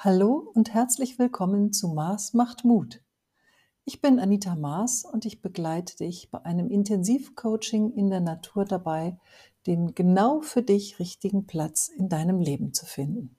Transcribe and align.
Hallo 0.00 0.48
und 0.54 0.72
herzlich 0.74 1.18
willkommen 1.18 1.72
zu 1.72 1.88
Mars 1.88 2.32
macht 2.32 2.64
Mut. 2.64 3.02
Ich 3.84 4.00
bin 4.00 4.20
Anita 4.20 4.54
Maas 4.54 5.04
und 5.04 5.24
ich 5.24 5.42
begleite 5.42 5.96
dich 5.96 6.30
bei 6.30 6.40
einem 6.44 6.70
Intensivcoaching 6.70 7.90
in 7.94 8.08
der 8.08 8.20
Natur 8.20 8.64
dabei, 8.64 9.18
den 9.66 9.96
genau 9.96 10.40
für 10.40 10.62
dich 10.62 11.00
richtigen 11.00 11.48
Platz 11.48 11.88
in 11.88 12.08
deinem 12.08 12.38
Leben 12.38 12.72
zu 12.72 12.86
finden. 12.86 13.37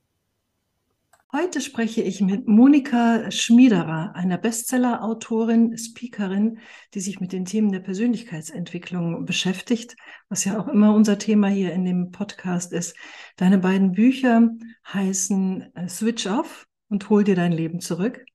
Heute 1.32 1.62
spreche 1.62 2.02
ich 2.02 2.22
mit 2.22 2.48
Monika 2.48 3.30
Schmiederer, 3.30 4.16
einer 4.16 4.40
Bestseller-Autorin, 4.40 5.78
Speakerin, 5.78 6.58
die 6.96 7.02
sich 7.02 7.20
mit 7.20 7.34
den 7.34 7.46
Themen 7.46 7.72
der 7.72 7.82
Persönlichkeitsentwicklung 7.82 9.26
beschäftigt, 9.26 9.96
was 10.28 10.44
ja 10.46 10.60
auch 10.60 10.68
immer 10.68 10.92
unser 10.96 11.20
Thema 11.20 11.48
hier 11.48 11.72
in 11.72 11.86
dem 11.86 12.10
Podcast 12.10 12.74
ist. 12.74 12.96
Deine 13.36 13.60
beiden 13.60 13.92
Bücher 13.92 14.50
heißen 14.92 15.76
äh, 15.76 15.88
Switch 15.88 16.26
Off 16.26 16.66
und 16.88 17.08
Hol 17.12 17.24
dir 17.24 17.36
dein 17.36 17.52
Leben 17.52 17.80
zurück. 17.80 18.26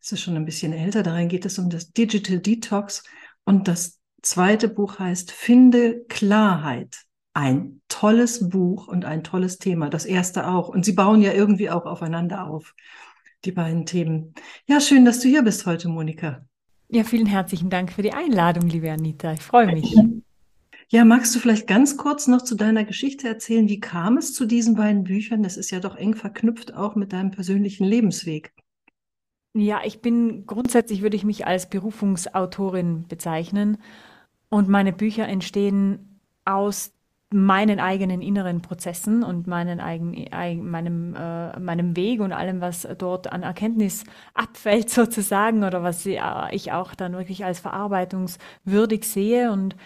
Es 0.00 0.12
ist 0.12 0.20
schon 0.20 0.36
ein 0.36 0.44
bisschen 0.44 0.72
älter. 0.72 1.02
Darin 1.02 1.26
geht 1.26 1.46
es 1.46 1.58
um 1.58 1.68
das 1.68 1.90
Digital 1.90 2.38
Detox. 2.38 3.02
Und 3.44 3.66
das 3.66 3.98
zweite 4.22 4.68
Buch 4.68 5.00
heißt 5.00 5.32
Finde 5.32 6.04
Klarheit 6.04 7.09
ein 7.32 7.80
tolles 7.88 8.48
Buch 8.48 8.88
und 8.88 9.04
ein 9.04 9.22
tolles 9.22 9.58
Thema. 9.58 9.88
Das 9.88 10.04
erste 10.04 10.48
auch. 10.48 10.68
Und 10.68 10.84
sie 10.84 10.92
bauen 10.92 11.22
ja 11.22 11.32
irgendwie 11.32 11.70
auch 11.70 11.86
aufeinander 11.86 12.46
auf, 12.46 12.74
die 13.44 13.52
beiden 13.52 13.86
Themen. 13.86 14.34
Ja, 14.66 14.80
schön, 14.80 15.04
dass 15.04 15.20
du 15.20 15.28
hier 15.28 15.42
bist 15.42 15.66
heute, 15.66 15.88
Monika. 15.88 16.44
Ja, 16.88 17.04
vielen 17.04 17.26
herzlichen 17.26 17.70
Dank 17.70 17.92
für 17.92 18.02
die 18.02 18.12
Einladung, 18.12 18.68
liebe 18.68 18.90
Anita. 18.90 19.32
Ich 19.32 19.42
freue 19.42 19.72
mich. 19.72 19.96
Ja, 20.88 21.04
magst 21.04 21.32
du 21.34 21.38
vielleicht 21.38 21.68
ganz 21.68 21.96
kurz 21.96 22.26
noch 22.26 22.42
zu 22.42 22.56
deiner 22.56 22.82
Geschichte 22.82 23.28
erzählen? 23.28 23.68
Wie 23.68 23.78
kam 23.78 24.16
es 24.16 24.34
zu 24.34 24.44
diesen 24.44 24.74
beiden 24.74 25.04
Büchern? 25.04 25.44
Das 25.44 25.56
ist 25.56 25.70
ja 25.70 25.78
doch 25.78 25.94
eng 25.94 26.16
verknüpft 26.16 26.74
auch 26.74 26.96
mit 26.96 27.12
deinem 27.12 27.30
persönlichen 27.30 27.84
Lebensweg. 27.84 28.52
Ja, 29.54 29.82
ich 29.84 30.00
bin 30.00 30.46
grundsätzlich 30.46 31.02
würde 31.02 31.16
ich 31.16 31.24
mich 31.24 31.46
als 31.46 31.70
Berufungsautorin 31.70 33.06
bezeichnen 33.06 33.78
und 34.48 34.68
meine 34.68 34.92
Bücher 34.92 35.28
entstehen 35.28 36.20
aus 36.44 36.92
meinen 37.32 37.78
eigenen 37.78 38.22
inneren 38.22 38.60
Prozessen 38.60 39.22
und 39.22 39.46
meinen 39.46 39.78
eigen, 39.78 40.68
meinem, 40.68 41.14
äh, 41.14 41.58
meinem 41.60 41.96
Weg 41.96 42.20
und 42.20 42.32
allem, 42.32 42.60
was 42.60 42.88
dort 42.98 43.32
an 43.32 43.44
Erkenntnis 43.44 44.04
abfällt 44.34 44.90
sozusagen 44.90 45.62
oder 45.62 45.82
was 45.82 46.04
äh, 46.06 46.20
ich 46.50 46.72
auch 46.72 46.94
dann 46.94 47.12
wirklich 47.12 47.44
als 47.44 47.60
verarbeitungswürdig 47.60 49.04
sehe 49.04 49.52
und 49.52 49.76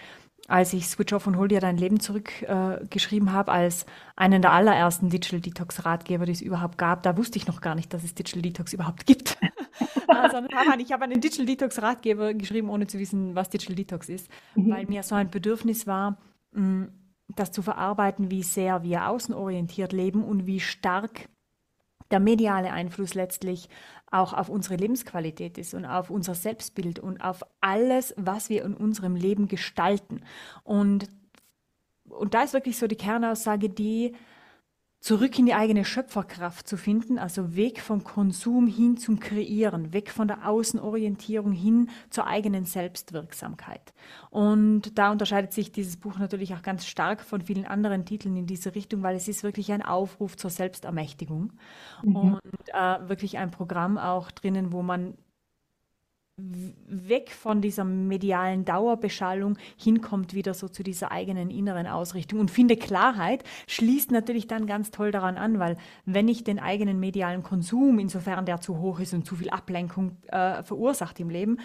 als 0.47 0.73
ich 0.73 0.87
Switch 0.87 1.11
Off 1.13 1.27
und 1.27 1.37
Hol 1.37 1.47
dir 1.47 1.59
dein 1.59 1.77
Leben 1.77 1.99
zurück 1.99 2.43
äh, 2.43 2.85
geschrieben 2.89 3.31
habe, 3.31 3.51
als 3.51 3.85
einen 4.15 4.41
der 4.41 4.51
allerersten 4.51 5.09
Digital 5.09 5.41
Detox 5.41 5.85
Ratgeber, 5.85 6.25
die 6.25 6.33
es 6.33 6.41
überhaupt 6.41 6.77
gab, 6.77 7.03
da 7.03 7.17
wusste 7.17 7.37
ich 7.37 7.47
noch 7.47 7.61
gar 7.61 7.73
nicht, 7.73 7.93
dass 7.93 8.03
es 8.03 8.13
Digital 8.13 8.43
Detox 8.43 8.73
überhaupt 8.73 9.05
gibt. 9.07 9.37
also, 10.07 10.37
ich 10.79 10.91
habe 10.91 11.03
einen 11.03 11.19
Digital 11.19 11.47
Detox 11.47 11.81
Ratgeber 11.81 12.33
geschrieben, 12.35 12.69
ohne 12.69 12.85
zu 12.85 12.99
wissen, 12.99 13.33
was 13.33 13.49
Digital 13.49 13.75
Detox 13.75 14.09
ist, 14.09 14.29
mhm. 14.55 14.69
weil 14.69 14.85
mir 14.85 15.01
so 15.01 15.15
ein 15.15 15.31
Bedürfnis 15.31 15.87
war, 15.87 16.17
mh, 16.51 16.89
das 17.27 17.51
zu 17.51 17.61
verarbeiten, 17.61 18.31
wie 18.31 18.43
sehr 18.43 18.83
wir 18.83 19.07
außenorientiert 19.07 19.93
leben 19.93 20.23
und 20.23 20.45
wie 20.45 20.59
stark 20.59 21.27
der 22.11 22.19
mediale 22.19 22.71
Einfluss 22.71 23.13
letztlich 23.13 23.69
auch 24.11 24.33
auf 24.33 24.49
unsere 24.49 24.75
Lebensqualität 24.75 25.57
ist 25.57 25.73
und 25.73 25.85
auf 25.85 26.09
unser 26.09 26.35
Selbstbild 26.35 26.99
und 26.99 27.21
auf 27.21 27.43
alles, 27.61 28.13
was 28.17 28.49
wir 28.49 28.63
in 28.63 28.75
unserem 28.75 29.15
Leben 29.15 29.47
gestalten. 29.47 30.21
Und, 30.63 31.09
und 32.07 32.33
da 32.33 32.43
ist 32.43 32.53
wirklich 32.53 32.77
so 32.77 32.87
die 32.87 32.95
Kernaussage, 32.95 33.69
die 33.69 34.15
zurück 35.05 35.37
in 35.37 35.45
die 35.45 35.53
eigene 35.53 35.85
Schöpferkraft 35.85 36.67
zu 36.67 36.77
finden, 36.77 37.19
also 37.19 37.55
weg 37.55 37.79
vom 37.79 38.03
Konsum 38.03 38.65
hin 38.65 38.97
zum 38.97 39.19
Kreieren, 39.19 39.93
weg 39.93 40.09
von 40.09 40.27
der 40.27 40.49
Außenorientierung 40.49 41.51
hin 41.51 41.91
zur 42.09 42.25
eigenen 42.25 42.65
Selbstwirksamkeit. 42.65 43.93
Und 44.31 44.97
da 44.97 45.11
unterscheidet 45.11 45.53
sich 45.53 45.71
dieses 45.71 45.97
Buch 45.97 46.17
natürlich 46.17 46.55
auch 46.55 46.63
ganz 46.63 46.87
stark 46.87 47.21
von 47.21 47.41
vielen 47.41 47.65
anderen 47.65 48.05
Titeln 48.05 48.35
in 48.35 48.47
diese 48.47 48.73
Richtung, 48.73 49.03
weil 49.03 49.15
es 49.15 49.27
ist 49.27 49.43
wirklich 49.43 49.71
ein 49.71 49.83
Aufruf 49.83 50.37
zur 50.37 50.49
Selbstermächtigung 50.49 51.53
mhm. 52.01 52.15
und 52.15 52.41
äh, 52.73 53.07
wirklich 53.07 53.37
ein 53.37 53.51
Programm 53.51 53.99
auch 53.99 54.31
drinnen, 54.31 54.71
wo 54.71 54.81
man 54.81 55.13
weg 56.37 57.31
von 57.31 57.61
dieser 57.61 57.85
medialen 57.85 58.65
Dauerbeschallung 58.65 59.57
hinkommt 59.77 60.33
wieder 60.33 60.53
so 60.53 60.67
zu 60.67 60.83
dieser 60.83 61.11
eigenen 61.11 61.49
inneren 61.49 61.87
Ausrichtung 61.87 62.41
und 62.41 62.51
finde 62.51 62.75
Klarheit 62.75 63.45
schließt 63.67 64.11
natürlich 64.11 64.47
dann 64.47 64.67
ganz 64.67 64.91
toll 64.91 65.11
daran 65.11 65.37
an, 65.37 65.59
weil 65.59 65.77
wenn 66.05 66.27
ich 66.27 66.43
den 66.43 66.59
eigenen 66.59 66.99
medialen 66.99 67.41
Konsum, 67.41 67.99
insofern 67.99 68.45
der 68.45 68.59
zu 68.59 68.79
hoch 68.79 68.99
ist 68.99 69.13
und 69.13 69.25
zu 69.25 69.35
viel 69.35 69.49
Ablenkung 69.49 70.17
äh, 70.27 70.61
verursacht 70.63 71.21
im 71.21 71.29
Leben, 71.29 71.57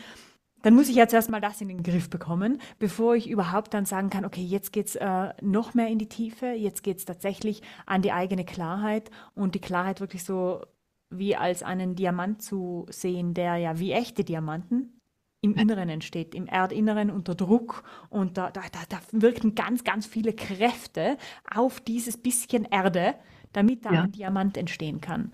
dann 0.62 0.74
muss 0.74 0.88
ich 0.88 0.96
jetzt 0.96 1.14
erstmal 1.14 1.40
das 1.40 1.60
in 1.60 1.68
den 1.68 1.82
Griff 1.82 2.08
bekommen, 2.08 2.60
bevor 2.78 3.16
ich 3.16 3.28
überhaupt 3.28 3.74
dann 3.74 3.86
sagen 3.86 4.10
kann, 4.10 4.24
okay, 4.24 4.42
jetzt 4.42 4.72
geht's 4.72 4.94
äh, 4.94 5.32
noch 5.40 5.74
mehr 5.74 5.88
in 5.88 5.98
die 5.98 6.08
Tiefe, 6.08 6.46
jetzt 6.46 6.84
geht's 6.84 7.04
tatsächlich 7.04 7.62
an 7.86 8.02
die 8.02 8.12
eigene 8.12 8.44
Klarheit 8.44 9.10
und 9.34 9.54
die 9.54 9.60
Klarheit 9.60 10.00
wirklich 10.00 10.22
so 10.22 10.62
wie 11.10 11.36
als 11.36 11.62
einen 11.62 11.96
Diamant 11.96 12.42
zu 12.42 12.86
sehen, 12.88 13.34
der 13.34 13.56
ja 13.56 13.78
wie 13.78 13.92
echte 13.92 14.24
Diamanten 14.24 15.00
im 15.42 15.54
Inneren 15.54 15.88
entsteht, 15.88 16.34
im 16.34 16.46
Erdinneren 16.46 17.10
unter 17.10 17.34
Druck 17.34 17.82
und 18.10 18.36
da, 18.36 18.50
da, 18.50 18.62
da, 18.70 18.98
wirken 19.12 19.54
ganz, 19.54 19.84
ganz 19.84 20.06
viele 20.06 20.34
Kräfte 20.34 21.16
auf 21.50 21.80
dieses 21.80 22.18
bisschen 22.18 22.66
Erde, 22.66 23.14
damit 23.52 23.84
da 23.84 23.92
ja. 23.92 24.02
ein 24.02 24.12
Diamant 24.12 24.56
entstehen 24.56 25.00
kann. 25.00 25.32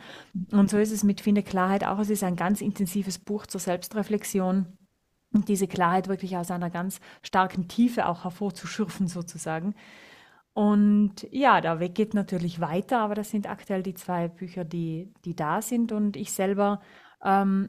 Und 0.52 0.70
so 0.70 0.78
ist 0.78 0.92
es 0.92 1.02
mit 1.02 1.20
Finde 1.20 1.42
Klarheit 1.42 1.84
auch. 1.84 1.98
Es 1.98 2.08
ist 2.08 2.22
ein 2.22 2.36
ganz 2.36 2.60
intensives 2.60 3.18
Buch 3.18 3.46
zur 3.46 3.60
Selbstreflexion 3.60 4.66
und 5.34 5.48
diese 5.48 5.66
Klarheit 5.66 6.08
wirklich 6.08 6.36
aus 6.36 6.50
einer 6.50 6.70
ganz 6.70 7.00
starken 7.22 7.68
Tiefe 7.68 8.06
auch 8.06 8.24
hervorzuschürfen 8.24 9.08
sozusagen. 9.08 9.74
Und 10.56 11.28
ja, 11.32 11.60
der 11.60 11.80
Weg 11.80 11.94
geht 11.94 12.14
natürlich 12.14 12.60
weiter, 12.60 13.00
aber 13.00 13.14
das 13.14 13.30
sind 13.30 13.46
aktuell 13.46 13.82
die 13.82 13.92
zwei 13.92 14.26
Bücher, 14.26 14.64
die, 14.64 15.12
die 15.26 15.36
da 15.36 15.60
sind. 15.60 15.92
Und 15.92 16.16
ich 16.16 16.32
selber, 16.32 16.80
ähm, 17.22 17.68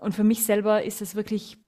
und 0.00 0.14
für 0.14 0.22
mich 0.22 0.44
selber 0.44 0.84
ist 0.84 1.02
es 1.02 1.16
wirklich 1.16 1.58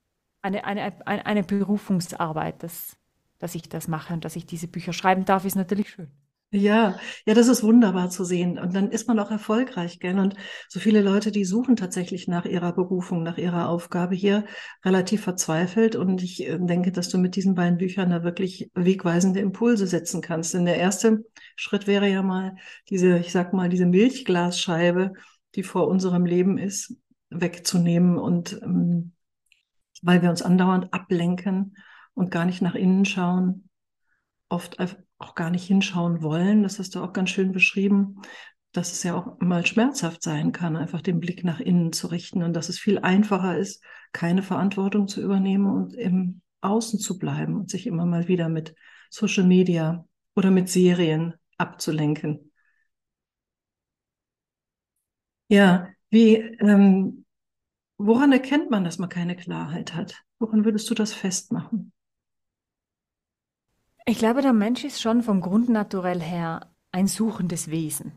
eine, 0.43 0.65
eine, 0.65 0.95
eine 1.05 1.43
Berufungsarbeit, 1.43 2.62
dass, 2.62 2.97
dass 3.41 3.56
ich 3.56 3.69
das 3.69 3.89
mache 3.89 4.15
und 4.15 4.25
dass 4.25 4.37
ich 4.37 4.47
diese 4.47 4.69
Bücher 4.69 4.93
schreiben 4.93 5.25
darf, 5.25 5.45
ist 5.45 5.56
natürlich 5.56 5.91
schön. 5.91 6.12
Ja, 6.53 6.99
ja, 7.27 7.34
das 7.34 7.47
ist 7.47 7.62
wunderbar 7.62 8.11
zu 8.11 8.25
sehen. 8.25 8.59
Und 8.59 8.75
dann 8.75 8.91
ist 8.91 9.06
man 9.06 9.21
auch 9.21 9.31
erfolgreich, 9.31 10.00
gell? 10.00 10.19
Und 10.19 10.34
so 10.69 10.81
viele 10.81 11.00
Leute, 11.00 11.31
die 11.31 11.44
suchen 11.44 11.77
tatsächlich 11.77 12.27
nach 12.27 12.44
ihrer 12.44 12.72
Berufung, 12.72 13.22
nach 13.22 13.38
ihrer 13.38 13.69
Aufgabe 13.69 14.16
hier 14.16 14.44
relativ 14.84 15.22
verzweifelt. 15.22 15.94
Und 15.94 16.25
ich 16.25 16.44
äh, 16.49 16.59
denke, 16.60 16.91
dass 16.91 17.09
du 17.09 17.19
mit 17.19 17.37
diesen 17.37 17.55
beiden 17.55 17.78
Büchern 17.78 18.10
da 18.10 18.25
wirklich 18.25 18.69
wegweisende 18.75 19.39
Impulse 19.39 19.87
setzen 19.87 20.22
kannst. 20.22 20.53
Denn 20.55 20.65
der 20.65 20.77
erste 20.77 21.25
Schritt 21.55 21.87
wäre 21.87 22.09
ja 22.09 22.21
mal 22.22 22.56
diese, 22.89 23.19
ich 23.19 23.31
sag 23.31 23.53
mal, 23.53 23.69
diese 23.69 23.87
Milchglasscheibe, 23.87 25.12
die 25.55 25.62
vor 25.62 25.87
unserem 25.87 26.27
Leben 26.27 26.59
ist, 26.59 26.97
wegzunehmen 27.31 28.19
und 28.19 28.60
ähm, 28.65 29.12
weil 30.03 30.22
wir 30.22 30.31
uns 30.31 30.43
andauernd 30.43 30.93
ablenken 30.93 31.77
und 32.15 32.33
gar 32.33 32.44
nicht 32.44 32.60
nach 32.60 32.75
innen 32.75 33.05
schauen, 33.05 33.69
oft 34.49 34.81
auch 35.20 35.34
gar 35.34 35.50
nicht 35.50 35.66
hinschauen 35.66 36.22
wollen. 36.22 36.62
Das 36.62 36.78
hast 36.78 36.94
du 36.94 37.03
auch 37.03 37.12
ganz 37.12 37.31
schön 37.31 37.53
beschrieben, 37.53 38.22
dass 38.72 38.92
es 38.92 39.03
ja 39.03 39.16
auch 39.16 39.38
mal 39.41 39.66
schmerzhaft 39.66 40.22
sein 40.22 40.53
kann, 40.53 40.76
einfach 40.76 41.03
den 41.03 41.20
Blick 41.20 41.44
nach 41.44 41.60
innen 41.60 41.92
zu 41.92 42.06
richten 42.08 42.42
und 42.42 42.54
dass 42.54 42.69
es 42.69 42.78
viel 42.78 42.98
einfacher 42.98 43.59
ist, 43.59 43.84
keine 44.12 44.42
Verantwortung 44.42 45.09
zu 45.09 45.22
übernehmen 45.22 45.66
und 45.66 45.94
im 45.94 46.41
Außen 46.62 46.98
zu 46.98 47.19
bleiben 47.19 47.54
und 47.56 47.70
sich 47.70 47.86
immer 47.86 48.06
mal 48.06 48.28
wieder 48.28 48.48
mit 48.48 48.75
Social 49.10 49.44
Media 49.44 50.04
oder 50.34 50.50
mit 50.50 50.69
Serien 50.69 51.34
abzulenken. 51.59 52.53
Ja, 55.48 55.89
wie, 56.10 56.36
ähm, 56.36 57.24
woran 57.98 58.33
erkennt 58.33 58.71
man, 58.71 58.84
dass 58.84 58.98
man 58.98 59.09
keine 59.09 59.36
Klarheit 59.36 59.95
hat? 59.95 60.22
Woran 60.39 60.65
würdest 60.65 60.89
du 60.91 60.95
das 60.95 61.12
festmachen? 61.12 61.92
Ich 64.10 64.18
glaube, 64.18 64.42
der 64.42 64.53
Mensch 64.53 64.83
ist 64.83 65.01
schon 65.01 65.22
vom 65.22 65.41
Grundnaturell 65.41 66.21
her 66.21 66.66
ein 66.91 67.07
suchendes 67.07 67.71
Wesen. 67.71 68.10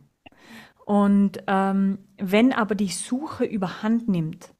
Und 0.87 1.43
ähm, 1.45 1.99
wenn 2.17 2.51
aber 2.51 2.73
die 2.73 2.87
Suche 2.87 3.45
überhand 3.45 4.09
nimmt 4.09 4.55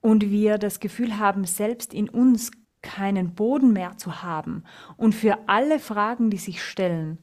und 0.00 0.30
wir 0.30 0.58
das 0.58 0.78
Gefühl 0.78 1.18
haben, 1.18 1.42
selbst 1.42 1.92
in 1.92 2.08
uns 2.08 2.52
keinen 2.82 3.34
Boden 3.34 3.72
mehr 3.72 3.96
zu 3.96 4.22
haben 4.22 4.62
und 4.96 5.12
für 5.12 5.48
alle 5.48 5.80
Fragen, 5.80 6.30
die 6.30 6.38
sich 6.38 6.62
stellen, 6.62 7.18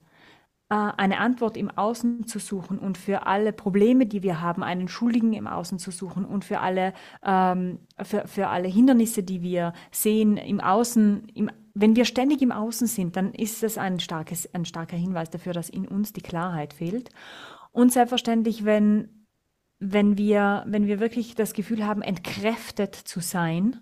äh, 0.69 0.75
eine 0.75 1.19
Antwort 1.19 1.55
im 1.55 1.69
Außen 1.69 2.27
zu 2.27 2.39
suchen 2.39 2.77
und 2.77 2.97
für 2.97 3.27
alle 3.27 3.53
Probleme, 3.53 4.07
die 4.07 4.23
wir 4.23 4.41
haben, 4.41 4.61
einen 4.61 4.89
Schuldigen 4.89 5.31
im 5.31 5.47
Außen 5.47 5.79
zu 5.79 5.91
suchen 5.91 6.25
und 6.25 6.43
für 6.43 6.59
alle, 6.59 6.93
ähm, 7.23 7.79
für, 8.03 8.27
für 8.27 8.49
alle 8.49 8.67
Hindernisse, 8.67 9.23
die 9.23 9.41
wir 9.41 9.71
sehen 9.89 10.35
im 10.35 10.59
Außen, 10.59 11.29
im 11.33 11.49
wenn 11.79 11.95
wir 11.95 12.05
ständig 12.05 12.41
im 12.41 12.51
Außen 12.51 12.87
sind, 12.87 13.15
dann 13.15 13.33
ist 13.33 13.63
das 13.63 13.77
ein, 13.77 13.99
starkes, 13.99 14.53
ein 14.53 14.65
starker 14.65 14.97
Hinweis 14.97 15.29
dafür, 15.29 15.53
dass 15.53 15.69
in 15.69 15.87
uns 15.87 16.13
die 16.13 16.21
Klarheit 16.21 16.73
fehlt. 16.73 17.09
Und 17.71 17.93
selbstverständlich, 17.93 18.65
wenn 18.65 19.17
wenn 19.79 20.17
wir, 20.17 20.63
wenn 20.67 20.87
wir 20.87 20.99
wirklich 20.99 21.35
das 21.35 21.53
Gefühl 21.53 21.85
haben, 21.85 22.01
entkräftet 22.01 22.95
zu 22.95 23.19
sein 23.19 23.79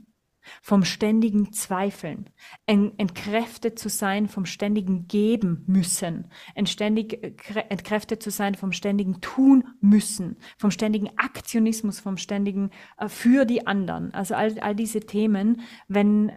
vom 0.62 0.83
ständigen 0.83 1.53
Zweifeln, 1.53 2.30
entkräftet 2.68 3.80
zu 3.80 3.89
sein 3.89 4.27
vom 4.27 4.45
ständigen 4.45 5.07
Geben 5.07 5.63
müssen, 5.65 6.30
entkräftet 6.53 8.21
zu 8.21 8.30
sein 8.30 8.53
vom 8.53 8.71
ständigen 8.71 9.21
Tun 9.21 9.63
müssen, 9.81 10.38
vom 10.57 10.69
ständigen 10.69 11.09
Aktionismus, 11.18 12.00
vom 12.00 12.18
ständigen 12.18 12.69
äh, 12.98 13.07
für 13.07 13.45
die 13.45 13.65
anderen. 13.65 14.13
Also 14.13 14.36
all, 14.36 14.59
all 14.59 14.75
diese 14.75 15.00
Themen, 15.00 15.62
wenn, 15.88 16.31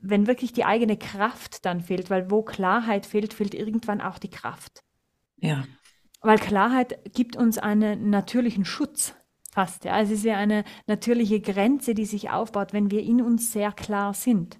wenn 0.00 0.26
wirklich 0.26 0.52
die 0.52 0.64
eigene 0.64 0.96
Kraft 0.96 1.64
dann 1.64 1.80
fehlt, 1.80 2.10
weil 2.10 2.30
wo 2.30 2.42
Klarheit 2.42 3.06
fehlt, 3.06 3.34
fehlt 3.34 3.54
irgendwann 3.54 4.00
auch 4.00 4.18
die 4.18 4.30
Kraft. 4.30 4.82
Ja. 5.36 5.64
Weil 6.20 6.38
Klarheit 6.38 7.14
gibt 7.14 7.36
uns 7.36 7.58
einen 7.58 8.10
natürlichen 8.10 8.64
Schutz 8.64 9.14
fast. 9.52 9.84
Ja. 9.84 9.92
Also 9.92 10.12
es 10.12 10.20
ist 10.20 10.24
ja 10.24 10.36
eine 10.36 10.64
natürliche 10.86 11.40
Grenze, 11.40 11.94
die 11.94 12.04
sich 12.04 12.30
aufbaut, 12.30 12.72
wenn 12.72 12.90
wir 12.90 13.02
in 13.02 13.22
uns 13.22 13.52
sehr 13.52 13.72
klar 13.72 14.12
sind. 14.14 14.58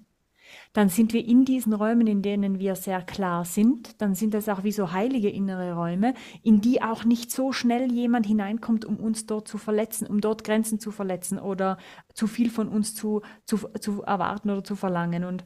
Dann 0.73 0.89
sind 0.89 1.13
wir 1.13 1.25
in 1.25 1.45
diesen 1.45 1.73
Räumen, 1.73 2.07
in 2.07 2.21
denen 2.21 2.59
wir 2.59 2.75
sehr 2.75 3.01
klar 3.01 3.45
sind, 3.45 4.01
dann 4.01 4.15
sind 4.15 4.33
das 4.33 4.49
auch 4.49 4.63
wie 4.63 4.71
so 4.71 4.91
heilige 4.91 5.29
innere 5.29 5.73
Räume, 5.73 6.13
in 6.43 6.61
die 6.61 6.81
auch 6.81 7.03
nicht 7.03 7.31
so 7.31 7.51
schnell 7.51 7.91
jemand 7.91 8.25
hineinkommt, 8.25 8.85
um 8.85 8.97
uns 8.97 9.25
dort 9.25 9.47
zu 9.47 9.57
verletzen, 9.57 10.07
um 10.07 10.21
dort 10.21 10.43
Grenzen 10.43 10.79
zu 10.79 10.91
verletzen 10.91 11.39
oder 11.39 11.77
zu 12.13 12.27
viel 12.27 12.49
von 12.49 12.67
uns 12.67 12.95
zu, 12.95 13.21
zu, 13.45 13.57
zu 13.79 14.01
erwarten 14.03 14.49
oder 14.49 14.63
zu 14.63 14.75
verlangen. 14.75 15.23
Und 15.23 15.43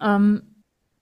ähm, 0.00 0.42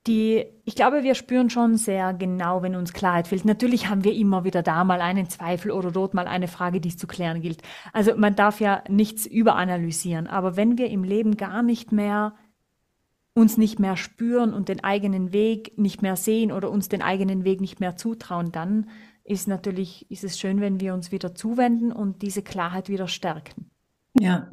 die, 0.06 0.46
ich 0.64 0.76
glaube, 0.76 1.02
wir 1.02 1.14
spüren 1.14 1.50
schon 1.50 1.76
sehr 1.76 2.14
genau, 2.14 2.62
wenn 2.62 2.76
uns 2.76 2.92
Klarheit 2.92 3.28
fehlt. 3.28 3.44
Natürlich 3.44 3.88
haben 3.88 4.04
wir 4.04 4.14
immer 4.14 4.44
wieder 4.44 4.62
da 4.62 4.84
mal 4.84 5.00
einen 5.00 5.28
Zweifel 5.28 5.70
oder 5.70 5.90
dort 5.90 6.14
mal 6.14 6.28
eine 6.28 6.48
Frage, 6.48 6.80
die 6.80 6.90
es 6.90 6.96
zu 6.96 7.06
klären 7.06 7.40
gilt. 7.40 7.62
Also 7.92 8.16
man 8.16 8.36
darf 8.36 8.60
ja 8.60 8.82
nichts 8.88 9.26
überanalysieren, 9.26 10.26
aber 10.26 10.56
wenn 10.56 10.78
wir 10.78 10.90
im 10.90 11.04
Leben 11.04 11.36
gar 11.36 11.62
nicht 11.62 11.92
mehr 11.92 12.34
uns 13.36 13.58
nicht 13.58 13.78
mehr 13.78 13.96
spüren 13.96 14.54
und 14.54 14.68
den 14.70 14.82
eigenen 14.82 15.32
Weg 15.32 15.78
nicht 15.78 16.00
mehr 16.00 16.16
sehen 16.16 16.50
oder 16.50 16.70
uns 16.70 16.88
den 16.88 17.02
eigenen 17.02 17.44
Weg 17.44 17.60
nicht 17.60 17.80
mehr 17.80 17.96
zutrauen, 17.96 18.50
dann 18.50 18.88
ist 19.24 19.46
natürlich, 19.46 20.10
ist 20.10 20.24
es 20.24 20.38
schön, 20.38 20.60
wenn 20.60 20.80
wir 20.80 20.94
uns 20.94 21.12
wieder 21.12 21.34
zuwenden 21.34 21.92
und 21.92 22.22
diese 22.22 22.42
Klarheit 22.42 22.88
wieder 22.88 23.08
stärken. 23.08 23.70
Ja, 24.18 24.50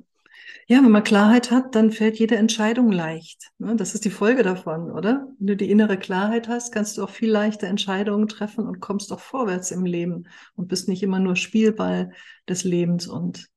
ja, 0.67 0.83
wenn 0.83 0.91
man 0.91 1.03
Klarheit 1.03 1.51
hat, 1.51 1.75
dann 1.75 1.91
fällt 1.91 2.19
jede 2.19 2.35
Entscheidung 2.35 2.91
leicht. 2.91 3.51
Ne? 3.57 3.75
Das 3.75 3.95
ist 3.95 4.03
die 4.03 4.09
Folge 4.09 4.43
davon, 4.43 4.91
oder? 4.91 5.27
Wenn 5.39 5.47
du 5.47 5.55
die 5.55 5.69
innere 5.69 5.97
Klarheit 5.97 6.49
hast, 6.49 6.73
kannst 6.73 6.97
du 6.97 7.03
auch 7.03 7.09
viel 7.09 7.29
leichter 7.29 7.67
Entscheidungen 7.67 8.27
treffen 8.27 8.67
und 8.67 8.81
kommst 8.81 9.13
auch 9.13 9.19
vorwärts 9.19 9.71
im 9.71 9.85
Leben 9.85 10.27
und 10.55 10.67
bist 10.67 10.89
nicht 10.89 11.03
immer 11.03 11.19
nur 11.19 11.35
Spielball 11.35 12.11
des 12.49 12.63
Lebens 12.63 13.07
und 13.07 13.49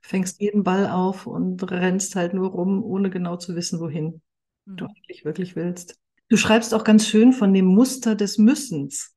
fängst 0.00 0.40
jeden 0.40 0.64
Ball 0.64 0.88
auf 0.88 1.26
und 1.26 1.70
rennst 1.70 2.16
halt 2.16 2.34
nur 2.34 2.50
rum, 2.50 2.82
ohne 2.82 3.10
genau 3.10 3.36
zu 3.36 3.54
wissen, 3.54 3.80
wohin 3.80 4.20
mhm. 4.66 4.76
du 4.76 4.86
eigentlich 4.86 5.24
wirklich 5.24 5.56
willst. 5.56 5.98
Du 6.28 6.36
schreibst 6.36 6.74
auch 6.74 6.84
ganz 6.84 7.06
schön 7.06 7.32
von 7.32 7.52
dem 7.52 7.66
Muster 7.66 8.14
des 8.14 8.38
Müssens. 8.38 9.14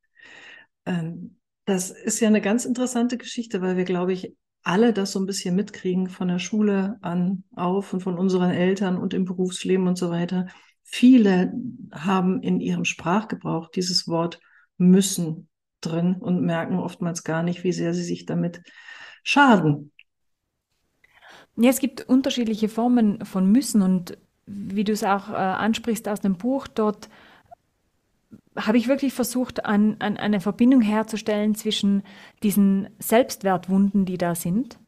Ähm, 0.86 1.38
das 1.66 1.92
ist 1.92 2.20
ja 2.20 2.28
eine 2.28 2.42
ganz 2.42 2.66
interessante 2.66 3.18
Geschichte, 3.18 3.62
weil 3.62 3.78
wir, 3.78 3.84
glaube 3.84 4.14
ich, 4.14 4.34
alle 4.64 4.94
das 4.94 5.14
so 5.14 5.20
ein 5.20 5.26
bisschen 5.26 5.56
mitkriegen 5.56 6.10
von 6.10 6.28
der 6.28 6.40
Schule 6.40 6.98
an 7.02 7.44
auf 7.56 7.94
und 7.94 8.02
von 8.02 8.18
unseren 8.18 8.52
Eltern 8.52 8.98
und 8.98 9.14
im 9.14 9.26
Berufsleben 9.26 9.88
und 9.88 9.98
so 9.98 10.10
weiter. 10.10 10.48
Viele 10.84 11.54
haben 11.92 12.42
in 12.42 12.60
ihrem 12.60 12.86
Sprachgebrauch 12.86 13.70
dieses 13.70 14.08
Wort 14.08 14.40
müssen 14.78 15.50
drin 15.82 16.16
und 16.16 16.42
merken 16.42 16.80
oftmals 16.80 17.24
gar 17.24 17.44
nicht, 17.44 17.64
wie 17.64 17.72
sehr 17.72 17.94
sie 17.94 18.04
sich 18.04 18.26
damit 18.26 18.62
schaden. 19.24 19.92
Ja, 21.56 21.70
es 21.70 21.80
gibt 21.80 22.08
unterschiedliche 22.08 22.70
Formen 22.70 23.26
von 23.26 23.52
müssen 23.52 23.82
und 23.82 24.18
wie 24.48 24.84
du 24.84 24.94
es 24.94 25.04
auch 25.04 25.30
äh, 25.30 25.36
ansprichst 25.36 26.08
aus 26.08 26.22
dem 26.22 26.38
Buch, 26.38 26.68
dort 26.68 27.10
habe 28.56 28.78
ich 28.78 28.88
wirklich 28.88 29.14
versucht, 29.14 29.66
an, 29.66 29.98
an 30.00 30.18
eine 30.18 30.40
Verbindung 30.40 30.82
herzustellen 30.82 31.54
zwischen 31.54 32.04
diesen 32.42 32.90
Selbstwertwunden, 32.98 34.06
die 34.06 34.18
da 34.18 34.34
sind, 34.34 34.80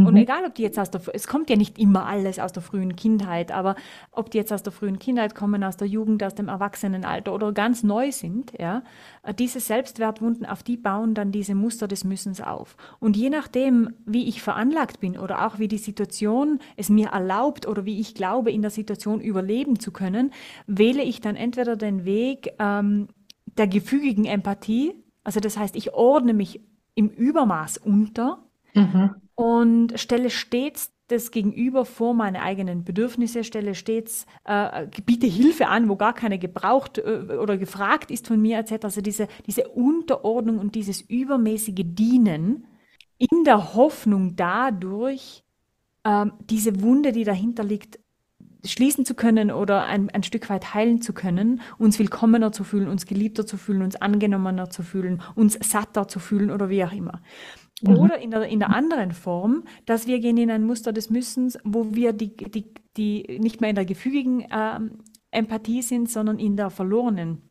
Mhm. 0.00 0.06
Und 0.06 0.16
egal, 0.16 0.44
ob 0.46 0.54
die 0.54 0.62
jetzt 0.62 0.78
aus 0.78 0.90
der, 0.90 1.00
es 1.12 1.26
kommt 1.26 1.50
ja 1.50 1.56
nicht 1.56 1.78
immer 1.78 2.06
alles 2.06 2.38
aus 2.38 2.52
der 2.52 2.62
frühen 2.62 2.96
Kindheit, 2.96 3.52
aber 3.52 3.76
ob 4.12 4.30
die 4.30 4.38
jetzt 4.38 4.52
aus 4.52 4.62
der 4.62 4.72
frühen 4.72 4.98
Kindheit 4.98 5.34
kommen, 5.34 5.64
aus 5.64 5.76
der 5.76 5.88
Jugend, 5.88 6.22
aus 6.22 6.34
dem 6.34 6.48
Erwachsenenalter 6.48 7.34
oder 7.34 7.52
ganz 7.52 7.82
neu 7.82 8.12
sind, 8.12 8.52
ja, 8.58 8.82
äh, 9.22 9.34
diese 9.34 9.60
Selbstwertwunden, 9.60 10.46
auf 10.46 10.62
die 10.62 10.76
bauen 10.76 11.14
dann 11.14 11.32
diese 11.32 11.54
Muster 11.54 11.88
des 11.88 12.04
Müssens 12.04 12.40
auf. 12.40 12.76
Und 13.00 13.16
je 13.16 13.30
nachdem, 13.30 13.94
wie 14.06 14.28
ich 14.28 14.42
veranlagt 14.42 15.00
bin 15.00 15.18
oder 15.18 15.46
auch 15.46 15.58
wie 15.58 15.68
die 15.68 15.78
Situation 15.78 16.58
es 16.76 16.88
mir 16.88 17.08
erlaubt 17.08 17.66
oder 17.66 17.84
wie 17.84 18.00
ich 18.00 18.14
glaube, 18.14 18.50
in 18.50 18.62
der 18.62 18.70
Situation 18.70 19.20
überleben 19.20 19.78
zu 19.78 19.92
können, 19.92 20.32
wähle 20.66 21.02
ich 21.02 21.20
dann 21.20 21.36
entweder 21.36 21.76
den 21.76 22.04
Weg 22.04 22.52
ähm, 22.58 23.08
der 23.56 23.66
gefügigen 23.66 24.24
Empathie, 24.24 24.94
also 25.24 25.40
das 25.40 25.58
heißt, 25.58 25.76
ich 25.76 25.92
ordne 25.92 26.32
mich 26.32 26.60
im 26.94 27.08
Übermaß 27.08 27.78
unter, 27.78 28.47
mhm 28.78 29.14
und 29.38 30.00
stelle 30.00 30.30
stets 30.30 30.92
das 31.06 31.30
Gegenüber 31.30 31.84
vor 31.84 32.12
meine 32.12 32.42
eigenen 32.42 32.82
Bedürfnisse, 32.82 33.44
stelle 33.44 33.76
stets, 33.76 34.26
äh, 34.44 34.88
biete 35.06 35.28
Hilfe 35.28 35.68
an, 35.68 35.88
wo 35.88 35.94
gar 35.94 36.12
keine 36.12 36.40
gebraucht 36.40 36.98
äh, 36.98 37.36
oder 37.40 37.56
gefragt 37.56 38.10
ist 38.10 38.26
von 38.26 38.42
mir 38.42 38.58
etc. 38.58 38.82
Also 38.82 39.00
diese, 39.00 39.28
diese 39.46 39.68
Unterordnung 39.68 40.58
und 40.58 40.74
dieses 40.74 41.02
übermäßige 41.02 41.84
Dienen 41.84 42.66
in 43.16 43.44
der 43.44 43.74
Hoffnung 43.74 44.34
dadurch, 44.34 45.44
äh, 46.02 46.26
diese 46.50 46.82
Wunde, 46.82 47.12
die 47.12 47.22
dahinter 47.22 47.62
liegt, 47.62 48.00
schließen 48.64 49.04
zu 49.04 49.14
können 49.14 49.52
oder 49.52 49.84
ein, 49.84 50.10
ein 50.10 50.24
Stück 50.24 50.50
weit 50.50 50.74
heilen 50.74 51.00
zu 51.00 51.12
können, 51.12 51.60
uns 51.78 52.00
willkommener 52.00 52.50
zu 52.50 52.64
fühlen, 52.64 52.88
uns 52.88 53.06
geliebter 53.06 53.46
zu 53.46 53.56
fühlen, 53.56 53.82
uns 53.82 53.94
angenommener 53.94 54.68
zu 54.68 54.82
fühlen, 54.82 55.22
uns 55.36 55.56
satter 55.62 56.08
zu 56.08 56.18
fühlen 56.18 56.50
oder 56.50 56.68
wie 56.68 56.84
auch 56.84 56.92
immer. 56.92 57.22
Mhm. 57.82 57.96
Oder 57.96 58.18
in 58.18 58.30
der, 58.30 58.42
in 58.46 58.58
der 58.58 58.70
anderen 58.70 59.12
Form, 59.12 59.64
dass 59.86 60.06
wir 60.06 60.18
gehen 60.20 60.36
in 60.36 60.50
ein 60.50 60.64
Muster 60.64 60.92
des 60.92 61.10
Müssens, 61.10 61.58
wo 61.64 61.94
wir 61.94 62.12
die, 62.12 62.36
die, 62.36 62.72
die 62.96 63.38
nicht 63.40 63.60
mehr 63.60 63.70
in 63.70 63.76
der 63.76 63.84
gefügigen 63.84 64.40
äh, 64.42 64.80
Empathie 65.30 65.82
sind, 65.82 66.10
sondern 66.10 66.38
in 66.38 66.56
der 66.56 66.70
verlorenen 66.70 67.42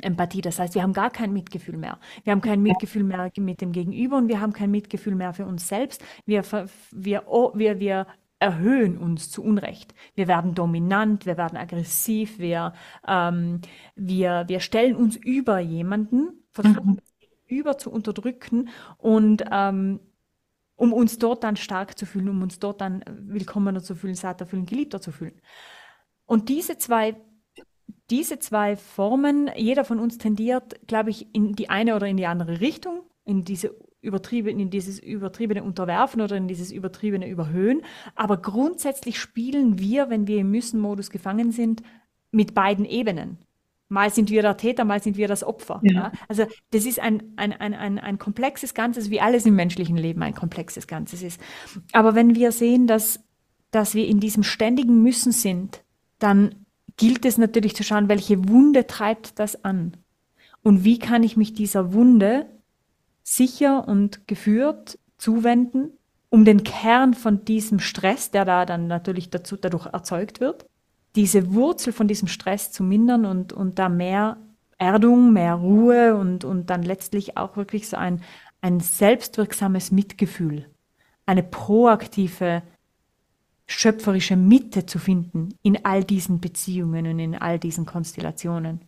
Empathie. 0.00 0.40
Das 0.40 0.58
heißt, 0.58 0.74
wir 0.74 0.82
haben 0.82 0.92
gar 0.92 1.10
kein 1.10 1.32
Mitgefühl 1.32 1.76
mehr. 1.76 1.98
Wir 2.24 2.32
haben 2.32 2.40
kein 2.40 2.62
Mitgefühl 2.62 3.02
mehr 3.04 3.30
mit 3.36 3.60
dem 3.60 3.72
Gegenüber 3.72 4.16
und 4.16 4.28
wir 4.28 4.40
haben 4.40 4.52
kein 4.52 4.70
Mitgefühl 4.70 5.14
mehr 5.14 5.32
für 5.32 5.44
uns 5.44 5.68
selbst. 5.68 6.02
Wir, 6.24 6.44
wir, 6.92 7.24
wir, 7.54 7.80
wir 7.80 8.06
erhöhen 8.38 8.96
uns 8.96 9.30
zu 9.30 9.42
Unrecht. 9.42 9.94
Wir 10.14 10.28
werden 10.28 10.54
dominant, 10.54 11.26
wir 11.26 11.36
werden 11.36 11.58
aggressiv, 11.58 12.38
wir, 12.38 12.72
ähm, 13.06 13.60
wir, 13.96 14.44
wir 14.46 14.60
stellen 14.60 14.94
uns 14.94 15.16
über 15.16 15.58
jemanden, 15.58 16.44
versuchen 16.52 16.92
mhm 16.92 17.07
über 17.48 17.78
zu 17.78 17.90
unterdrücken 17.90 18.68
und 18.98 19.44
ähm, 19.50 20.00
um 20.76 20.92
uns 20.92 21.18
dort 21.18 21.42
dann 21.42 21.56
stark 21.56 21.98
zu 21.98 22.06
fühlen, 22.06 22.28
um 22.28 22.40
uns 22.42 22.60
dort 22.60 22.80
dann 22.80 23.04
willkommener 23.08 23.82
zu 23.82 23.96
fühlen, 23.96 24.14
satter 24.14 24.46
fühlen, 24.46 24.64
geliebter 24.64 25.00
zu 25.00 25.10
fühlen. 25.10 25.40
Und 26.24 26.48
diese 26.48 26.78
zwei, 26.78 27.16
diese 28.10 28.38
zwei 28.38 28.76
Formen, 28.76 29.50
jeder 29.56 29.84
von 29.84 29.98
uns 29.98 30.18
tendiert, 30.18 30.86
glaube 30.86 31.10
ich, 31.10 31.34
in 31.34 31.54
die 31.54 31.68
eine 31.68 31.96
oder 31.96 32.06
in 32.06 32.16
die 32.16 32.26
andere 32.26 32.60
Richtung, 32.60 33.02
in 33.24 33.44
diese 33.44 33.74
übertrieben, 34.00 34.60
in 34.60 34.70
dieses 34.70 35.00
übertriebene 35.00 35.64
Unterwerfen 35.64 36.20
oder 36.20 36.36
in 36.36 36.46
dieses 36.46 36.70
übertriebene 36.70 37.28
Überhöhen. 37.28 37.82
Aber 38.14 38.36
grundsätzlich 38.36 39.18
spielen 39.18 39.78
wir, 39.78 40.10
wenn 40.10 40.28
wir 40.28 40.38
im 40.38 40.50
Müssen-Modus 40.50 41.10
gefangen 41.10 41.50
sind, 41.50 41.82
mit 42.30 42.54
beiden 42.54 42.84
Ebenen. 42.84 43.38
Mal 43.88 44.10
sind 44.10 44.30
wir 44.30 44.42
der 44.42 44.56
Täter, 44.56 44.84
mal 44.84 45.02
sind 45.02 45.16
wir 45.16 45.28
das 45.28 45.42
Opfer. 45.42 45.80
Ja. 45.82 45.92
Ja? 45.92 46.12
Also 46.28 46.46
das 46.70 46.84
ist 46.84 47.00
ein, 47.00 47.32
ein, 47.36 47.52
ein, 47.52 47.74
ein, 47.74 47.98
ein 47.98 48.18
komplexes 48.18 48.74
Ganzes, 48.74 49.10
wie 49.10 49.20
alles 49.20 49.46
im 49.46 49.54
menschlichen 49.54 49.96
Leben 49.96 50.22
ein 50.22 50.34
komplexes 50.34 50.86
Ganzes 50.86 51.22
ist. 51.22 51.40
Aber 51.92 52.14
wenn 52.14 52.34
wir 52.34 52.52
sehen, 52.52 52.86
dass, 52.86 53.20
dass 53.70 53.94
wir 53.94 54.06
in 54.06 54.20
diesem 54.20 54.42
ständigen 54.42 55.02
Müssen 55.02 55.32
sind, 55.32 55.82
dann 56.18 56.66
gilt 56.96 57.24
es 57.24 57.38
natürlich 57.38 57.74
zu 57.74 57.82
schauen, 57.82 58.08
welche 58.08 58.48
Wunde 58.48 58.86
treibt 58.86 59.38
das 59.38 59.64
an? 59.64 59.96
Und 60.62 60.84
wie 60.84 60.98
kann 60.98 61.22
ich 61.22 61.36
mich 61.36 61.54
dieser 61.54 61.92
Wunde 61.94 62.46
sicher 63.22 63.86
und 63.88 64.26
geführt 64.26 64.98
zuwenden, 65.16 65.92
um 66.30 66.44
den 66.44 66.64
Kern 66.64 67.14
von 67.14 67.44
diesem 67.44 67.80
Stress, 67.80 68.30
der 68.30 68.44
da 68.44 68.66
dann 68.66 68.86
natürlich 68.86 69.30
dazu, 69.30 69.56
dadurch 69.56 69.86
erzeugt 69.86 70.40
wird, 70.40 70.66
diese 71.18 71.52
Wurzel 71.52 71.92
von 71.92 72.06
diesem 72.06 72.28
Stress 72.28 72.70
zu 72.70 72.84
mindern 72.84 73.26
und, 73.26 73.52
und 73.52 73.80
da 73.80 73.88
mehr 73.88 74.36
Erdung, 74.78 75.32
mehr 75.32 75.54
Ruhe 75.54 76.14
und, 76.14 76.44
und 76.44 76.70
dann 76.70 76.84
letztlich 76.84 77.36
auch 77.36 77.56
wirklich 77.56 77.88
so 77.88 77.96
ein, 77.96 78.22
ein 78.60 78.78
selbstwirksames 78.78 79.90
Mitgefühl, 79.90 80.66
eine 81.26 81.42
proaktive, 81.42 82.62
schöpferische 83.66 84.36
Mitte 84.36 84.86
zu 84.86 85.00
finden 85.00 85.48
in 85.62 85.84
all 85.84 86.04
diesen 86.04 86.40
Beziehungen 86.40 87.08
und 87.08 87.18
in 87.18 87.34
all 87.34 87.58
diesen 87.58 87.84
Konstellationen. 87.84 88.82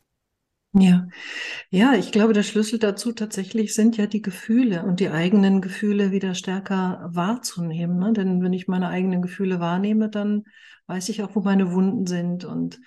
Ja, 0.73 1.09
ja, 1.71 1.95
ich 1.95 2.13
glaube, 2.13 2.33
der 2.33 2.45
Schlüssel 2.45 2.79
dazu 2.79 3.11
tatsächlich 3.11 3.75
sind 3.75 3.97
ja 3.97 4.07
die 4.07 4.23
Gefühle 4.23 4.85
und 4.85 5.01
die 5.01 5.09
eigenen 5.09 5.61
Gefühle 5.61 6.13
wieder 6.13 6.37
stärker 6.37 7.11
wahrzunehmen. 7.13 7.99
Ne? 7.99 8.13
Denn 8.13 8.41
wenn 8.41 8.53
ich 8.53 8.69
meine 8.69 8.89
eigenen 8.89 9.21
Gefühle 9.21 9.59
wahrnehme, 9.59 10.09
dann 10.09 10.45
weiß 10.91 11.09
ich 11.09 11.23
auch, 11.23 11.35
wo 11.37 11.41
meine 11.41 11.73
Wunden 11.73 12.07
sind 12.07 12.45
und 12.45 12.81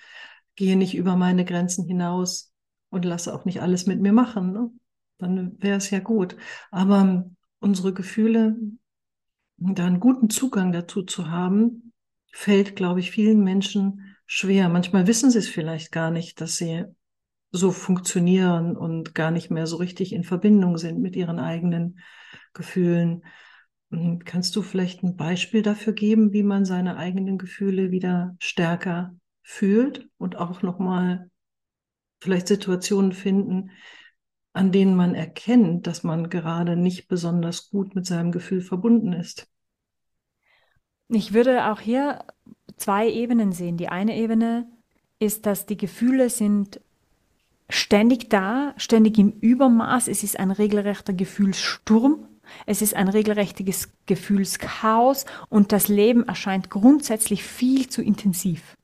gehe 0.56 0.76
nicht 0.76 0.94
über 0.94 1.16
meine 1.16 1.44
Grenzen 1.44 1.84
hinaus 1.86 2.52
und 2.90 3.04
lasse 3.04 3.34
auch 3.34 3.44
nicht 3.46 3.62
alles 3.62 3.86
mit 3.86 4.00
mir 4.00 4.12
machen. 4.12 4.52
Ne? 4.52 4.70
Dann 5.18 5.56
wäre 5.60 5.78
es 5.78 5.90
ja 5.90 6.00
gut. 6.00 6.36
Aber 6.70 7.24
unsere 7.60 7.94
Gefühle, 7.94 8.56
da 9.56 9.86
einen 9.86 10.00
guten 10.00 10.28
Zugang 10.28 10.70
dazu 10.70 11.02
zu 11.02 11.30
haben, 11.30 11.92
fällt, 12.30 12.76
glaube 12.76 13.00
ich, 13.00 13.10
vielen 13.10 13.42
Menschen 13.42 14.16
schwer. 14.26 14.68
Manchmal 14.68 15.06
wissen 15.06 15.30
sie 15.30 15.38
es 15.38 15.48
vielleicht 15.48 15.90
gar 15.90 16.10
nicht, 16.10 16.40
dass 16.40 16.56
sie 16.56 16.84
so 17.52 17.70
funktionieren 17.70 18.76
und 18.76 19.14
gar 19.14 19.30
nicht 19.30 19.50
mehr 19.50 19.66
so 19.66 19.76
richtig 19.76 20.12
in 20.12 20.24
Verbindung 20.24 20.76
sind 20.76 21.00
mit 21.00 21.16
ihren 21.16 21.38
eigenen 21.38 22.00
Gefühlen. 22.52 23.24
Hm, 23.94 24.24
kannst 24.24 24.56
du 24.56 24.62
vielleicht 24.62 25.02
ein 25.02 25.16
Beispiel 25.16 25.62
dafür 25.62 25.92
geben, 25.92 26.32
wie 26.32 26.42
man 26.42 26.64
seine 26.64 26.96
eigenen 26.96 27.38
Gefühle 27.38 27.90
wieder 27.90 28.36
stärker 28.38 29.14
fühlt 29.42 30.08
und 30.18 30.36
auch 30.36 30.62
nochmal 30.62 31.30
vielleicht 32.20 32.48
Situationen 32.48 33.12
finden, 33.12 33.70
an 34.52 34.72
denen 34.72 34.96
man 34.96 35.14
erkennt, 35.14 35.86
dass 35.86 36.04
man 36.04 36.30
gerade 36.30 36.76
nicht 36.76 37.08
besonders 37.08 37.70
gut 37.70 37.94
mit 37.94 38.06
seinem 38.06 38.32
Gefühl 38.32 38.62
verbunden 38.62 39.12
ist? 39.12 39.48
Ich 41.08 41.34
würde 41.34 41.70
auch 41.70 41.80
hier 41.80 42.24
zwei 42.76 43.10
Ebenen 43.10 43.52
sehen. 43.52 43.76
Die 43.76 43.88
eine 43.88 44.16
Ebene 44.16 44.66
ist, 45.18 45.44
dass 45.46 45.66
die 45.66 45.76
Gefühle 45.76 46.30
sind 46.30 46.80
ständig 47.68 48.30
da, 48.30 48.74
ständig 48.76 49.18
im 49.18 49.30
Übermaß. 49.30 50.08
Es 50.08 50.22
ist 50.22 50.38
ein 50.38 50.50
regelrechter 50.50 51.12
Gefühlssturm. 51.12 52.28
Es 52.66 52.82
ist 52.82 52.94
ein 52.94 53.08
regelrechtiges 53.08 53.90
Gefühlschaos 54.06 55.26
und 55.48 55.72
das 55.72 55.88
Leben 55.88 56.26
erscheint 56.28 56.70
grundsätzlich 56.70 57.42
viel 57.42 57.88
zu 57.88 58.02
intensiv. 58.02 58.76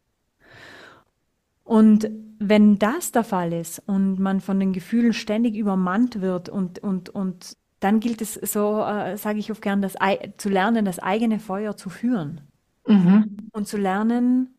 Und 1.64 2.10
wenn 2.38 2.78
das 2.78 3.12
der 3.12 3.22
Fall 3.22 3.52
ist 3.52 3.82
und 3.86 4.18
man 4.18 4.40
von 4.40 4.58
den 4.58 4.72
Gefühlen 4.72 5.12
ständig 5.12 5.54
übermannt 5.54 6.20
wird 6.20 6.48
und, 6.48 6.78
und, 6.78 7.10
und 7.10 7.56
dann 7.80 8.00
gilt 8.00 8.22
es 8.22 8.34
so, 8.34 8.82
äh, 8.82 9.16
sage 9.16 9.38
ich 9.38 9.50
oft 9.50 9.62
gern, 9.62 9.82
das, 9.82 9.94
zu 10.38 10.48
lernen, 10.48 10.84
das 10.84 10.98
eigene 10.98 11.38
Feuer 11.38 11.76
zu 11.76 11.90
führen. 11.90 12.40
Mhm. 12.86 13.36
Und 13.52 13.68
zu 13.68 13.76
lernen, 13.76 14.54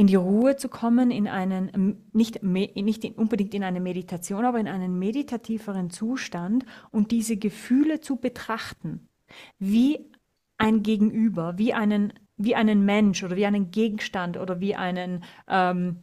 in 0.00 0.06
die 0.06 0.14
Ruhe 0.14 0.56
zu 0.56 0.70
kommen, 0.70 1.10
in 1.10 1.28
einen, 1.28 2.08
nicht, 2.14 2.42
nicht 2.42 3.18
unbedingt 3.18 3.52
in 3.52 3.62
eine 3.62 3.80
Meditation, 3.80 4.46
aber 4.46 4.58
in 4.58 4.66
einen 4.66 4.98
meditativeren 4.98 5.90
Zustand 5.90 6.64
und 6.90 7.10
diese 7.10 7.36
Gefühle 7.36 8.00
zu 8.00 8.16
betrachten, 8.16 9.10
wie 9.58 10.10
ein 10.56 10.82
Gegenüber, 10.82 11.58
wie 11.58 11.74
einen, 11.74 12.14
wie 12.38 12.54
einen 12.54 12.86
Mensch 12.86 13.22
oder 13.22 13.36
wie 13.36 13.44
einen 13.44 13.72
Gegenstand 13.72 14.38
oder 14.38 14.58
wie 14.58 14.74
einen, 14.74 15.22
ähm, 15.46 15.96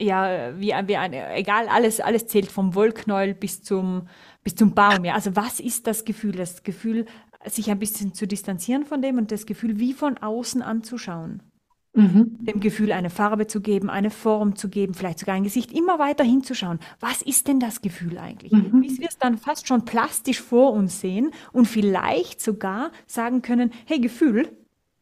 ja, 0.00 0.58
wie, 0.58 0.72
wie 0.86 0.96
ein, 0.96 1.12
egal, 1.12 1.68
alles, 1.68 2.00
alles 2.00 2.26
zählt 2.26 2.50
vom 2.50 2.74
Wollknäuel 2.74 3.34
bis 3.34 3.62
zum, 3.62 4.08
bis 4.42 4.56
zum 4.56 4.74
Baum. 4.74 5.04
Ja. 5.04 5.14
Also 5.14 5.36
was 5.36 5.60
ist 5.60 5.86
das 5.86 6.04
Gefühl? 6.04 6.32
Das 6.32 6.64
Gefühl, 6.64 7.06
sich 7.46 7.70
ein 7.70 7.78
bisschen 7.78 8.12
zu 8.12 8.26
distanzieren 8.26 8.84
von 8.84 9.00
dem 9.00 9.18
und 9.18 9.30
das 9.30 9.46
Gefühl 9.46 9.78
wie 9.78 9.92
von 9.92 10.18
außen 10.18 10.62
anzuschauen. 10.62 11.44
Mhm. 11.92 12.38
Dem 12.40 12.60
Gefühl 12.60 12.92
eine 12.92 13.10
Farbe 13.10 13.48
zu 13.48 13.60
geben, 13.60 13.90
eine 13.90 14.10
Form 14.10 14.54
zu 14.54 14.68
geben, 14.68 14.94
vielleicht 14.94 15.18
sogar 15.18 15.34
ein 15.34 15.42
Gesicht, 15.42 15.72
immer 15.72 15.98
weiter 15.98 16.22
hinzuschauen. 16.22 16.78
Was 17.00 17.20
ist 17.20 17.48
denn 17.48 17.58
das 17.58 17.82
Gefühl 17.82 18.18
eigentlich? 18.18 18.52
Mhm. 18.52 18.80
Bis 18.80 19.00
wir 19.00 19.08
es 19.08 19.18
dann 19.18 19.38
fast 19.38 19.66
schon 19.66 19.84
plastisch 19.84 20.40
vor 20.40 20.72
uns 20.72 21.00
sehen 21.00 21.32
und 21.52 21.66
vielleicht 21.66 22.40
sogar 22.40 22.92
sagen 23.06 23.42
können, 23.42 23.72
hey 23.86 23.98
Gefühl, 23.98 24.48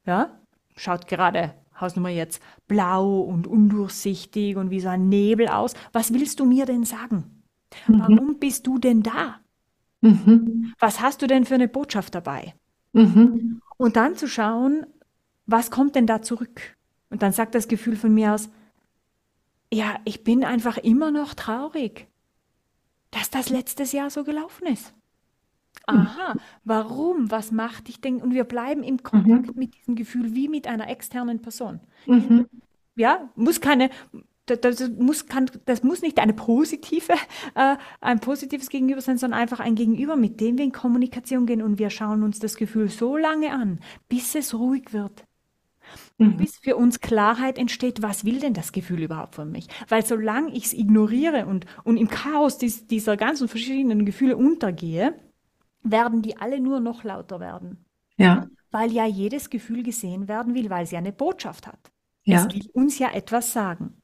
ja, 0.06 0.40
schaut 0.76 1.08
gerade 1.08 1.54
Hausnummer 1.78 2.08
jetzt 2.08 2.42
blau 2.66 3.20
und 3.20 3.46
undurchsichtig 3.46 4.56
und 4.56 4.70
wie 4.70 4.80
so 4.80 4.88
ein 4.88 5.08
Nebel 5.08 5.48
aus. 5.48 5.74
Was 5.92 6.14
willst 6.14 6.40
du 6.40 6.46
mir 6.46 6.64
denn 6.64 6.84
sagen? 6.84 7.42
Mhm. 7.86 7.98
Warum 8.00 8.38
bist 8.38 8.66
du 8.66 8.78
denn 8.78 9.02
da? 9.02 9.36
Mhm. 10.00 10.72
Was 10.78 11.00
hast 11.00 11.20
du 11.22 11.26
denn 11.26 11.44
für 11.44 11.54
eine 11.54 11.68
Botschaft 11.68 12.14
dabei? 12.14 12.54
Mhm. 12.94 13.60
Und 13.76 13.96
dann 13.96 14.16
zu 14.16 14.26
schauen, 14.26 14.86
was 15.46 15.70
kommt 15.70 15.94
denn 15.94 16.06
da 16.06 16.22
zurück? 16.22 16.77
Und 17.10 17.22
dann 17.22 17.32
sagt 17.32 17.54
das 17.54 17.68
Gefühl 17.68 17.96
von 17.96 18.12
mir 18.12 18.34
aus, 18.34 18.50
ja, 19.72 19.96
ich 20.04 20.24
bin 20.24 20.44
einfach 20.44 20.78
immer 20.78 21.10
noch 21.10 21.34
traurig, 21.34 22.06
dass 23.10 23.30
das 23.30 23.48
letztes 23.48 23.92
Jahr 23.92 24.10
so 24.10 24.24
gelaufen 24.24 24.66
ist. 24.66 24.94
Aha, 25.86 26.34
warum? 26.64 27.30
Was 27.30 27.50
macht 27.50 27.88
dich 27.88 28.00
denn? 28.00 28.20
Und 28.20 28.34
wir 28.34 28.44
bleiben 28.44 28.82
im 28.82 29.02
Kontakt 29.02 29.48
mhm. 29.48 29.54
mit 29.58 29.74
diesem 29.74 29.94
Gefühl 29.94 30.34
wie 30.34 30.48
mit 30.48 30.66
einer 30.66 30.88
externen 30.88 31.40
Person. 31.40 31.80
Mhm. 32.06 32.46
Ja, 32.94 33.30
muss 33.36 33.60
keine, 33.60 33.90
das, 34.46 34.60
das, 34.60 34.90
muss, 34.90 35.26
kann, 35.26 35.50
das 35.64 35.82
muss 35.82 36.02
nicht 36.02 36.18
eine 36.18 36.34
positive, 36.34 37.12
äh, 37.54 37.76
ein 38.00 38.20
positives 38.20 38.68
Gegenüber 38.68 39.00
sein, 39.00 39.18
sondern 39.18 39.40
einfach 39.40 39.60
ein 39.60 39.76
Gegenüber, 39.76 40.16
mit 40.16 40.40
dem 40.40 40.58
wir 40.58 40.64
in 40.64 40.72
Kommunikation 40.72 41.46
gehen 41.46 41.62
und 41.62 41.78
wir 41.78 41.90
schauen 41.90 42.22
uns 42.22 42.38
das 42.38 42.56
Gefühl 42.56 42.88
so 42.88 43.16
lange 43.16 43.52
an, 43.52 43.80
bis 44.08 44.34
es 44.34 44.54
ruhig 44.54 44.92
wird. 44.92 45.24
Mhm. 46.18 46.36
Bis 46.36 46.56
für 46.56 46.76
uns 46.76 47.00
Klarheit 47.00 47.58
entsteht, 47.58 48.02
was 48.02 48.24
will 48.24 48.40
denn 48.40 48.54
das 48.54 48.72
Gefühl 48.72 49.02
überhaupt 49.02 49.34
von 49.34 49.50
mich? 49.50 49.68
Weil 49.88 50.04
solange 50.04 50.52
ich 50.52 50.66
es 50.66 50.72
ignoriere 50.72 51.46
und, 51.46 51.66
und 51.84 51.96
im 51.96 52.08
Chaos 52.08 52.58
dies, 52.58 52.86
dieser 52.86 53.16
ganzen 53.16 53.48
verschiedenen 53.48 54.04
Gefühle 54.04 54.36
untergehe, 54.36 55.14
werden 55.82 56.22
die 56.22 56.36
alle 56.36 56.60
nur 56.60 56.80
noch 56.80 57.04
lauter 57.04 57.40
werden. 57.40 57.84
Ja. 58.16 58.46
Weil 58.70 58.92
ja 58.92 59.06
jedes 59.06 59.48
Gefühl 59.48 59.82
gesehen 59.82 60.28
werden 60.28 60.54
will, 60.54 60.70
weil 60.70 60.84
es 60.84 60.90
ja 60.90 60.98
eine 60.98 61.12
Botschaft 61.12 61.66
hat. 61.66 61.92
Ja. 62.24 62.44
Es 62.44 62.54
will 62.54 62.68
uns 62.72 62.98
ja 62.98 63.10
etwas 63.12 63.52
sagen. 63.52 63.94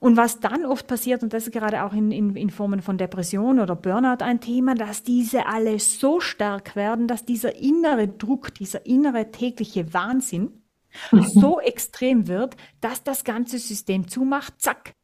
Und 0.00 0.16
was 0.16 0.40
dann 0.40 0.66
oft 0.66 0.86
passiert, 0.86 1.22
und 1.22 1.32
das 1.32 1.46
ist 1.46 1.52
gerade 1.52 1.82
auch 1.82 1.94
in, 1.94 2.12
in, 2.12 2.36
in 2.36 2.50
Formen 2.50 2.82
von 2.82 2.98
Depression 2.98 3.58
oder 3.58 3.74
Burnout 3.74 4.22
ein 4.22 4.40
Thema, 4.40 4.74
dass 4.74 5.02
diese 5.02 5.46
alle 5.46 5.78
so 5.78 6.20
stark 6.20 6.76
werden, 6.76 7.08
dass 7.08 7.24
dieser 7.24 7.56
innere 7.56 8.08
Druck, 8.08 8.52
dieser 8.54 8.84
innere 8.84 9.30
tägliche 9.30 9.94
Wahnsinn. 9.94 10.63
So 11.10 11.60
extrem 11.60 12.28
wird, 12.28 12.56
dass 12.80 13.02
das 13.02 13.24
ganze 13.24 13.58
System 13.58 14.08
zumacht, 14.08 14.60
zack. 14.60 14.94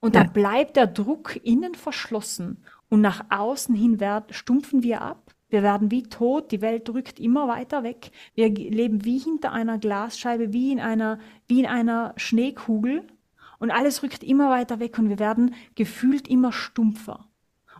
Und 0.00 0.16
dann 0.16 0.26
ja. 0.26 0.32
bleibt 0.32 0.76
der 0.76 0.88
Druck 0.88 1.38
innen 1.44 1.74
verschlossen 1.74 2.64
und 2.88 3.00
nach 3.00 3.24
außen 3.30 3.74
hin 3.74 4.00
werd, 4.00 4.34
stumpfen 4.34 4.82
wir 4.82 5.00
ab. 5.00 5.32
Wir 5.48 5.62
werden 5.62 5.90
wie 5.90 6.02
tot, 6.02 6.50
die 6.50 6.60
Welt 6.60 6.88
rückt 6.90 7.20
immer 7.20 7.46
weiter 7.46 7.82
weg. 7.82 8.10
Wir 8.34 8.48
leben 8.48 9.04
wie 9.04 9.18
hinter 9.18 9.52
einer 9.52 9.78
Glasscheibe, 9.78 10.52
wie 10.52 10.72
in 10.72 10.80
einer, 10.80 11.18
wie 11.46 11.60
in 11.60 11.66
einer 11.66 12.14
Schneekugel. 12.16 13.06
Und 13.58 13.70
alles 13.70 14.02
rückt 14.02 14.24
immer 14.24 14.50
weiter 14.50 14.80
weg 14.80 14.98
und 14.98 15.08
wir 15.08 15.18
werden 15.18 15.54
gefühlt 15.74 16.26
immer 16.26 16.52
stumpfer. 16.52 17.28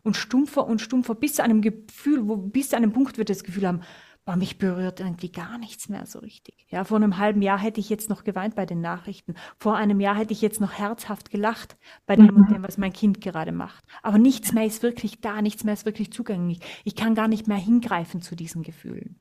Und 0.02 0.16
stumpfer 0.16 0.66
und 0.66 0.80
stumpfer 0.80 1.14
bis 1.14 1.34
zu 1.34 1.42
einem 1.42 1.60
Gefühl, 1.62 2.28
wo 2.28 2.36
bis 2.36 2.68
zu 2.68 2.76
einem 2.76 2.92
Punkt 2.92 3.18
wird 3.18 3.30
das 3.30 3.42
Gefühl 3.42 3.66
haben, 3.66 3.80
boah, 4.24 4.36
mich 4.36 4.58
berührt 4.58 5.00
irgendwie 5.00 5.32
gar 5.32 5.58
nichts 5.58 5.88
mehr 5.88 6.06
so 6.06 6.20
richtig. 6.20 6.66
Ja, 6.68 6.84
vor 6.84 6.96
einem 6.96 7.18
halben 7.18 7.42
Jahr 7.42 7.58
hätte 7.58 7.80
ich 7.80 7.90
jetzt 7.90 8.08
noch 8.08 8.24
geweint 8.24 8.54
bei 8.54 8.66
den 8.66 8.80
Nachrichten. 8.80 9.34
Vor 9.58 9.76
einem 9.76 10.00
Jahr 10.00 10.16
hätte 10.16 10.32
ich 10.32 10.42
jetzt 10.42 10.60
noch 10.60 10.72
herzhaft 10.72 11.30
gelacht 11.30 11.76
bei 12.06 12.16
dem 12.16 12.28
und 12.28 12.48
mhm. 12.48 12.54
dem, 12.54 12.62
was 12.62 12.78
mein 12.78 12.92
Kind 12.92 13.20
gerade 13.20 13.52
macht. 13.52 13.84
Aber 14.02 14.18
nichts 14.18 14.52
mehr 14.52 14.64
ist 14.64 14.82
wirklich 14.82 15.20
da, 15.20 15.42
nichts 15.42 15.64
mehr 15.64 15.74
ist 15.74 15.86
wirklich 15.86 16.12
zugänglich. 16.12 16.60
Ich 16.84 16.94
kann 16.94 17.14
gar 17.14 17.28
nicht 17.28 17.48
mehr 17.48 17.56
hingreifen 17.56 18.22
zu 18.22 18.36
diesen 18.36 18.62
Gefühlen. 18.62 19.20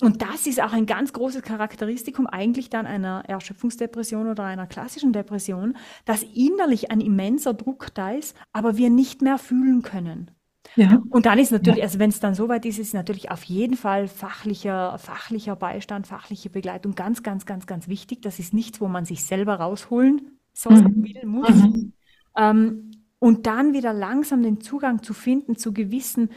Und 0.00 0.22
das 0.22 0.46
ist 0.46 0.60
auch 0.60 0.72
ein 0.72 0.86
ganz 0.86 1.12
großes 1.12 1.42
Charakteristikum 1.42 2.26
eigentlich 2.26 2.68
dann 2.68 2.86
einer 2.86 3.22
Erschöpfungsdepression 3.26 4.28
oder 4.28 4.44
einer 4.44 4.66
klassischen 4.66 5.12
Depression, 5.12 5.76
dass 6.04 6.24
innerlich 6.24 6.90
ein 6.90 7.00
immenser 7.00 7.54
Druck 7.54 7.94
da 7.94 8.10
ist, 8.10 8.36
aber 8.52 8.76
wir 8.76 8.90
nicht 8.90 9.22
mehr 9.22 9.38
fühlen 9.38 9.82
können. 9.82 10.30
Ja. 10.76 11.02
Und 11.10 11.26
dann 11.26 11.38
ist 11.38 11.52
natürlich, 11.52 11.78
ja. 11.78 11.84
also 11.84 11.98
wenn 11.98 12.10
es 12.10 12.20
dann 12.20 12.34
soweit 12.34 12.64
ist, 12.64 12.78
ist 12.78 12.94
natürlich 12.94 13.30
auf 13.30 13.44
jeden 13.44 13.76
Fall 13.76 14.08
fachlicher, 14.08 14.98
fachlicher 14.98 15.56
Beistand, 15.56 16.06
fachliche 16.06 16.50
Begleitung 16.50 16.94
ganz, 16.94 17.22
ganz, 17.22 17.46
ganz, 17.46 17.66
ganz 17.66 17.88
wichtig. 17.88 18.22
Das 18.22 18.38
ist 18.38 18.54
nichts, 18.54 18.80
wo 18.80 18.88
man 18.88 19.04
sich 19.04 19.24
selber 19.24 19.56
rausholen 19.56 20.38
soll, 20.52 20.82
mhm. 20.82 21.04
will, 21.04 21.26
muss. 21.26 21.50
Mhm. 21.50 21.92
Ähm, 22.36 22.90
und 23.18 23.46
dann 23.46 23.72
wieder 23.72 23.92
langsam 23.92 24.42
den 24.42 24.60
Zugang 24.60 25.02
zu 25.02 25.14
finden 25.14 25.56
zu 25.56 25.72
gewissen 25.72 26.30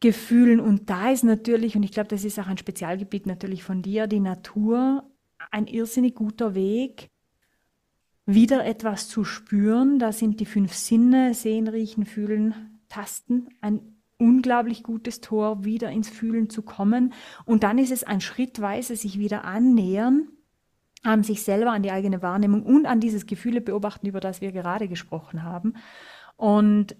Gefühlen. 0.00 0.60
Und 0.60 0.90
da 0.90 1.10
ist 1.10 1.24
natürlich, 1.24 1.76
und 1.76 1.82
ich 1.82 1.92
glaube, 1.92 2.08
das 2.08 2.24
ist 2.24 2.38
auch 2.38 2.46
ein 2.46 2.58
Spezialgebiet 2.58 3.26
natürlich 3.26 3.62
von 3.62 3.82
dir, 3.82 4.06
die 4.06 4.20
Natur 4.20 5.04
ein 5.50 5.66
irrsinnig 5.66 6.14
guter 6.14 6.54
Weg, 6.54 7.10
wieder 8.26 8.64
etwas 8.64 9.08
zu 9.08 9.24
spüren. 9.24 9.98
Da 9.98 10.12
sind 10.12 10.40
die 10.40 10.46
fünf 10.46 10.74
Sinne, 10.74 11.34
sehen, 11.34 11.68
riechen, 11.68 12.04
fühlen, 12.04 12.77
Tasten 12.88 13.48
ein 13.60 13.80
unglaublich 14.18 14.82
gutes 14.82 15.20
Tor, 15.20 15.64
wieder 15.64 15.90
ins 15.90 16.08
Fühlen 16.08 16.50
zu 16.50 16.62
kommen. 16.62 17.12
Und 17.44 17.62
dann 17.62 17.78
ist 17.78 17.92
es 17.92 18.04
ein 18.04 18.20
schrittweise 18.20 18.96
sich 18.96 19.18
wieder 19.18 19.44
annähern 19.44 20.28
an 21.02 21.22
sich 21.22 21.42
selber, 21.42 21.72
an 21.72 21.82
die 21.82 21.92
eigene 21.92 22.22
Wahrnehmung 22.22 22.64
und 22.64 22.86
an 22.86 23.00
dieses 23.00 23.26
Gefühle 23.26 23.60
beobachten, 23.60 24.06
über 24.06 24.20
das 24.20 24.40
wir 24.40 24.52
gerade 24.52 24.88
gesprochen 24.88 25.42
haben. 25.42 25.74
Und 26.36 26.96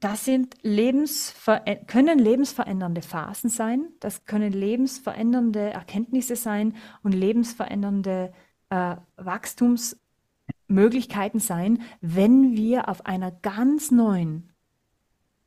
das 0.00 0.24
sind 0.24 0.56
Lebensver 0.62 1.60
können 1.86 2.18
lebensverändernde 2.18 3.02
Phasen 3.02 3.48
sein, 3.48 3.86
das 4.00 4.24
können 4.26 4.52
lebensverändernde 4.52 5.70
Erkenntnisse 5.70 6.34
sein 6.36 6.74
und 7.02 7.12
lebensverändernde 7.12 8.32
äh, 8.70 8.96
Wachstumsmöglichkeiten 9.16 11.40
sein, 11.40 11.82
wenn 12.00 12.56
wir 12.56 12.88
auf 12.88 13.06
einer 13.06 13.30
ganz 13.30 13.90
neuen, 13.90 14.53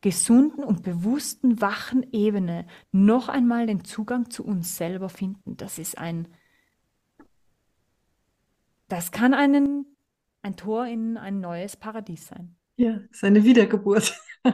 gesunden 0.01 0.63
und 0.63 0.83
bewussten, 0.83 1.59
wachen 1.59 2.05
Ebene 2.11 2.67
noch 2.91 3.29
einmal 3.29 3.65
den 3.67 3.83
Zugang 3.83 4.29
zu 4.29 4.45
uns 4.45 4.77
selber 4.77 5.09
finden. 5.09 5.57
Das 5.57 5.79
ist 5.79 5.97
ein, 5.97 6.27
das 8.87 9.11
kann 9.11 9.33
einen, 9.33 9.85
ein 10.41 10.55
Tor 10.55 10.85
in 10.85 11.17
ein 11.17 11.39
neues 11.39 11.75
Paradies 11.75 12.27
sein. 12.27 12.55
Ja, 12.75 13.01
ist 13.09 13.23
eine 13.23 13.43
Wiedergeburt. 13.43 14.19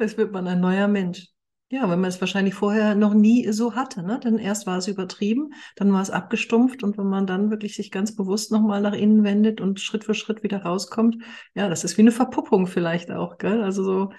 Es 0.00 0.16
wird 0.16 0.30
man 0.30 0.46
ein 0.46 0.60
neuer 0.60 0.86
Mensch. 0.86 1.26
Ja, 1.70 1.82
wenn 1.90 2.00
man 2.00 2.08
es 2.08 2.20
wahrscheinlich 2.20 2.54
vorher 2.54 2.94
noch 2.94 3.12
nie 3.12 3.52
so 3.52 3.74
hatte, 3.74 4.02
ne? 4.02 4.18
Dann 4.22 4.38
erst 4.38 4.66
war 4.66 4.78
es 4.78 4.88
übertrieben, 4.88 5.52
dann 5.76 5.92
war 5.92 6.00
es 6.00 6.08
abgestumpft 6.08 6.82
und 6.82 6.96
wenn 6.96 7.08
man 7.08 7.26
dann 7.26 7.50
wirklich 7.50 7.76
sich 7.76 7.90
ganz 7.90 8.16
bewusst 8.16 8.50
nochmal 8.50 8.80
nach 8.80 8.94
innen 8.94 9.22
wendet 9.22 9.60
und 9.60 9.78
Schritt 9.78 10.04
für 10.04 10.14
Schritt 10.14 10.42
wieder 10.42 10.62
rauskommt, 10.62 11.22
ja, 11.54 11.68
das 11.68 11.84
ist 11.84 11.98
wie 11.98 12.02
eine 12.02 12.10
Verpuppung 12.10 12.66
vielleicht 12.66 13.10
auch, 13.10 13.36
gell? 13.36 13.62
Also 13.62 13.84
so, 13.84 14.12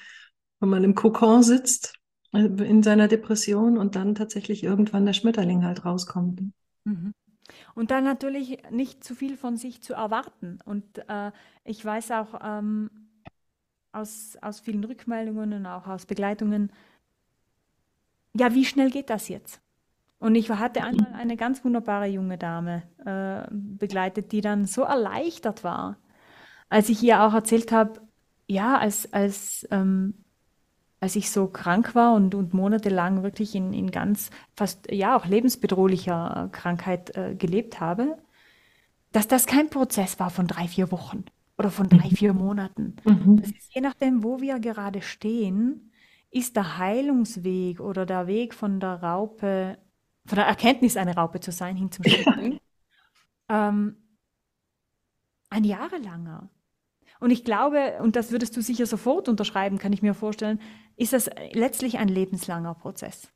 wenn 0.59 0.69
man 0.69 0.83
im 0.83 0.93
Kokon 0.93 1.41
sitzt 1.41 1.95
äh, 2.33 2.45
in 2.45 2.83
seiner 2.83 3.07
Depression 3.07 3.79
und 3.79 3.95
dann 3.95 4.13
tatsächlich 4.13 4.63
irgendwann 4.63 5.07
der 5.07 5.13
Schmetterling 5.13 5.65
halt 5.65 5.85
rauskommt. 5.85 6.41
Mhm. 6.83 7.13
Und 7.73 7.89
dann 7.89 8.03
natürlich 8.03 8.59
nicht 8.69 9.03
zu 9.03 9.15
viel 9.15 9.37
von 9.37 9.57
sich 9.57 9.81
zu 9.81 9.93
erwarten. 9.93 10.59
Und 10.65 10.99
äh, 11.09 11.31
ich 11.63 11.83
weiß 11.83 12.11
auch 12.11 12.39
ähm, 12.43 12.91
aus, 13.91 14.37
aus 14.41 14.59
vielen 14.59 14.83
Rückmeldungen 14.83 15.53
und 15.53 15.65
auch 15.65 15.87
aus 15.87 16.05
Begleitungen, 16.05 16.71
ja, 18.39 18.53
wie 18.53 18.65
schnell 18.65 18.89
geht 18.89 19.09
das 19.09 19.29
jetzt? 19.29 19.61
Und 20.19 20.35
ich 20.35 20.49
hatte 20.49 20.83
einmal 20.83 21.13
eine 21.13 21.37
ganz 21.37 21.63
wunderbare 21.63 22.07
junge 22.07 22.37
Dame 22.37 22.83
äh, 23.05 23.47
begleitet, 23.51 24.31
die 24.31 24.41
dann 24.41 24.65
so 24.65 24.81
erleichtert 24.81 25.63
war, 25.63 25.97
als 26.67 26.89
ich 26.89 27.01
ihr 27.03 27.23
auch 27.23 27.33
erzählt 27.33 27.71
habe, 27.71 28.01
ja, 28.47 28.77
als, 28.77 29.13
als 29.13 29.67
ähm, 29.71 30.13
als 30.99 31.15
ich 31.15 31.31
so 31.31 31.47
krank 31.47 31.95
war 31.95 32.13
und, 32.13 32.35
und 32.35 32.53
monatelang 32.53 33.23
wirklich 33.23 33.55
in, 33.55 33.73
in 33.73 33.91
ganz, 33.91 34.31
fast, 34.55 34.91
ja, 34.91 35.15
auch 35.15 35.25
lebensbedrohlicher 35.25 36.49
Krankheit 36.51 37.15
äh, 37.15 37.35
gelebt 37.35 37.79
habe, 37.79 38.17
dass 39.11 39.27
das 39.27 39.45
kein 39.45 39.69
Prozess 39.69 40.19
war 40.19 40.29
von 40.29 40.47
drei, 40.47 40.67
vier 40.67 40.91
Wochen 40.91 41.23
oder 41.57 41.71
von 41.71 41.87
drei, 41.87 42.09
mhm. 42.09 42.15
vier 42.15 42.33
Monaten. 42.33 42.97
Mhm. 43.05 43.37
Das 43.37 43.49
ist 43.49 43.73
je 43.73 43.81
nachdem, 43.81 44.23
wo 44.23 44.41
wir 44.41 44.59
gerade 44.59 45.01
stehen, 45.01 45.88
ist 46.31 46.55
der 46.55 46.77
Heilungsweg 46.77 47.79
oder 47.79 48.05
der 48.05 48.27
Weg 48.27 48.53
von 48.53 48.79
der 48.79 49.01
Raupe, 49.01 49.77
von 50.25 50.35
der 50.35 50.45
Erkenntnis, 50.45 50.97
eine 50.97 51.15
Raupe 51.15 51.39
zu 51.39 51.51
sein, 51.51 51.75
hin 51.75 51.91
zum 51.91 52.05
Schmetterling, 52.05 52.53
ja. 53.49 53.69
ähm, 53.69 53.97
ein 55.49 55.63
jahrelanger. 55.63 56.49
Und 57.19 57.31
ich 57.31 57.43
glaube, 57.43 57.99
und 58.01 58.15
das 58.15 58.31
würdest 58.31 58.55
du 58.55 58.61
sicher 58.61 58.85
sofort 58.85 59.27
unterschreiben, 59.27 59.77
kann 59.77 59.91
ich 59.91 60.01
mir 60.01 60.13
vorstellen, 60.13 60.61
ist 60.95 61.13
das 61.13 61.29
letztlich 61.51 61.97
ein 61.97 62.07
lebenslanger 62.07 62.75
Prozess. 62.75 63.29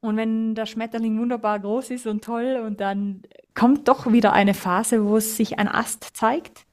Und 0.00 0.16
wenn 0.16 0.54
der 0.54 0.66
Schmetterling 0.66 1.18
wunderbar 1.18 1.60
groß 1.60 1.90
ist 1.90 2.06
und 2.06 2.24
toll 2.24 2.62
und 2.64 2.80
dann 2.80 3.22
kommt 3.54 3.88
doch 3.88 4.10
wieder 4.10 4.32
eine 4.32 4.54
Phase, 4.54 5.04
wo 5.04 5.16
es 5.16 5.36
sich 5.36 5.58
ein 5.58 5.68
Ast 5.68 6.16
zeigt 6.16 6.66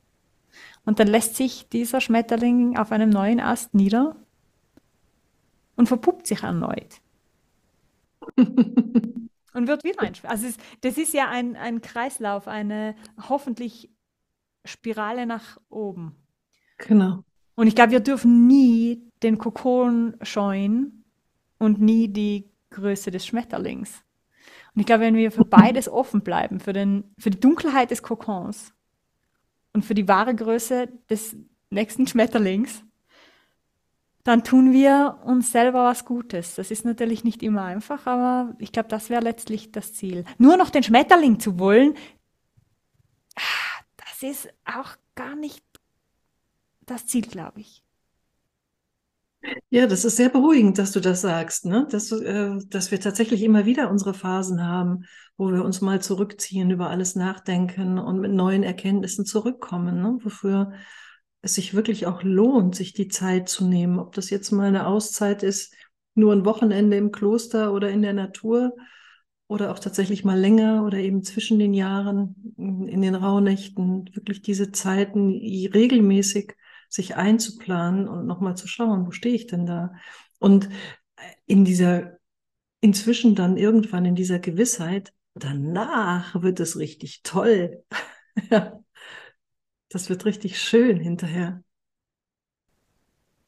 und 0.85 0.99
dann 0.99 1.07
lässt 1.07 1.35
sich 1.35 1.69
dieser 1.69 2.01
Schmetterling 2.01 2.77
auf 2.77 2.91
einem 2.91 3.09
neuen 3.09 3.39
Ast 3.39 3.75
nieder 3.75 4.15
und 5.79 5.87
verpuppt 5.87 6.27
sich 6.27 6.43
erneut. 6.43 6.99
und 8.35 9.67
wird 9.67 9.85
wieder 9.85 10.01
ein 10.01 10.11
Also 10.23 10.47
es, 10.47 10.57
das 10.81 10.97
ist 10.97 11.13
ja 11.13 11.29
ein, 11.29 11.55
ein 11.55 11.79
Kreislauf, 11.79 12.49
eine 12.49 12.95
hoffentlich 13.29 13.89
Spirale 14.65 15.25
nach 15.25 15.57
oben. 15.69 16.17
Genau. 16.79 17.23
Und 17.55 17.67
ich 17.67 17.75
glaube, 17.75 17.91
wir 17.91 18.01
dürfen 18.01 18.45
nie 18.45 19.09
den 19.23 19.37
Kokon 19.37 20.17
scheuen 20.21 21.05
und 21.59 21.79
nie 21.79 22.09
die 22.09 22.51
Größe 22.71 23.09
des 23.09 23.25
Schmetterlings. 23.25 24.03
Und 24.75 24.81
ich 24.81 24.85
glaube, 24.85 25.05
wenn 25.05 25.15
wir 25.15 25.31
für 25.31 25.45
beides 25.49 25.87
offen 25.87 26.23
bleiben, 26.23 26.59
für, 26.59 26.73
den, 26.73 27.05
für 27.17 27.29
die 27.29 27.39
Dunkelheit 27.39 27.89
des 27.89 28.03
Kokons 28.03 28.73
und 29.71 29.85
für 29.85 29.93
die 29.93 30.09
wahre 30.09 30.35
Größe 30.35 30.89
des 31.09 31.37
nächsten 31.69 32.05
Schmetterlings, 32.05 32.83
dann 34.29 34.43
tun 34.43 34.71
wir 34.73 35.17
uns 35.25 35.51
selber 35.51 35.85
was 35.85 36.05
Gutes. 36.05 36.53
Das 36.53 36.69
ist 36.69 36.85
natürlich 36.85 37.23
nicht 37.23 37.41
immer 37.41 37.63
einfach, 37.63 38.05
aber 38.05 38.55
ich 38.59 38.71
glaube, 38.71 38.87
das 38.87 39.09
wäre 39.09 39.23
letztlich 39.23 39.71
das 39.71 39.93
Ziel. 39.93 40.23
Nur 40.37 40.55
noch 40.55 40.69
den 40.69 40.83
Schmetterling 40.83 41.39
zu 41.39 41.57
wollen, 41.57 41.95
das 43.97 44.21
ist 44.21 44.49
auch 44.65 44.95
gar 45.15 45.35
nicht 45.35 45.65
das 46.85 47.07
Ziel, 47.07 47.23
glaube 47.23 47.61
ich. 47.61 47.83
Ja, 49.69 49.87
das 49.87 50.05
ist 50.05 50.17
sehr 50.17 50.29
beruhigend, 50.29 50.77
dass 50.77 50.91
du 50.91 50.99
das 50.99 51.21
sagst, 51.21 51.65
ne? 51.65 51.87
dass, 51.89 52.11
äh, 52.11 52.51
dass 52.67 52.91
wir 52.91 52.99
tatsächlich 52.99 53.41
immer 53.41 53.65
wieder 53.65 53.89
unsere 53.89 54.13
Phasen 54.13 54.63
haben, 54.63 55.05
wo 55.37 55.51
wir 55.51 55.63
uns 55.63 55.81
mal 55.81 56.01
zurückziehen, 56.01 56.69
über 56.69 56.91
alles 56.91 57.15
nachdenken 57.15 57.97
und 57.97 58.19
mit 58.19 58.31
neuen 58.31 58.61
Erkenntnissen 58.61 59.25
zurückkommen, 59.25 60.01
ne? 60.01 60.19
wofür 60.21 60.73
es 61.41 61.55
sich 61.55 61.73
wirklich 61.73 62.05
auch 62.05 62.23
lohnt, 62.23 62.75
sich 62.75 62.93
die 62.93 63.07
Zeit 63.07 63.49
zu 63.49 63.65
nehmen. 63.65 63.99
Ob 63.99 64.13
das 64.13 64.29
jetzt 64.29 64.51
mal 64.51 64.67
eine 64.67 64.87
Auszeit 64.87 65.43
ist, 65.43 65.73
nur 66.15 66.33
ein 66.33 66.45
Wochenende 66.45 66.97
im 66.97 67.11
Kloster 67.11 67.73
oder 67.73 67.89
in 67.89 68.01
der 68.01 68.13
Natur 68.13 68.75
oder 69.47 69.71
auch 69.71 69.79
tatsächlich 69.79 70.23
mal 70.23 70.39
länger 70.39 70.85
oder 70.85 70.97
eben 70.97 71.23
zwischen 71.23 71.59
den 71.59 71.73
Jahren 71.73 72.53
in 72.57 73.01
den 73.01 73.15
Rauhnächten 73.15 74.09
wirklich 74.13 74.41
diese 74.41 74.71
Zeiten 74.71 75.31
regelmäßig 75.31 76.55
sich 76.89 77.15
einzuplanen 77.15 78.07
und 78.07 78.25
nochmal 78.25 78.57
zu 78.57 78.67
schauen, 78.67 79.07
wo 79.07 79.11
stehe 79.11 79.35
ich 79.35 79.47
denn 79.47 79.65
da? 79.65 79.93
Und 80.39 80.69
in 81.45 81.65
dieser, 81.65 82.17
inzwischen 82.81 83.35
dann 83.35 83.57
irgendwann 83.57 84.05
in 84.05 84.15
dieser 84.15 84.39
Gewissheit, 84.39 85.13
danach 85.33 86.41
wird 86.41 86.59
es 86.59 86.77
richtig 86.77 87.21
toll. 87.23 87.83
das 89.89 90.09
wird 90.09 90.25
richtig 90.25 90.61
schön 90.61 90.99
hinterher. 90.99 91.63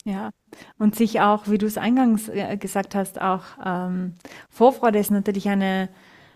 Ja, 0.04 0.32
und 0.80 0.96
sich 0.96 1.22
auch, 1.22 1.48
wie 1.48 1.60
du 1.60 1.68
es 1.68 1.78
eingangs 1.78 2.28
äh, 2.28 2.58
gesagt 2.58 2.96
hast, 2.96 3.22
auch 3.22 3.44
ähm, 3.64 4.16
Vorfreude 4.50 4.98
ist 4.98 5.12
natürlich 5.12 5.48
eine, 5.48 5.90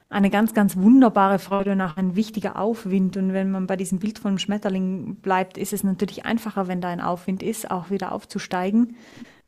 eine 0.07 0.29
ganz, 0.29 0.53
ganz 0.53 0.77
wunderbare 0.77 1.39
Freude 1.39 1.71
und 1.71 1.81
auch 1.81 1.97
ein 1.97 2.15
wichtiger 2.15 2.59
Aufwind. 2.59 3.17
Und 3.17 3.33
wenn 3.33 3.49
man 3.49 3.65
bei 3.65 3.75
diesem 3.75 3.97
Bild 3.97 4.19
vom 4.19 4.37
Schmetterling 4.37 5.15
bleibt, 5.15 5.57
ist 5.57 5.73
es 5.73 5.83
natürlich 5.83 6.25
einfacher, 6.25 6.67
wenn 6.67 6.79
da 6.79 6.89
ein 6.89 7.01
Aufwind 7.01 7.41
ist, 7.41 7.71
auch 7.71 7.89
wieder 7.89 8.11
aufzusteigen 8.11 8.95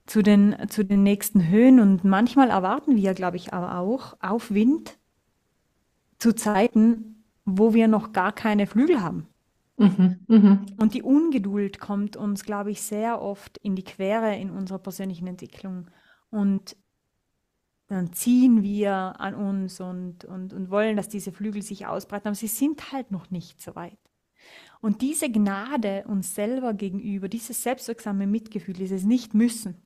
zu 0.07 0.23
den, 0.23 0.55
zu 0.67 0.83
den 0.83 1.03
nächsten 1.03 1.47
Höhen. 1.47 1.79
Und 1.79 2.03
manchmal 2.03 2.49
erwarten 2.49 2.95
wir, 2.95 3.13
glaube 3.13 3.37
ich, 3.37 3.53
aber 3.53 3.77
auch 3.77 4.17
Aufwind 4.19 4.97
zu 6.17 6.33
Zeiten, 6.33 7.23
wo 7.45 7.75
wir 7.75 7.87
noch 7.87 8.13
gar 8.13 8.31
keine 8.31 8.65
Flügel 8.65 9.01
haben. 9.01 9.27
Mhm, 9.77 10.25
mhm. 10.27 10.65
Und 10.77 10.93
die 10.95 11.03
Ungeduld 11.03 11.79
kommt 11.79 12.17
uns, 12.17 12.43
glaube 12.43 12.71
ich, 12.71 12.81
sehr 12.81 13.21
oft 13.21 13.57
in 13.59 13.75
die 13.75 13.83
Quere 13.83 14.35
in 14.35 14.49
unserer 14.49 14.79
persönlichen 14.79 15.27
Entwicklung. 15.27 15.89
Und 16.31 16.75
dann 17.87 18.11
ziehen 18.11 18.63
wir 18.63 19.19
an 19.19 19.35
uns 19.35 19.79
und, 19.79 20.25
und, 20.25 20.53
und 20.53 20.69
wollen, 20.69 20.97
dass 20.97 21.09
diese 21.09 21.31
Flügel 21.31 21.61
sich 21.61 21.85
ausbreiten, 21.85 22.27
aber 22.27 22.35
sie 22.35 22.47
sind 22.47 22.91
halt 22.91 23.11
noch 23.11 23.31
nicht 23.31 23.61
so 23.61 23.75
weit. 23.75 23.97
Und 24.81 25.01
diese 25.01 25.31
Gnade 25.31 26.03
uns 26.07 26.35
selber 26.35 26.73
gegenüber, 26.73 27.29
dieses 27.29 27.63
selbstwirksame 27.63 28.27
Mitgefühl, 28.27 28.73
dieses 28.73 29.03
Nicht-Müssen, 29.03 29.81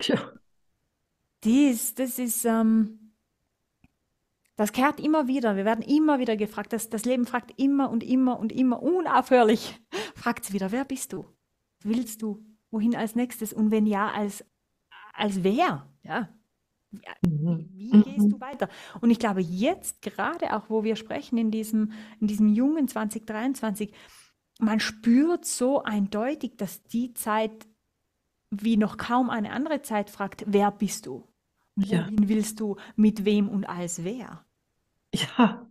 ja. 0.00 0.32
dies, 1.44 1.94
das 1.94 2.18
ist, 2.18 2.44
ähm, 2.44 3.09
das 4.60 4.72
kehrt 4.72 5.00
immer 5.00 5.26
wieder. 5.26 5.56
Wir 5.56 5.64
werden 5.64 5.80
immer 5.80 6.18
wieder 6.18 6.36
gefragt. 6.36 6.74
Das, 6.74 6.90
das 6.90 7.06
Leben 7.06 7.24
fragt 7.24 7.58
immer 7.58 7.88
und 7.88 8.04
immer 8.04 8.38
und 8.38 8.52
immer 8.52 8.82
unaufhörlich. 8.82 9.80
Fragt 10.14 10.44
es 10.44 10.52
wieder, 10.52 10.70
wer 10.70 10.84
bist 10.84 11.14
du? 11.14 11.24
Willst 11.82 12.20
du? 12.20 12.44
Wohin 12.70 12.94
als 12.94 13.14
nächstes? 13.14 13.54
Und 13.54 13.70
wenn 13.70 13.86
ja, 13.86 14.10
als, 14.10 14.44
als 15.14 15.42
wer? 15.42 15.88
Ja. 16.02 16.28
Mhm. 17.26 17.70
Wie 17.72 18.02
gehst 18.02 18.18
du 18.18 18.36
mhm. 18.36 18.40
weiter? 18.42 18.68
Und 19.00 19.08
ich 19.08 19.18
glaube, 19.18 19.40
jetzt 19.40 20.02
gerade 20.02 20.54
auch, 20.54 20.68
wo 20.68 20.84
wir 20.84 20.96
sprechen, 20.96 21.38
in 21.38 21.50
diesem, 21.50 21.92
in 22.20 22.26
diesem 22.26 22.48
jungen 22.48 22.86
2023, 22.86 23.94
man 24.58 24.78
spürt 24.78 25.46
so 25.46 25.84
eindeutig, 25.84 26.58
dass 26.58 26.82
die 26.82 27.14
Zeit 27.14 27.66
wie 28.50 28.76
noch 28.76 28.98
kaum 28.98 29.30
eine 29.30 29.52
andere 29.52 29.80
Zeit 29.80 30.10
fragt, 30.10 30.44
wer 30.46 30.70
bist 30.70 31.06
du? 31.06 31.26
Wohin 31.76 32.18
ja. 32.20 32.28
willst 32.28 32.60
du? 32.60 32.76
Mit 32.94 33.24
wem 33.24 33.48
und 33.48 33.64
als 33.64 34.04
wer? 34.04 34.44
Ja. 35.12 35.66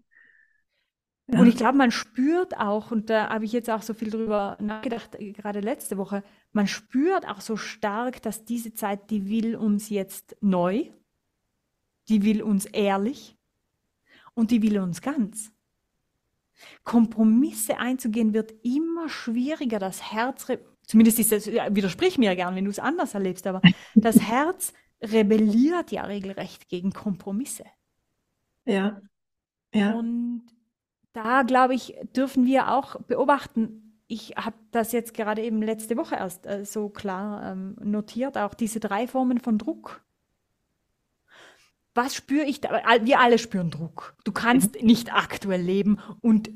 Und 1.31 1.47
ich 1.47 1.57
glaube, 1.57 1.77
man 1.77 1.91
spürt 1.91 2.57
auch, 2.57 2.91
und 2.91 3.09
da 3.09 3.29
habe 3.29 3.45
ich 3.45 3.51
jetzt 3.51 3.69
auch 3.69 3.83
so 3.83 3.93
viel 3.93 4.09
drüber 4.09 4.57
nachgedacht, 4.59 5.15
äh, 5.15 5.31
gerade 5.31 5.59
letzte 5.59 5.97
Woche, 5.97 6.23
man 6.51 6.67
spürt 6.67 7.27
auch 7.27 7.41
so 7.41 7.55
stark, 7.55 8.21
dass 8.21 8.45
diese 8.45 8.73
Zeit, 8.73 9.11
die 9.11 9.29
will 9.29 9.55
uns 9.55 9.89
jetzt 9.89 10.35
neu, 10.41 10.89
die 12.07 12.23
will 12.23 12.41
uns 12.41 12.65
ehrlich 12.65 13.37
und 14.33 14.49
die 14.49 14.61
will 14.63 14.79
uns 14.79 15.01
ganz. 15.01 15.51
Kompromisse 16.83 17.77
einzugehen 17.77 18.33
wird 18.33 18.53
immer 18.63 19.07
schwieriger. 19.07 19.79
Das 19.79 20.11
Herz, 20.11 20.47
zumindest 20.85 21.19
ist 21.19 21.31
das, 21.31 21.47
widersprich 21.47 22.17
mir 22.17 22.35
gern, 22.35 22.55
wenn 22.55 22.65
du 22.65 22.71
es 22.71 22.79
anders 22.79 23.13
erlebst, 23.13 23.45
aber 23.45 23.61
das 23.95 24.19
Herz 24.19 24.73
rebelliert 25.01 25.91
ja 25.91 26.03
regelrecht 26.03 26.67
gegen 26.67 26.91
Kompromisse. 26.91 27.65
Ja. 28.65 29.01
Ja. 29.73 29.93
Und 29.93 30.43
da, 31.13 31.43
glaube 31.43 31.75
ich, 31.75 31.95
dürfen 32.15 32.45
wir 32.45 32.71
auch 32.71 32.99
beobachten, 33.01 33.89
ich 34.07 34.31
habe 34.37 34.55
das 34.71 34.91
jetzt 34.91 35.13
gerade 35.13 35.43
eben 35.43 35.61
letzte 35.61 35.95
Woche 35.95 36.15
erst 36.15 36.45
äh, 36.47 36.65
so 36.65 36.89
klar 36.89 37.51
ähm, 37.51 37.75
notiert, 37.81 38.37
auch 38.37 38.55
diese 38.55 38.79
drei 38.79 39.07
Formen 39.07 39.39
von 39.39 39.57
Druck. 39.57 40.03
Was 41.93 42.15
spüre 42.15 42.45
ich 42.45 42.61
da? 42.61 42.81
Wir 43.01 43.19
alle 43.19 43.37
spüren 43.37 43.71
Druck. 43.71 44.15
Du 44.23 44.31
kannst 44.31 44.79
mhm. 44.79 44.87
nicht 44.87 45.13
aktuell 45.13 45.61
leben 45.61 45.99
und 46.21 46.49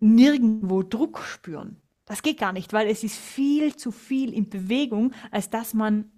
nirgendwo 0.00 0.82
Druck 0.82 1.20
spüren. 1.20 1.80
Das 2.04 2.22
geht 2.22 2.38
gar 2.38 2.52
nicht, 2.52 2.72
weil 2.72 2.88
es 2.88 3.04
ist 3.04 3.16
viel 3.16 3.76
zu 3.76 3.90
viel 3.90 4.32
in 4.32 4.48
Bewegung, 4.48 5.12
als 5.30 5.50
dass 5.50 5.74
man 5.74 6.10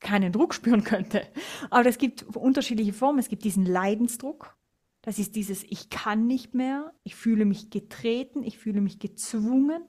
keinen 0.00 0.32
Druck 0.32 0.54
spüren 0.54 0.84
könnte. 0.84 1.22
Aber 1.70 1.88
es 1.88 1.98
gibt 1.98 2.22
unterschiedliche 2.36 2.92
Formen. 2.92 3.18
Es 3.18 3.28
gibt 3.28 3.44
diesen 3.44 3.66
Leidensdruck. 3.66 4.56
Das 5.04 5.18
ist 5.18 5.36
dieses, 5.36 5.64
ich 5.64 5.90
kann 5.90 6.26
nicht 6.26 6.54
mehr, 6.54 6.94
ich 7.02 7.14
fühle 7.14 7.44
mich 7.44 7.68
getreten, 7.68 8.42
ich 8.42 8.56
fühle 8.56 8.80
mich 8.80 8.98
gezwungen. 8.98 9.82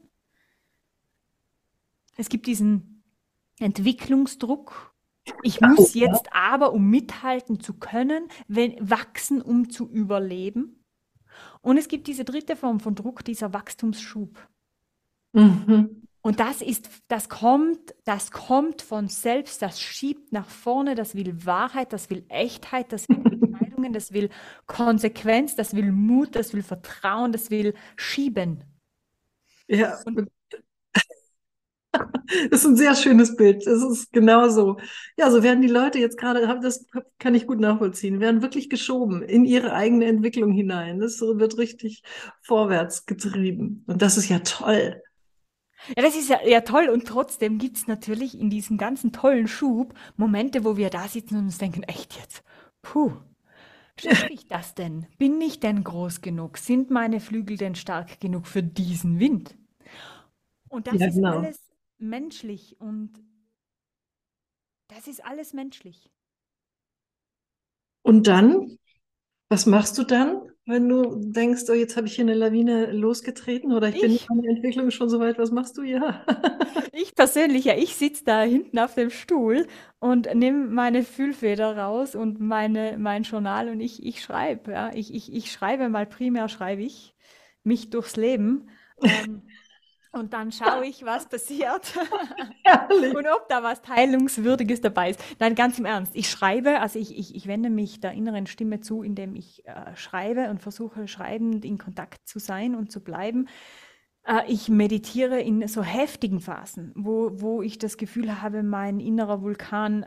Es 2.18 2.28
gibt 2.28 2.48
diesen 2.48 3.02
Entwicklungsdruck. 3.58 4.94
Ich 5.42 5.62
muss 5.62 5.94
jetzt 5.94 6.34
aber, 6.34 6.74
um 6.74 6.90
mithalten 6.90 7.62
zu 7.62 7.76
können, 7.76 8.28
wachsen, 8.50 9.42
um 9.42 9.70
zu 9.70 9.90
überleben. 9.90 10.84
Und 11.62 11.78
es 11.78 11.88
gibt 11.88 12.08
diese 12.08 12.26
dritte 12.26 12.58
Form 12.58 12.82
von 12.82 12.94
Druck, 12.94 13.24
dieser 13.24 13.54
Wachstumsschub. 13.54 14.38
Mhm. 15.32 16.08
Und 16.20 16.42
das 16.42 16.62
ist, 16.62 16.90
das 17.08 17.30
kommt, 17.30 17.96
das 18.04 18.32
kommt 18.32 18.82
von 18.82 19.08
selbst, 19.08 19.62
das 19.62 19.80
schiebt 19.80 20.34
nach 20.34 20.50
vorne, 20.50 20.94
das 20.94 21.16
will 21.16 21.46
Wahrheit, 21.46 21.94
das 21.94 22.10
will 22.10 22.26
Echtheit, 22.28 22.92
das 22.92 23.08
will 23.08 23.45
Entscheidungen, 23.86 23.94
das 23.94 24.14
will 24.14 24.30
Konsequenz, 24.66 25.56
das 25.56 25.76
will 25.76 25.92
Mut, 25.92 26.36
das 26.36 26.54
will 26.54 26.64
Vertrauen, 26.64 27.32
das 27.32 27.50
will 27.50 27.74
Schieben. 27.96 28.64
Ja, 29.68 30.00
und 30.06 30.30
das 32.52 32.62
ist 32.62 32.66
ein 32.66 32.76
sehr 32.76 32.96
schönes 32.96 33.36
Bild. 33.36 33.66
Das 33.66 33.82
ist 33.82 34.12
genau 34.12 34.50
so. 34.50 34.78
Ja, 35.18 35.32
so 35.32 35.44
werden 35.44 35.62
die 35.62 35.70
Leute 35.70 36.00
jetzt 36.00 36.18
gerade, 36.18 36.42
das 36.62 36.86
kann 37.20 37.36
ich 37.36 37.48
gut 37.48 37.60
nachvollziehen, 37.60 38.20
werden 38.20 38.42
wirklich 38.42 38.70
geschoben 38.70 39.22
in 39.24 39.46
ihre 39.46 39.74
eigene 39.74 40.06
Entwicklung 40.06 40.52
hinein. 40.52 41.00
Das 41.00 41.22
wird 41.22 41.58
richtig 41.58 42.04
vorwärts 42.44 43.06
getrieben. 43.06 43.84
Und 43.88 44.02
das 44.02 44.18
ist 44.18 44.30
ja 44.30 44.40
toll. 44.40 45.02
Ja, 45.96 46.02
das 46.02 46.16
ist 46.16 46.30
ja, 46.30 46.40
ja 46.46 46.62
toll. 46.62 46.90
Und 46.90 47.08
trotzdem 47.08 47.60
gibt 47.60 47.78
es 47.78 47.88
natürlich 47.88 48.40
in 48.40 48.50
diesem 48.50 48.78
ganzen 48.78 49.12
tollen 49.12 49.48
Schub 49.48 49.94
Momente, 50.18 50.64
wo 50.66 50.78
wir 50.78 50.90
da 50.90 51.08
sitzen 51.08 51.38
und 51.38 51.46
uns 51.46 51.58
denken, 51.58 51.84
echt 51.84 52.18
jetzt, 52.18 52.44
puh, 52.82 53.14
Schaffe 54.00 54.28
ich 54.32 54.48
das 54.48 54.76
denn? 54.76 55.08
Bin 55.18 55.40
ich 55.42 55.60
denn 55.60 55.84
groß 55.84 56.22
genug? 56.22 56.58
Sind 56.58 56.90
meine 56.90 57.20
Flügel 57.20 57.58
denn 57.58 57.76
stark 57.76 58.20
genug 58.20 58.48
für 58.48 58.62
diesen 58.62 59.20
Wind? 59.20 59.58
Und 60.70 60.88
das 60.88 61.00
ja, 61.00 61.08
ist 61.08 61.16
genau. 61.16 61.38
alles 61.40 61.60
menschlich 61.98 62.80
und 62.80 63.24
das 64.90 65.08
ist 65.08 65.24
alles 65.26 65.54
menschlich. 65.54 66.12
Und 68.02 68.28
dann, 68.28 68.78
was 69.50 69.66
machst 69.66 69.98
du 69.98 70.04
dann, 70.04 70.45
wenn 70.66 70.90
du 70.90 71.16
denkst, 71.16 71.64
oh, 71.70 71.74
jetzt 71.74 71.96
habe 71.96 72.08
ich 72.08 72.16
hier 72.16 72.26
eine 72.26 72.34
Lawine 72.34 72.92
losgetreten 72.92 73.72
oder 73.72 73.90
ich, 73.90 73.96
ich? 73.96 74.02
bin 74.02 74.12
in 74.12 74.20
meiner 74.28 74.56
Entwicklung 74.56 74.90
schon 74.92 75.10
so 75.10 75.20
weit, 75.20 75.38
was 75.38 75.52
machst 75.52 75.78
du? 75.78 75.84
Ja. 75.84 76.26
ich 76.92 77.14
persönlich, 77.16 77.66
ja, 77.66 77.76
ich 77.76 77.96
sitze 77.96 78.24
da 78.24 78.42
hinten 78.42 78.80
auf 78.80 78.96
dem 78.96 79.12
Stuhl 79.12 79.68
und 80.00 80.34
nehme 80.34 80.66
meine 80.68 81.04
Fühlfeder 81.04 81.78
raus 81.78 82.16
und 82.16 82.40
meine, 82.40 82.98
mein 82.98 83.24
Journal 83.24 83.70
und 83.70 83.80
ich, 83.80 84.04
ich 84.04 84.22
schreibe. 84.24 84.72
Ja. 84.72 84.92
Ich, 84.94 85.14
ich, 85.14 85.32
ich 85.34 85.52
schreibe 85.52 85.88
mal 85.90 86.08
primär, 86.08 86.50
schreibe 86.50 86.82
ich 86.82 87.16
mich 87.64 87.90
durchs 87.92 88.16
Leben. 88.16 88.70
Ähm, 89.02 89.44
und 90.16 90.34
dann 90.34 90.52
schaue 90.52 90.86
ich, 90.86 91.06
was 91.06 91.28
passiert 91.28 91.94
und 93.16 93.28
ob 93.28 93.48
da 93.50 93.62
was 93.64 93.82
Teilungswürdiges 93.82 94.82
dabei 94.82 95.12
ist. 95.12 95.24
Nein, 95.40 95.56
ganz 95.56 95.78
im 95.80 95.86
Ernst. 95.86 96.16
Ich 96.16 96.30
schreibe, 96.30 96.80
also 96.80 97.00
ich, 97.00 97.18
ich, 97.18 97.36
ich 97.36 97.48
wende 97.48 97.70
mich 97.70 98.00
der 98.00 98.14
inneren 98.14 98.48
Stimme 98.48 98.82
zu, 98.82 99.04
indem 99.04 99.36
ich 99.36 99.66
äh, 99.66 99.96
schreibe 99.96 100.50
und 100.50 100.62
versuche 100.62 101.08
schreibend 101.08 101.66
in 101.66 101.78
Kontakt 101.78 102.28
zu 102.28 102.40
sein 102.40 102.76
und 102.76 102.92
zu 102.92 103.04
bleiben. 103.04 103.48
Äh, 104.26 104.44
ich 104.48 104.70
meditiere 104.70 105.40
in 105.40 105.68
so 105.68 105.84
heftigen 105.84 106.40
Phasen, 106.40 106.92
wo, 106.96 107.32
wo 107.34 107.62
ich 107.62 107.78
das 107.78 107.98
Gefühl 107.98 108.42
habe, 108.42 108.64
mein 108.64 109.00
innerer 109.00 109.42
Vulkan 109.42 110.06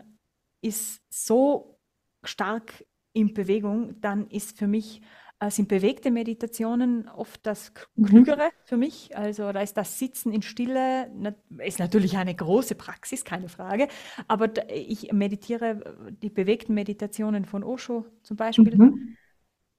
ist 0.61 1.03
so 1.09 1.79
stark 2.25 2.85
in 3.12 3.35
Bewegung, 3.35 4.01
dann 4.01 4.27
ist 4.29 4.59
für 4.59 4.66
mich 4.66 5.03
sind 5.46 5.68
bewegte 5.68 6.11
Meditationen 6.11 7.09
oft 7.09 7.46
das 7.46 7.72
mhm. 7.94 8.07
Klügere 8.07 8.51
für 8.64 8.77
mich. 8.77 9.16
Also 9.16 9.53
da 9.53 9.61
ist 9.61 9.77
das 9.77 9.98
Sitzen 9.98 10.33
in 10.33 10.42
Stille, 10.42 11.11
ist 11.59 11.79
natürlich 11.79 12.16
eine 12.16 12.35
große 12.35 12.74
Praxis, 12.74 13.24
keine 13.24 13.48
Frage. 13.48 13.87
Aber 14.27 14.51
ich 14.68 15.12
meditiere, 15.12 15.81
äh, 16.09 16.12
die 16.22 16.31
bewegten 16.31 16.74
Meditationen 16.74 17.44
von 17.44 17.62
Osho 17.62 18.07
zum 18.22 18.37
Beispiel, 18.37 18.77
mhm. 18.77 19.16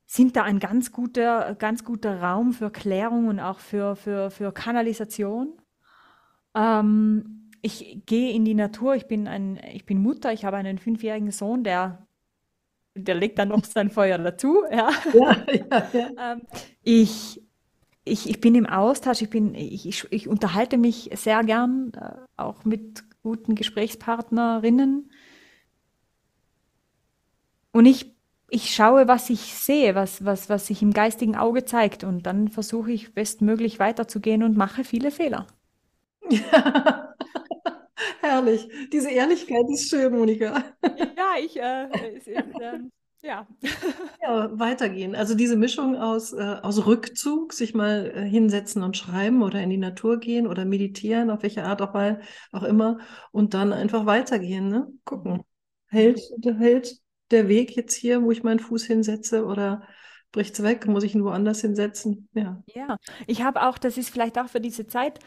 sind 0.05 0.37
da 0.37 0.43
ein 0.43 0.59
ganz 0.59 0.93
guter, 0.93 1.55
ganz 1.55 1.83
guter 1.83 2.21
Raum 2.21 2.53
für 2.53 2.71
Klärung 2.71 3.27
und 3.27 3.41
auch 3.41 3.59
für, 3.59 3.97
für, 3.97 4.31
für 4.31 4.53
Kanalisation. 4.53 5.57
Ähm, 6.55 7.49
ich 7.61 8.03
gehe 8.05 8.31
in 8.31 8.45
die 8.45 8.53
Natur, 8.53 8.95
ich 8.95 9.07
bin, 9.07 9.27
ein, 9.27 9.59
ich 9.73 9.85
bin 9.85 10.01
Mutter, 10.01 10.31
ich 10.31 10.45
habe 10.45 10.55
einen 10.55 10.77
fünfjährigen 10.77 11.31
Sohn, 11.31 11.65
der 11.65 12.07
der 12.95 13.15
legt 13.15 13.39
dann 13.39 13.49
noch 13.49 13.63
sein 13.65 13.89
Feuer 13.89 14.17
dazu. 14.17 14.63
Ja. 14.71 14.89
ja, 15.13 15.37
ja, 15.51 15.87
ja. 15.93 16.33
Ähm, 16.33 16.41
ich, 16.83 17.41
ich, 18.03 18.29
ich 18.29 18.41
bin 18.41 18.55
im 18.55 18.65
Austausch, 18.65 19.21
ich, 19.21 19.29
bin, 19.29 19.55
ich, 19.55 20.05
ich, 20.11 20.27
unterhalte 20.27 20.77
mich 20.77 21.09
sehr 21.15 21.43
gern, 21.43 21.91
äh, 21.95 22.15
auch 22.37 22.65
mit 22.65 23.03
guten 23.21 23.55
Gesprächspartnerinnen. 23.55 25.11
Und 27.71 27.85
ich, 27.85 28.15
ich 28.49 28.73
schaue, 28.73 29.07
was 29.07 29.29
ich 29.29 29.53
sehe, 29.55 29.95
was, 29.95 30.25
was, 30.25 30.49
was 30.49 30.67
sich 30.67 30.81
im 30.81 30.91
geistigen 30.91 31.35
Auge 31.35 31.65
zeigt. 31.65 32.03
Und 32.03 32.25
dann 32.25 32.47
versuche 32.47 32.91
ich 32.91 33.13
bestmöglich 33.13 33.79
weiterzugehen 33.79 34.43
und 34.43 34.57
mache 34.57 34.83
viele 34.83 35.11
Fehler. 35.11 35.47
Ja. 36.29 37.05
Herrlich. 38.29 38.69
Diese 38.93 39.09
Ehrlichkeit 39.09 39.65
ist 39.73 39.89
schön, 39.89 40.15
Monika. 40.15 40.63
Ja, 40.83 41.33
ich, 41.43 41.59
äh, 41.59 42.15
ist, 42.15 42.27
äh, 42.27 42.43
ja. 43.21 43.47
ja. 44.21 44.59
Weitergehen. 44.59 45.15
Also 45.15 45.33
diese 45.33 45.55
Mischung 45.57 45.95
aus, 45.95 46.31
äh, 46.33 46.57
aus 46.61 46.85
Rückzug, 46.85 47.53
sich 47.53 47.73
mal 47.73 48.11
äh, 48.15 48.29
hinsetzen 48.29 48.83
und 48.83 48.97
schreiben 48.97 49.41
oder 49.41 49.61
in 49.61 49.71
die 49.71 49.77
Natur 49.77 50.19
gehen 50.19 50.45
oder 50.45 50.63
meditieren, 50.63 51.31
auf 51.31 51.41
welche 51.41 51.63
Art 51.63 51.81
auch, 51.81 51.93
mal, 51.93 52.21
auch 52.51 52.63
immer, 52.63 52.99
und 53.31 53.55
dann 53.55 53.73
einfach 53.73 54.05
weitergehen. 54.05 54.69
Ne? 54.69 54.87
Gucken. 55.05 55.43
Hält, 55.87 56.21
hält 56.43 56.97
der 57.31 57.47
Weg 57.47 57.75
jetzt 57.75 57.95
hier, 57.95 58.21
wo 58.21 58.29
ich 58.31 58.43
meinen 58.43 58.59
Fuß 58.59 58.85
hinsetze 58.85 59.43
oder 59.43 59.87
bricht 60.31 60.53
es 60.53 60.63
weg? 60.63 60.85
Muss 60.85 61.03
ich 61.03 61.15
ihn 61.15 61.23
woanders 61.23 61.61
hinsetzen? 61.61 62.29
Ja. 62.33 62.61
Ja, 62.67 62.97
ich 63.25 63.41
habe 63.41 63.63
auch, 63.63 63.79
das 63.79 63.97
ist 63.97 64.11
vielleicht 64.11 64.37
auch 64.37 64.49
für 64.49 64.61
diese 64.61 64.85
Zeit 64.85 65.19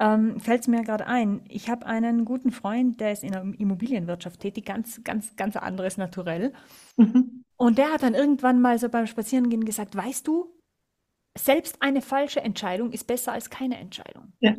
ähm, 0.00 0.40
fällt 0.40 0.62
es 0.62 0.68
mir 0.68 0.82
gerade 0.82 1.06
ein. 1.06 1.42
Ich 1.48 1.68
habe 1.68 1.84
einen 1.86 2.24
guten 2.24 2.50
Freund, 2.50 3.00
der 3.00 3.12
ist 3.12 3.22
in 3.22 3.32
der 3.32 3.42
Immobilienwirtschaft 3.58 4.40
tätig, 4.40 4.64
ganz, 4.64 5.04
ganz, 5.04 5.36
ganz 5.36 5.56
anderes 5.56 5.98
Naturell. 5.98 6.54
Mhm. 6.96 7.44
Und 7.56 7.76
der 7.76 7.92
hat 7.92 8.02
dann 8.02 8.14
irgendwann 8.14 8.62
mal 8.62 8.78
so 8.78 8.88
beim 8.88 9.06
Spazierengehen 9.06 9.66
gesagt, 9.66 9.94
weißt 9.94 10.26
du, 10.26 10.58
selbst 11.36 11.82
eine 11.82 12.00
falsche 12.00 12.40
Entscheidung 12.40 12.92
ist 12.92 13.06
besser 13.06 13.32
als 13.32 13.50
keine 13.50 13.78
Entscheidung. 13.78 14.32
Ja. 14.40 14.54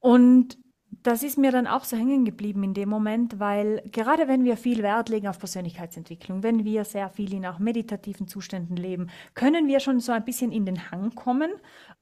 Und 0.00 0.58
das 1.02 1.22
ist 1.22 1.38
mir 1.38 1.52
dann 1.52 1.68
auch 1.68 1.84
so 1.84 1.96
hängen 1.96 2.24
geblieben 2.24 2.64
in 2.64 2.74
dem 2.74 2.88
Moment, 2.88 3.38
weil 3.38 3.82
gerade 3.92 4.26
wenn 4.26 4.44
wir 4.44 4.56
viel 4.56 4.82
Wert 4.82 5.08
legen 5.08 5.28
auf 5.28 5.38
Persönlichkeitsentwicklung, 5.38 6.42
wenn 6.42 6.64
wir 6.64 6.84
sehr 6.84 7.08
viel 7.08 7.32
in 7.32 7.46
auch 7.46 7.60
meditativen 7.60 8.26
Zuständen 8.26 8.76
leben, 8.76 9.10
können 9.34 9.68
wir 9.68 9.78
schon 9.78 10.00
so 10.00 10.10
ein 10.10 10.24
bisschen 10.24 10.50
in 10.50 10.66
den 10.66 10.90
Hang 10.90 11.14
kommen, 11.14 11.52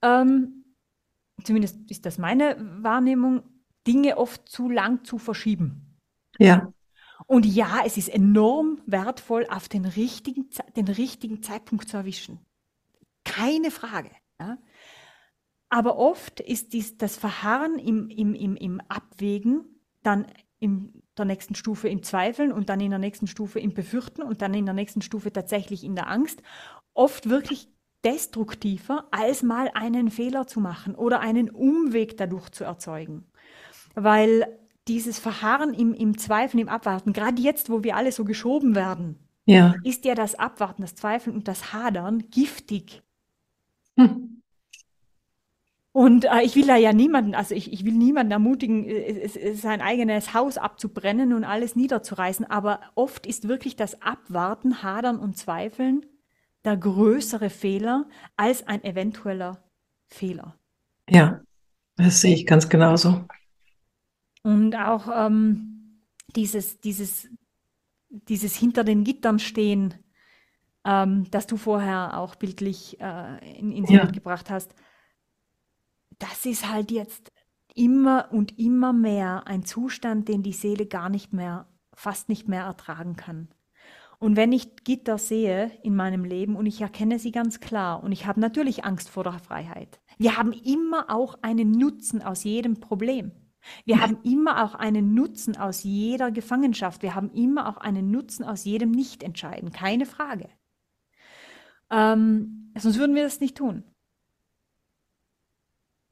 ähm, 0.01 0.58
zumindest 1.45 1.89
ist 1.89 2.05
das 2.05 2.17
meine 2.17 2.55
Wahrnehmung, 2.83 3.43
Dinge 3.87 4.17
oft 4.17 4.47
zu 4.47 4.69
lang 4.69 5.03
zu 5.03 5.17
verschieben. 5.17 5.97
Ja. 6.37 6.71
Und 7.27 7.45
ja, 7.45 7.81
es 7.85 7.97
ist 7.97 8.09
enorm 8.09 8.81
wertvoll, 8.85 9.45
auf 9.49 9.67
den 9.67 9.85
richtigen, 9.85 10.49
den 10.75 10.87
richtigen 10.87 11.43
Zeitpunkt 11.43 11.89
zu 11.89 11.97
erwischen. 11.97 12.39
keine 13.25 13.71
Frage. 13.71 14.11
Ja? 14.39 14.57
Aber 15.69 15.97
oft 15.97 16.39
ist 16.39 16.73
dies, 16.73 16.97
das 16.97 17.17
Verharren 17.17 17.77
im, 17.77 18.09
im, 18.09 18.33
im, 18.33 18.55
im 18.55 18.81
Abwägen 18.87 19.65
dann 20.01 20.25
in 20.59 21.03
der 21.17 21.25
nächsten 21.25 21.55
Stufe 21.55 21.87
im 21.89 22.03
Zweifeln 22.03 22.51
und 22.51 22.69
dann 22.69 22.79
in 22.79 22.89
der 22.89 22.99
nächsten 22.99 23.27
Stufe 23.27 23.59
im 23.59 23.73
Befürchten 23.73 24.23
und 24.23 24.41
dann 24.41 24.53
in 24.53 24.65
der 24.65 24.73
nächsten 24.73 25.01
Stufe 25.01 25.31
tatsächlich 25.31 25.83
in 25.83 25.95
der 25.95 26.09
Angst 26.09 26.41
oft 26.93 27.29
wirklich 27.29 27.69
destruktiver, 28.05 29.07
als 29.11 29.43
mal 29.43 29.69
einen 29.73 30.09
Fehler 30.09 30.47
zu 30.47 30.59
machen 30.59 30.95
oder 30.95 31.19
einen 31.19 31.49
Umweg 31.49 32.17
dadurch 32.17 32.49
zu 32.49 32.63
erzeugen. 32.63 33.25
Weil 33.95 34.47
dieses 34.87 35.19
Verharren 35.19 35.73
im, 35.73 35.93
im 35.93 36.17
Zweifeln, 36.17 36.61
im 36.61 36.69
Abwarten, 36.69 37.13
gerade 37.13 37.41
jetzt, 37.41 37.69
wo 37.69 37.83
wir 37.83 37.95
alle 37.95 38.11
so 38.11 38.25
geschoben 38.25 38.75
werden, 38.75 39.19
ja. 39.45 39.75
ist 39.83 40.05
ja 40.05 40.15
das 40.15 40.35
Abwarten, 40.35 40.81
das 40.81 40.95
Zweifeln 40.95 41.35
und 41.35 41.47
das 41.47 41.73
Hadern 41.73 42.29
giftig. 42.31 43.03
Hm. 43.97 44.41
Und 45.91 46.25
äh, 46.25 46.43
ich 46.43 46.55
will 46.55 46.67
da 46.67 46.75
ja 46.75 46.93
niemanden, 46.93 47.35
also 47.35 47.55
ich, 47.55 47.73
ich 47.73 47.83
will 47.83 47.93
niemanden 47.93 48.31
ermutigen, 48.31 48.85
äh, 48.85 49.53
sein 49.55 49.81
eigenes 49.81 50.33
Haus 50.33 50.57
abzubrennen 50.57 51.33
und 51.33 51.43
alles 51.43 51.75
niederzureißen, 51.75 52.45
aber 52.45 52.79
oft 52.95 53.25
ist 53.25 53.47
wirklich 53.47 53.75
das 53.75 54.01
Abwarten, 54.01 54.83
Hadern 54.83 55.19
und 55.19 55.37
Zweifeln 55.37 56.05
der 56.65 56.77
größere 56.77 57.49
Fehler 57.49 58.07
als 58.35 58.67
ein 58.67 58.83
eventueller 58.83 59.63
Fehler. 60.07 60.55
Ja, 61.09 61.41
das 61.95 62.21
sehe 62.21 62.35
ich 62.35 62.45
ganz 62.45 62.69
genauso. 62.69 63.25
Und 64.43 64.75
auch 64.75 65.07
ähm, 65.13 66.01
dieses, 66.35 66.79
dieses, 66.79 67.29
dieses 68.09 68.55
hinter 68.55 68.83
den 68.83 69.03
Gittern 69.03 69.39
stehen, 69.39 69.95
ähm, 70.85 71.29
das 71.31 71.47
du 71.47 71.57
vorher 71.57 72.17
auch 72.17 72.35
bildlich 72.35 72.99
äh, 72.99 73.59
in, 73.59 73.71
ins 73.71 73.89
ja. 73.89 74.01
Bild 74.01 74.13
gebracht 74.13 74.49
hast, 74.49 74.75
das 76.17 76.45
ist 76.45 76.69
halt 76.71 76.91
jetzt 76.91 77.31
immer 77.75 78.29
und 78.31 78.57
immer 78.59 78.93
mehr 78.93 79.47
ein 79.47 79.63
Zustand, 79.63 80.27
den 80.27 80.43
die 80.43 80.53
Seele 80.53 80.85
gar 80.85 81.09
nicht 81.09 81.33
mehr, 81.33 81.67
fast 81.93 82.29
nicht 82.29 82.47
mehr 82.47 82.63
ertragen 82.63 83.15
kann. 83.15 83.49
Und 84.19 84.35
wenn 84.35 84.51
ich 84.51 84.75
Gitter 84.83 85.17
sehe 85.17 85.71
in 85.81 85.95
meinem 85.95 86.25
Leben 86.25 86.57
und 86.57 86.65
ich 86.65 86.81
erkenne 86.81 87.19
sie 87.19 87.31
ganz 87.31 87.61
klar 87.61 88.03
und 88.03 88.11
ich 88.11 88.25
habe 88.25 88.39
natürlich 88.41 88.83
Angst 88.83 89.09
vor 89.09 89.23
der 89.23 89.39
Freiheit. 89.39 90.01
Wir 90.17 90.37
haben 90.37 90.51
immer 90.51 91.09
auch 91.09 91.39
einen 91.41 91.71
Nutzen 91.71 92.21
aus 92.21 92.43
jedem 92.43 92.81
Problem. 92.81 93.31
Wir 93.85 94.01
haben 94.01 94.19
immer 94.23 94.63
auch 94.63 94.75
einen 94.75 95.13
Nutzen 95.13 95.57
aus 95.57 95.83
jeder 95.83 96.31
Gefangenschaft. 96.31 97.01
Wir 97.01 97.15
haben 97.15 97.31
immer 97.31 97.69
auch 97.69 97.77
einen 97.77 98.11
Nutzen 98.11 98.43
aus 98.43 98.65
jedem 98.65 98.91
Nichtentscheiden. 98.91 99.71
Keine 99.71 100.05
Frage. 100.05 100.49
Ähm, 101.89 102.73
sonst 102.77 102.99
würden 102.99 103.15
wir 103.15 103.23
das 103.23 103.39
nicht 103.39 103.57
tun. 103.57 103.83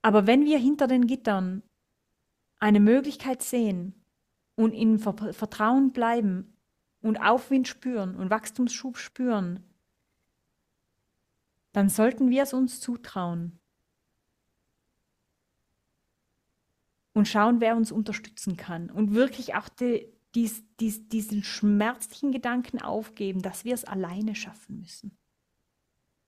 Aber 0.01 0.27
wenn 0.27 0.45
wir 0.45 0.57
hinter 0.57 0.87
den 0.87 1.07
Gittern 1.07 1.63
eine 2.59 2.79
Möglichkeit 2.79 3.43
sehen 3.43 3.93
und 4.55 4.71
in 4.71 4.99
Vertrauen 4.99 5.91
bleiben 5.91 6.56
und 7.01 7.17
Aufwind 7.17 7.67
spüren 7.67 8.15
und 8.15 8.29
Wachstumsschub 8.29 8.97
spüren, 8.97 9.63
dann 11.73 11.89
sollten 11.89 12.29
wir 12.29 12.43
es 12.43 12.53
uns 12.53 12.79
zutrauen 12.79 13.59
und 17.13 17.27
schauen, 17.27 17.61
wer 17.61 17.75
uns 17.75 17.91
unterstützen 17.91 18.57
kann 18.57 18.89
und 18.89 19.13
wirklich 19.13 19.55
auch 19.55 19.69
die, 19.69 20.07
dies, 20.35 20.63
dies, 20.79 21.07
diesen 21.09 21.43
schmerzlichen 21.43 22.31
Gedanken 22.31 22.81
aufgeben, 22.81 23.41
dass 23.41 23.65
wir 23.65 23.73
es 23.73 23.85
alleine 23.85 24.35
schaffen 24.35 24.79
müssen. 24.79 25.17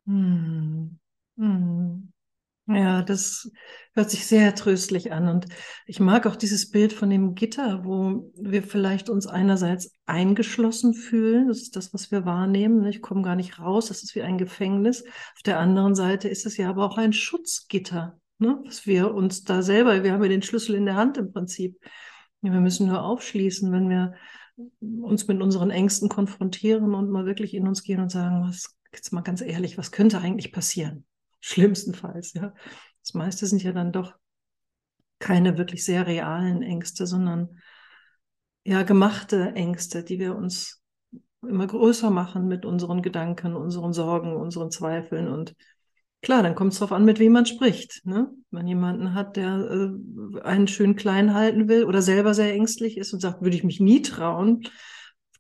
Hm. 0.06 1.00
Hm. 1.38 2.12
Ja, 2.72 3.02
das 3.02 3.52
hört 3.96 4.12
sich 4.12 4.28
sehr 4.28 4.54
tröstlich 4.54 5.12
an. 5.12 5.28
Und 5.28 5.48
ich 5.88 6.00
mag 6.00 6.28
auch 6.28 6.36
dieses 6.36 6.70
Bild 6.70 6.94
von 6.94 7.10
dem 7.10 7.34
Gitter, 7.34 7.84
wo 7.84 8.32
wir 8.36 8.62
vielleicht 8.62 9.10
uns 9.10 9.26
einerseits 9.26 9.92
eingeschlossen 10.06 10.94
fühlen. 10.94 11.48
Das 11.48 11.62
ist 11.62 11.76
das, 11.76 11.96
was 11.96 12.12
wir 12.12 12.26
wahrnehmen. 12.26 12.86
Ich 12.86 13.02
komme 13.02 13.24
gar 13.24 13.36
nicht 13.36 13.58
raus. 13.58 13.88
Das 13.88 14.04
ist 14.04 14.14
wie 14.14 14.22
ein 14.22 14.38
Gefängnis. 14.38 15.04
Auf 15.04 15.42
der 15.44 15.58
anderen 15.58 15.96
Seite 15.96 16.30
ist 16.30 16.46
es 16.46 16.58
ja 16.58 16.70
aber 16.70 16.86
auch 16.86 17.00
ein 17.00 17.12
Schutzgitter, 17.12 18.20
ne? 18.38 18.62
was 18.64 18.86
wir 18.86 19.16
uns 19.16 19.44
da 19.44 19.64
selber, 19.64 20.04
wir 20.04 20.14
haben 20.14 20.22
ja 20.22 20.30
den 20.30 20.44
Schlüssel 20.44 20.76
in 20.76 20.86
der 20.86 20.96
Hand 20.96 21.18
im 21.18 21.34
Prinzip. 21.34 21.80
Wir 22.42 22.52
müssen 22.52 22.88
nur 22.88 23.02
aufschließen, 23.02 23.72
wenn 23.72 23.90
wir 23.90 24.14
uns 25.02 25.28
mit 25.28 25.42
unseren 25.42 25.72
Ängsten 25.72 26.08
konfrontieren 26.08 26.94
und 26.94 27.10
mal 27.10 27.26
wirklich 27.26 27.56
in 27.56 27.68
uns 27.68 27.82
gehen 27.82 28.00
und 28.00 28.12
sagen, 28.12 28.44
was, 28.48 28.78
jetzt 28.94 29.12
mal 29.12 29.22
ganz 29.22 29.42
ehrlich, 29.42 29.80
was 29.80 29.92
könnte 29.92 30.20
eigentlich 30.20 30.52
passieren? 30.52 31.06
Schlimmstenfalls, 31.40 32.34
ja. 32.34 32.54
Das 33.02 33.14
meiste 33.14 33.48
sind 33.48 33.64
ja 33.64 33.72
dann 33.72 33.92
doch 33.92 34.14
keine 35.20 35.58
wirklich 35.58 35.84
sehr 35.84 36.08
realen 36.08 36.62
Ängste, 36.62 37.06
sondern 37.06 37.60
ja 38.64 38.84
gemachte 38.84 39.54
Ängste, 39.56 40.04
die 40.04 40.20
wir 40.20 40.36
uns 40.36 40.82
immer 41.42 41.68
größer 41.68 42.10
machen 42.10 42.48
mit 42.48 42.66
unseren 42.66 43.02
Gedanken, 43.02 43.56
unseren 43.56 43.94
Sorgen, 43.94 44.36
unseren 44.36 44.72
Zweifeln. 44.72 45.28
Und 45.28 45.56
klar, 46.22 46.44
dann 46.44 46.56
kommt 46.56 46.74
es 46.74 46.80
darauf 46.80 46.92
an, 46.92 47.06
mit 47.06 47.20
wem 47.20 47.34
man 47.34 47.46
spricht. 47.46 48.06
Ne? 48.06 48.32
Wenn 48.52 48.68
jemanden 48.68 49.14
hat, 49.14 49.38
der 49.38 49.70
äh, 50.36 50.42
einen 50.42 50.68
schön 50.68 50.96
klein 50.96 51.34
halten 51.34 51.68
will 51.70 51.86
oder 51.86 52.02
selber 52.02 52.34
sehr 52.34 52.54
ängstlich 52.54 52.98
ist 52.98 53.14
und 53.14 53.22
sagt, 53.22 53.42
würde 53.42 53.56
ich 53.56 53.64
mich 53.64 53.80
nie 53.80 54.02
trauen, 54.02 54.64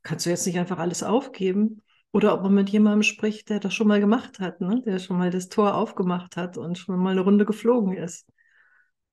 kannst 0.03 0.25
du 0.25 0.29
jetzt 0.29 0.45
nicht 0.45 0.57
einfach 0.57 0.79
alles 0.79 1.03
aufgeben. 1.03 1.81
Oder 2.11 2.33
ob 2.33 2.41
man 2.41 2.55
mit 2.55 2.69
jemandem 2.69 3.03
spricht, 3.03 3.49
der 3.49 3.59
das 3.59 3.73
schon 3.73 3.87
mal 3.87 3.99
gemacht 3.99 4.39
hat, 4.39 4.61
ne? 4.61 4.81
der 4.83 4.99
schon 4.99 5.17
mal 5.17 5.29
das 5.29 5.49
Tor 5.49 5.75
aufgemacht 5.75 6.37
hat 6.37 6.57
und 6.57 6.77
schon 6.77 6.99
mal 6.99 7.11
eine 7.11 7.21
Runde 7.21 7.45
geflogen 7.45 7.93
ist. 7.93 8.27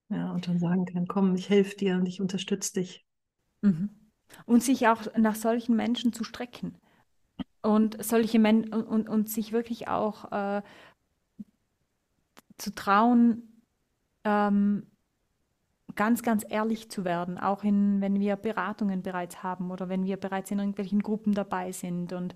Ja, 0.09 0.33
und 0.33 0.47
dann 0.49 0.59
sagen 0.59 0.87
kann, 0.87 1.07
komm, 1.07 1.35
ich 1.35 1.51
helfe 1.51 1.77
dir 1.77 1.97
und 1.97 2.07
ich 2.07 2.21
unterstütze 2.21 2.75
dich. 2.75 3.05
Mhm. 3.61 3.91
Und 4.45 4.63
sich 4.63 4.89
auch 4.89 5.03
nach 5.17 5.35
solchen 5.35 5.77
Menschen 5.77 6.13
zu 6.13 6.25
strecken. 6.25 6.79
Und 7.63 8.03
solche 8.03 8.39
Men 8.39 8.73
und, 8.73 9.09
und, 9.09 9.29
sich 9.29 9.53
wirklich 9.53 9.89
auch 9.89 10.31
äh, 10.31 10.63
zu 12.59 12.75
trauen, 12.75 13.63
ähm, 14.25 14.87
ganz, 15.97 16.23
ganz 16.23 16.45
ehrlich 16.49 16.91
zu 16.91 17.05
werden, 17.05 17.39
auch 17.39 17.65
in, 17.65 18.01
wenn 18.01 18.21
wir 18.21 18.37
Beratungen 18.37 19.03
bereits 19.03 19.43
haben 19.43 19.71
oder 19.71 19.89
wenn 19.89 20.05
wir 20.05 20.17
bereits 20.17 20.51
in 20.51 20.61
irgendwelchen 20.61 21.03
Gruppen 21.03 21.35
dabei 21.35 21.73
sind 21.73 22.13
und 22.13 22.35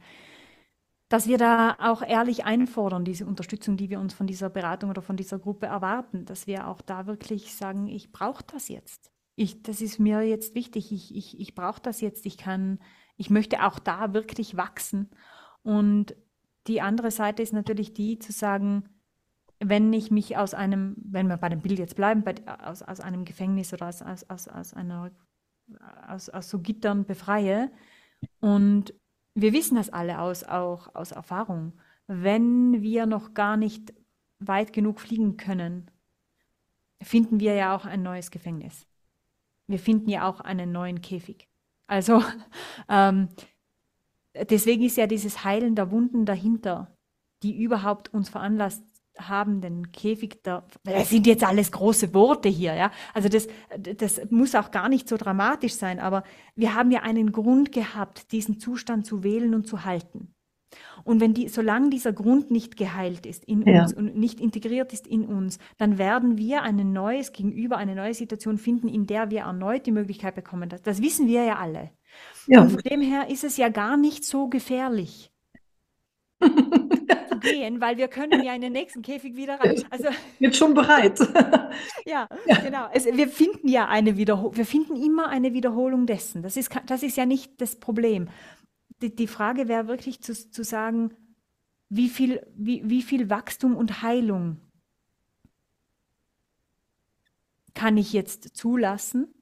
dass 1.11 1.27
wir 1.27 1.39
da 1.39 1.77
auch 1.81 2.03
ehrlich 2.03 2.45
einfordern, 2.45 3.05
diese 3.05 3.27
Unterstützung, 3.27 3.77
die 3.77 3.91
wir 3.91 3.99
uns 3.99 4.15
von 4.15 4.29
dieser 4.29 4.49
Beratung 4.49 4.91
oder 4.91 5.03
von 5.03 5.17
dieser 5.17 5.41
Gruppe 5.41 5.67
erwarten, 5.67 6.25
dass 6.25 6.47
wir 6.47 6.69
auch 6.69 6.81
da 6.81 7.07
wirklich 7.07 7.53
sagen, 7.57 7.89
ich 7.89 8.13
brauche 8.13 8.45
das 8.45 8.69
jetzt. 8.69 9.11
Ich, 9.35 9.61
das 9.63 9.81
ist 9.81 9.99
mir 9.99 10.23
jetzt 10.23 10.55
wichtig, 10.55 10.93
ich, 10.93 11.13
ich, 11.15 11.41
ich 11.41 11.57
brauche 11.57 11.83
das 11.83 12.01
jetzt, 12.01 12.27
ich 12.27 12.39
kann, 12.39 12.79
ich 13.17 13.29
möchte 13.29 13.67
auch 13.67 13.81
da 13.81 14.15
wirklich 14.15 14.57
wachsen. 14.57 15.11
Und 15.65 16.15
die 16.69 16.81
andere 16.81 17.11
Seite 17.11 17.43
ist 17.43 17.53
natürlich 17.53 17.93
die 17.93 18.21
zu 18.21 18.31
sagen, 18.31 18.89
wenn 19.59 19.93
ich 19.93 20.13
mich 20.13 20.37
aus 20.37 20.55
einem, 20.55 20.95
wenn 21.03 21.27
wir 21.27 21.39
bei 21.39 21.49
dem 21.49 21.61
Bild 21.61 21.81
jetzt 21.81 21.97
bleiben, 21.97 22.23
bei, 22.23 22.37
aus, 22.63 22.83
aus 22.83 23.01
einem 23.01 23.25
Gefängnis 23.25 23.73
oder 23.73 23.89
aus, 23.89 24.01
aus, 24.01 24.47
aus, 24.47 24.75
einer 24.75 25.11
aus, 26.07 26.29
aus 26.29 26.49
so 26.49 26.61
Gittern 26.61 27.05
befreie 27.05 27.73
und 28.39 28.95
wir 29.35 29.53
wissen 29.53 29.77
das 29.77 29.91
alle 29.91 30.21
aus, 30.21 30.45
auch 30.45 30.95
aus 30.95 31.13
Erfahrung. 31.13 31.73
Wenn 32.07 32.83
wir 32.83 33.07
noch 33.07 33.35
gar 33.35 33.57
nicht 33.57 33.93
weit 34.39 34.73
genug 34.73 35.01
fliegen 35.01 35.37
können, 35.37 35.91
finden 37.03 37.41
wir 37.41 37.55
ja 37.55 37.75
auch 37.75 37.85
ein 37.85 38.03
neues 38.03 38.31
Gefängnis. 38.31 38.87
Wir 39.67 39.79
finden 39.79 40.11
ja 40.11 40.29
auch 40.29 40.41
einen 40.41 40.73
neuen 40.73 41.01
Käfig. 41.01 41.49
Also 41.87 42.23
ähm, 42.89 43.29
deswegen 44.35 44.83
ist 44.83 44.97
ja 44.97 45.07
dieses 45.07 45.45
Heilen 45.45 45.75
der 45.75 45.91
Wunden 45.91 46.27
dahinter, 46.27 46.97
die 47.43 47.57
überhaupt 47.57 48.13
uns 48.13 48.29
veranlasst 48.29 48.85
haben 49.19 49.61
den 49.61 49.93
Käfig 49.93 50.43
da, 50.43 50.67
das 50.85 51.11
sind 51.11 51.27
jetzt 51.27 51.45
alles 51.45 51.73
große 51.73 52.15
Worte 52.15 52.49
hier, 52.49 52.75
ja. 52.75 52.91
Also 53.15 53.29
das, 53.29 53.49
das 53.79 54.21
muss 54.31 54.55
auch 54.55 54.71
gar 54.71 54.89
nicht 54.89 55.09
so 55.09 55.17
dramatisch 55.17 55.75
sein, 55.75 55.99
aber 55.99 56.23
wir 56.55 56.75
haben 56.75 56.91
ja 56.91 57.03
einen 57.03 57.33
Grund 57.33 57.73
gehabt, 57.73 58.33
diesen 58.33 58.59
Zustand 58.59 59.07
zu 59.07 59.23
wählen 59.23 59.55
und 59.55 59.67
zu 59.67 59.85
halten. 59.85 60.35
Und 61.05 61.21
wenn 61.21 61.35
die, 61.35 61.49
solange 61.49 61.91
dieser 61.91 62.13
Grund 62.13 62.51
nicht 62.51 62.77
geheilt 62.77 63.27
ist 63.27 63.45
in 63.45 63.67
ja. 63.67 63.83
uns 63.83 63.93
und 63.93 64.17
nicht 64.17 64.41
integriert 64.41 64.93
ist 64.93 65.07
in 65.07 65.25
uns, 65.25 65.59
dann 65.79 65.99
werden 65.99 66.39
wir 66.39 66.63
ein 66.63 66.93
neues 66.93 67.33
Gegenüber, 67.33 67.77
eine 67.77 67.95
neue 67.95 68.15
Situation 68.15 68.59
finden, 68.59 68.89
in 68.89 69.07
der 69.07 69.31
wir 69.31 69.41
erneut 69.41 69.87
die 69.87 69.93
Möglichkeit 69.93 70.35
bekommen. 70.35 70.69
Das, 70.69 70.83
das 70.83 71.03
wissen 71.03 71.27
wir 71.27 71.45
ja 71.45 71.57
alle. 71.57 71.91
Ja. 72.47 72.63
Und 72.63 72.71
von 72.71 72.81
dem 72.83 73.01
her 73.01 73.29
ist 73.29 73.45
es 73.45 73.57
ja 73.57 73.69
gar 73.69 73.97
nicht 73.97 74.25
so 74.25 74.49
gefährlich. 74.49 75.30
Gehen, 77.41 77.81
weil 77.81 77.97
wir 77.97 78.09
können 78.09 78.43
ja 78.43 78.55
in 78.55 78.61
den 78.61 78.73
nächsten 78.73 79.03
Käfig 79.03 79.37
wieder 79.37 79.59
rein. 79.61 79.83
Also 79.91 80.09
jetzt 80.39 80.57
schon 80.57 80.75
bereit. 80.75 81.19
ja, 82.05 82.29
ja, 82.47 82.61
genau. 82.63 82.89
Es, 82.93 83.07
wir 83.07 83.29
finden 83.29 83.69
ja 83.69 83.89
eine 83.89 84.17
Wiederholung, 84.17 84.57
wir 84.57 84.67
finden 84.67 84.97
immer 84.97 85.29
eine 85.29 85.53
Wiederholung 85.53 86.07
dessen. 86.07 86.43
Das 86.43 86.57
ist, 86.57 86.71
das 86.87 87.03
ist 87.03 87.17
ja 87.17 87.27
nicht 87.27 87.61
das 87.61 87.77
Problem. 87.77 88.29
Die, 89.03 89.15
die 89.15 89.27
Frage 89.27 89.69
wäre 89.69 89.89
wirklich 89.89 90.21
zu, 90.21 90.35
zu 90.35 90.63
sagen, 90.63 91.15
wie 91.89 92.09
viel, 92.09 92.47
wie, 92.55 92.89
wie 92.89 93.03
viel 93.03 93.31
Wachstum 93.31 93.77
und 93.77 94.03
Heilung 94.03 94.59
kann 97.75 97.97
ich 97.97 98.13
jetzt 98.13 98.57
zulassen? 98.57 99.35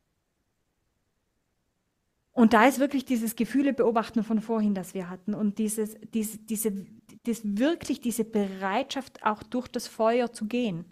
Und 2.38 2.52
da 2.52 2.68
ist 2.68 2.78
wirklich 2.78 3.04
dieses 3.04 3.34
Gefühle 3.34 3.72
beobachten 3.72 4.22
von 4.22 4.40
vorhin, 4.40 4.72
das 4.72 4.94
wir 4.94 5.10
hatten 5.10 5.34
und 5.34 5.58
dieses, 5.58 5.96
diese, 6.14 6.38
diese, 6.38 6.86
das 7.24 7.40
wirklich 7.42 8.00
diese 8.00 8.22
Bereitschaft 8.22 9.24
auch 9.24 9.42
durch 9.42 9.66
das 9.66 9.88
Feuer 9.88 10.32
zu 10.32 10.46
gehen, 10.46 10.84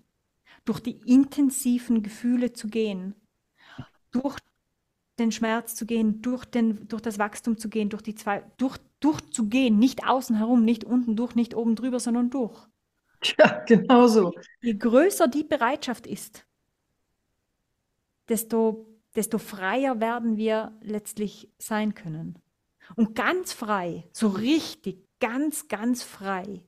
durch 0.65 0.81
die 0.81 0.99
intensiven 1.07 2.03
Gefühle 2.03 2.53
zu 2.53 2.67
gehen, 2.67 3.15
durch 4.11 4.37
den 5.21 5.31
Schmerz 5.31 5.77
zu 5.77 5.87
gehen, 5.87 6.21
durch, 6.21 6.47
den, 6.47 6.89
durch 6.89 7.03
das 7.03 7.21
Wachstum 7.21 7.59
zu 7.59 7.69
gehen, 7.69 7.91
durch 7.91 8.03
die 8.03 8.17
zwei, 8.17 8.43
durch, 8.57 8.79
durchzugehen, 8.99 9.79
nicht 9.79 10.05
außen 10.05 10.35
herum, 10.35 10.65
nicht 10.65 10.83
unten 10.83 11.15
durch, 11.15 11.37
nicht 11.37 11.55
oben 11.55 11.77
drüber, 11.77 12.01
sondern 12.01 12.29
durch. 12.29 12.67
Ja, 13.39 13.63
genau 13.69 14.09
so. 14.09 14.33
Je 14.63 14.75
größer 14.75 15.29
die 15.29 15.45
Bereitschaft 15.45 16.09
ist, 16.09 16.45
desto 18.29 18.96
desto 19.17 19.39
freier 19.39 20.01
werden 20.01 20.37
wir 20.37 20.77
letztlich 20.83 21.51
sein 21.59 21.95
können. 21.95 22.39
Und 22.95 23.15
ganz 23.15 23.53
frei, 23.53 24.09
so 24.13 24.29
richtig, 24.29 25.05
ganz, 25.19 25.69
ganz 25.69 26.03
frei, 26.03 26.63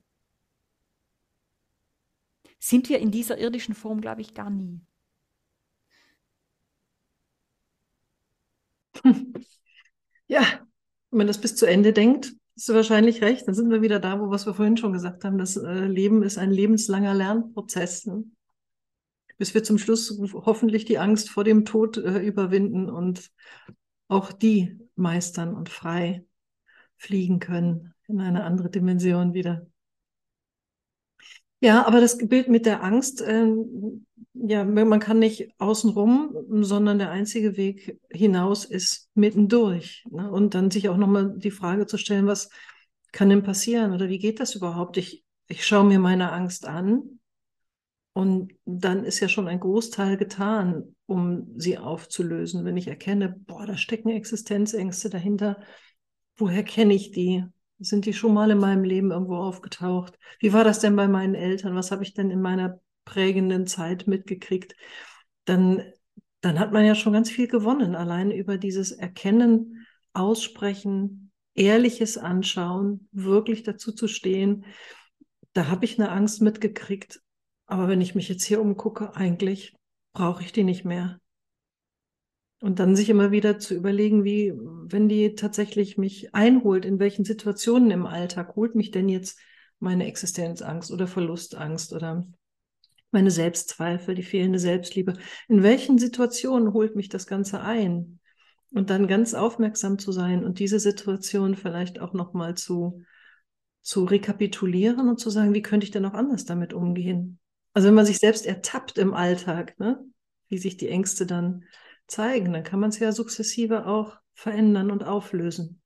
sind 2.58 2.88
wir 2.88 2.98
in 2.98 3.10
dieser 3.10 3.38
irdischen 3.38 3.74
Form, 3.74 4.00
glaube 4.00 4.20
ich, 4.20 4.34
gar 4.34 4.50
nie. 4.50 4.80
Ja, 10.30 10.42
wenn 11.10 11.18
man 11.18 11.26
das 11.26 11.40
bis 11.40 11.56
zu 11.56 11.64
Ende 11.64 11.94
denkt, 11.94 12.34
hast 12.54 12.68
du 12.68 12.74
wahrscheinlich 12.74 13.22
recht. 13.22 13.48
Dann 13.48 13.54
sind 13.54 13.70
wir 13.70 13.80
wieder 13.82 13.98
da, 13.98 14.20
wo 14.20 14.30
was 14.30 14.44
wir 14.44 14.52
vorhin 14.52 14.76
schon 14.76 14.92
gesagt 14.92 15.24
haben. 15.24 15.38
Das 15.38 15.56
äh, 15.56 15.86
Leben 15.86 16.22
ist 16.22 16.36
ein 16.36 16.50
lebenslanger 16.50 17.14
Lernprozess. 17.14 18.04
Ne? 18.06 18.24
Bis 19.38 19.54
wir 19.54 19.64
zum 19.64 19.78
Schluss 19.78 20.20
hoffentlich 20.34 20.84
die 20.84 20.98
Angst 20.98 21.30
vor 21.30 21.44
dem 21.44 21.64
Tod 21.64 21.96
äh, 21.96 22.18
überwinden 22.18 22.90
und 22.90 23.30
auch 24.08 24.32
die 24.32 24.78
meistern 24.96 25.54
und 25.54 25.68
frei 25.68 26.24
fliegen 26.96 27.38
können 27.38 27.94
in 28.08 28.20
eine 28.20 28.44
andere 28.44 28.70
Dimension 28.70 29.32
wieder. 29.34 29.66
Ja, 31.60 31.86
aber 31.86 32.00
das 32.00 32.18
Bild 32.18 32.48
mit 32.48 32.66
der 32.66 32.82
Angst, 32.84 33.20
äh, 33.20 33.48
ja, 34.34 34.64
man 34.64 35.00
kann 35.00 35.18
nicht 35.18 35.50
außenrum, 35.58 36.36
sondern 36.62 36.98
der 36.98 37.10
einzige 37.10 37.56
Weg 37.56 37.98
hinaus 38.10 38.64
ist 38.64 39.08
mittendurch. 39.14 40.04
Ne? 40.10 40.30
Und 40.30 40.54
dann 40.54 40.70
sich 40.70 40.88
auch 40.88 40.96
nochmal 40.96 41.34
die 41.36 41.50
Frage 41.50 41.86
zu 41.86 41.98
stellen, 41.98 42.26
was 42.26 42.48
kann 43.10 43.28
denn 43.28 43.42
passieren 43.42 43.92
oder 43.92 44.08
wie 44.08 44.18
geht 44.18 44.38
das 44.38 44.54
überhaupt? 44.54 44.96
Ich, 44.98 45.24
ich 45.48 45.66
schaue 45.66 45.84
mir 45.84 45.98
meine 45.98 46.30
Angst 46.30 46.66
an 46.66 47.17
und 48.18 48.52
dann 48.64 49.04
ist 49.04 49.20
ja 49.20 49.28
schon 49.28 49.46
ein 49.46 49.60
Großteil 49.60 50.16
getan, 50.16 50.96
um 51.06 51.52
sie 51.56 51.78
aufzulösen. 51.78 52.64
Wenn 52.64 52.76
ich 52.76 52.88
erkenne, 52.88 53.28
boah, 53.46 53.64
da 53.64 53.76
stecken 53.76 54.08
Existenzängste 54.08 55.08
dahinter, 55.08 55.62
woher 56.36 56.64
kenne 56.64 56.94
ich 56.94 57.12
die? 57.12 57.44
Sind 57.78 58.06
die 58.06 58.12
schon 58.12 58.34
mal 58.34 58.50
in 58.50 58.58
meinem 58.58 58.82
Leben 58.82 59.12
irgendwo 59.12 59.36
aufgetaucht? 59.36 60.18
Wie 60.40 60.52
war 60.52 60.64
das 60.64 60.80
denn 60.80 60.96
bei 60.96 61.06
meinen 61.06 61.36
Eltern? 61.36 61.76
Was 61.76 61.92
habe 61.92 62.02
ich 62.02 62.12
denn 62.12 62.32
in 62.32 62.42
meiner 62.42 62.80
prägenden 63.04 63.68
Zeit 63.68 64.08
mitgekriegt? 64.08 64.74
Dann, 65.44 65.84
dann 66.40 66.58
hat 66.58 66.72
man 66.72 66.84
ja 66.84 66.96
schon 66.96 67.12
ganz 67.12 67.30
viel 67.30 67.46
gewonnen, 67.46 67.94
allein 67.94 68.32
über 68.32 68.58
dieses 68.58 68.90
Erkennen, 68.90 69.86
Aussprechen, 70.12 71.30
ehrliches 71.54 72.18
Anschauen, 72.18 73.08
wirklich 73.12 73.62
dazu 73.62 73.92
zu 73.92 74.08
stehen. 74.08 74.64
Da 75.52 75.68
habe 75.68 75.84
ich 75.84 76.00
eine 76.00 76.10
Angst 76.10 76.42
mitgekriegt 76.42 77.20
aber 77.68 77.86
wenn 77.86 78.00
ich 78.00 78.14
mich 78.14 78.28
jetzt 78.28 78.44
hier 78.44 78.60
umgucke, 78.60 79.14
eigentlich 79.14 79.76
brauche 80.14 80.42
ich 80.42 80.52
die 80.52 80.64
nicht 80.64 80.84
mehr. 80.84 81.20
Und 82.60 82.80
dann 82.80 82.96
sich 82.96 83.08
immer 83.08 83.30
wieder 83.30 83.58
zu 83.58 83.74
überlegen, 83.74 84.24
wie, 84.24 84.52
wenn 84.56 85.08
die 85.08 85.34
tatsächlich 85.36 85.96
mich 85.96 86.34
einholt, 86.34 86.84
in 86.84 86.98
welchen 86.98 87.24
Situationen 87.24 87.90
im 87.92 88.06
Alltag 88.06 88.56
holt 88.56 88.74
mich 88.74 88.90
denn 88.90 89.08
jetzt 89.08 89.38
meine 89.78 90.06
Existenzangst 90.06 90.90
oder 90.90 91.06
Verlustangst 91.06 91.92
oder 91.92 92.26
meine 93.10 93.30
Selbstzweifel, 93.30 94.14
die 94.14 94.22
fehlende 94.22 94.58
Selbstliebe. 94.58 95.14
In 95.46 95.62
welchen 95.62 95.98
Situationen 95.98 96.72
holt 96.72 96.96
mich 96.96 97.08
das 97.08 97.26
Ganze 97.26 97.60
ein? 97.60 98.18
Und 98.70 98.90
dann 98.90 99.06
ganz 99.06 99.34
aufmerksam 99.34 99.98
zu 99.98 100.10
sein 100.10 100.44
und 100.44 100.58
diese 100.58 100.80
Situation 100.80 101.54
vielleicht 101.54 102.00
auch 102.00 102.12
nochmal 102.12 102.54
zu, 102.54 103.02
zu 103.82 104.04
rekapitulieren 104.04 105.08
und 105.08 105.20
zu 105.20 105.30
sagen, 105.30 105.54
wie 105.54 105.62
könnte 105.62 105.84
ich 105.84 105.90
denn 105.90 106.04
auch 106.04 106.12
anders 106.14 106.44
damit 106.44 106.74
umgehen? 106.74 107.38
Also 107.78 107.86
wenn 107.86 107.94
man 107.94 108.06
sich 108.06 108.18
selbst 108.18 108.44
ertappt 108.44 108.98
im 108.98 109.14
Alltag, 109.14 109.78
ne, 109.78 110.04
wie 110.48 110.58
sich 110.58 110.78
die 110.78 110.88
Ängste 110.88 111.26
dann 111.26 111.64
zeigen, 112.08 112.52
dann 112.52 112.64
kann 112.64 112.80
man 112.80 112.90
es 112.90 112.98
ja 112.98 113.12
sukzessive 113.12 113.86
auch 113.86 114.18
verändern 114.32 114.90
und 114.90 115.04
auflösen. 115.04 115.80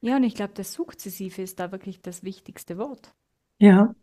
Ja, 0.00 0.16
und 0.16 0.24
ich 0.24 0.34
glaube, 0.34 0.54
das 0.54 0.72
Sukzessive 0.72 1.40
ist 1.40 1.60
da 1.60 1.70
wirklich 1.70 2.02
das 2.02 2.24
wichtigste 2.24 2.78
Wort. 2.78 3.14
Ja. 3.58 3.94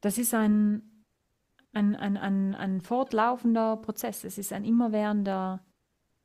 Das 0.00 0.16
ist 0.16 0.32
ein, 0.32 1.04
ein, 1.74 1.96
ein, 1.96 2.16
ein, 2.16 2.54
ein 2.54 2.80
fortlaufender 2.80 3.76
Prozess. 3.76 4.24
Es 4.24 4.38
ist 4.38 4.54
ein 4.54 4.64
immerwährender, 4.64 5.62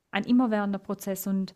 ein 0.10 0.24
immerwährender 0.24 0.80
Prozess. 0.80 1.28
Und 1.28 1.54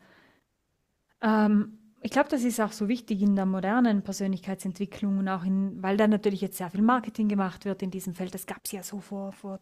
ähm, 1.21 1.80
ich 2.03 2.11
glaube, 2.11 2.29
das 2.29 2.43
ist 2.43 2.59
auch 2.59 2.71
so 2.71 2.87
wichtig 2.87 3.21
in 3.21 3.35
der 3.35 3.45
modernen 3.45 4.01
Persönlichkeitsentwicklung 4.01 5.19
und 5.19 5.27
auch 5.27 5.43
in, 5.43 5.81
weil 5.83 5.97
da 5.97 6.07
natürlich 6.07 6.41
jetzt 6.41 6.57
sehr 6.57 6.71
viel 6.71 6.81
Marketing 6.81 7.27
gemacht 7.27 7.65
wird 7.65 7.83
in 7.83 7.91
diesem 7.91 8.15
Feld. 8.15 8.33
Das 8.33 8.47
gab 8.47 8.61
es 8.65 8.71
ja 8.71 8.81
so 8.81 8.99
vor, 8.99 9.31
vor 9.33 9.59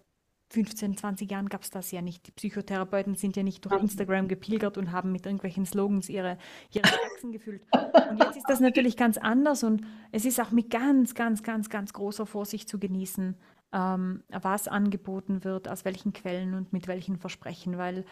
15, 0.52 0.98
20 0.98 1.30
Jahren 1.30 1.50
gab 1.50 1.64
es 1.64 1.70
das 1.70 1.92
ja 1.92 2.02
nicht. 2.02 2.26
Die 2.26 2.32
Psychotherapeuten 2.32 3.16
sind 3.16 3.36
ja 3.36 3.44
nicht 3.44 3.66
durch 3.66 3.80
Instagram 3.82 4.28
gepilgert 4.28 4.78
und 4.78 4.92
haben 4.92 5.12
mit 5.12 5.26
irgendwelchen 5.26 5.66
Slogans 5.66 6.10
ihre, 6.10 6.38
ihre 6.72 6.88
Praxen 6.88 7.32
gefüllt. 7.32 7.62
Und 8.10 8.20
jetzt 8.24 8.38
ist 8.38 8.50
das 8.50 8.60
natürlich 8.60 8.98
ganz 8.98 9.18
anders 9.18 9.64
und 9.64 9.86
es 10.12 10.26
ist 10.26 10.40
auch 10.40 10.52
mit 10.52 10.70
ganz, 10.70 11.14
ganz, 11.14 11.44
ganz, 11.44 11.70
ganz 11.70 11.94
großer 11.94 12.26
Vorsicht 12.26 12.70
zu 12.70 12.80
genießen, 12.80 13.36
ähm, 13.74 14.24
was 14.30 14.68
angeboten 14.68 15.44
wird, 15.44 15.68
aus 15.68 15.86
welchen 15.86 16.14
Quellen 16.14 16.56
und 16.56 16.74
mit 16.74 16.88
welchen 16.88 17.18
Versprechen, 17.18 17.78
weil 17.78 18.06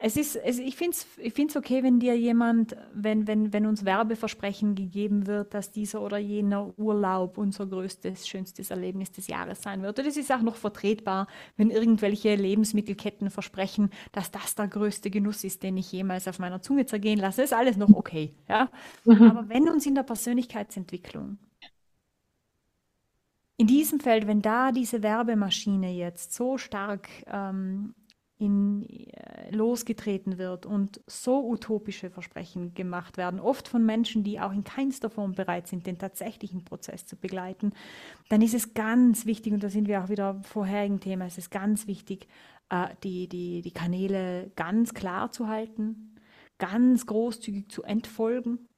es 0.00 0.16
ist, 0.16 0.36
es, 0.36 0.60
ich 0.60 0.76
finde 0.76 0.96
es 0.96 1.06
ich 1.18 1.32
find's 1.34 1.56
okay, 1.56 1.82
wenn 1.82 1.98
dir 1.98 2.16
jemand, 2.16 2.76
wenn, 2.94 3.26
wenn, 3.26 3.52
wenn 3.52 3.66
uns 3.66 3.84
Werbeversprechen 3.84 4.76
gegeben 4.76 5.26
wird, 5.26 5.54
dass 5.54 5.72
dieser 5.72 6.00
oder 6.02 6.18
jener 6.18 6.72
Urlaub 6.78 7.36
unser 7.36 7.66
größtes, 7.66 8.28
schönstes 8.28 8.70
Erlebnis 8.70 9.10
des 9.10 9.26
Jahres 9.26 9.60
sein 9.60 9.82
wird. 9.82 9.98
Und 9.98 10.06
es 10.06 10.16
ist 10.16 10.30
auch 10.30 10.42
noch 10.42 10.54
vertretbar, 10.54 11.26
wenn 11.56 11.70
irgendwelche 11.70 12.36
Lebensmittelketten 12.36 13.28
versprechen, 13.28 13.90
dass 14.12 14.30
das 14.30 14.54
der 14.54 14.68
größte 14.68 15.10
Genuss 15.10 15.42
ist, 15.42 15.64
den 15.64 15.76
ich 15.76 15.90
jemals 15.90 16.28
auf 16.28 16.38
meiner 16.38 16.62
Zunge 16.62 16.86
zergehen 16.86 17.18
lasse, 17.18 17.42
ist 17.42 17.52
alles 17.52 17.76
noch 17.76 17.90
okay. 17.90 18.36
Ja? 18.48 18.70
Mhm. 19.04 19.22
Aber 19.22 19.48
wenn 19.48 19.68
uns 19.68 19.84
in 19.84 19.96
der 19.96 20.04
Persönlichkeitsentwicklung 20.04 21.38
in 23.60 23.66
diesem 23.66 23.98
Feld, 23.98 24.28
wenn 24.28 24.40
da 24.40 24.70
diese 24.70 25.02
Werbemaschine 25.02 25.92
jetzt 25.92 26.32
so 26.32 26.56
stark 26.56 27.08
ähm, 27.26 27.96
in, 28.38 28.86
äh, 28.88 29.50
losgetreten 29.50 30.38
wird 30.38 30.64
und 30.64 31.00
so 31.06 31.44
utopische 31.44 32.08
Versprechen 32.08 32.72
gemacht 32.74 33.16
werden, 33.16 33.40
oft 33.40 33.66
von 33.66 33.84
Menschen, 33.84 34.22
die 34.22 34.38
auch 34.38 34.52
in 34.52 34.64
keinster 34.64 35.10
Form 35.10 35.32
bereit 35.32 35.66
sind, 35.66 35.86
den 35.86 35.98
tatsächlichen 35.98 36.64
Prozess 36.64 37.04
zu 37.04 37.16
begleiten, 37.16 37.72
dann 38.28 38.40
ist 38.40 38.54
es 38.54 38.74
ganz 38.74 39.26
wichtig, 39.26 39.52
und 39.52 39.62
da 39.62 39.68
sind 39.68 39.88
wir 39.88 40.02
auch 40.02 40.08
wieder 40.08 40.26
am 40.26 40.44
vorherigen 40.44 41.00
Thema, 41.00 41.26
es 41.26 41.38
ist 41.38 41.50
ganz 41.50 41.88
wichtig, 41.88 42.28
äh, 42.70 42.88
die, 43.02 43.28
die, 43.28 43.62
die 43.62 43.72
Kanäle 43.72 44.52
ganz 44.54 44.94
klar 44.94 45.32
zu 45.32 45.48
halten, 45.48 46.14
ganz 46.58 47.06
großzügig 47.06 47.68
zu 47.68 47.82
entfolgen, 47.82 48.68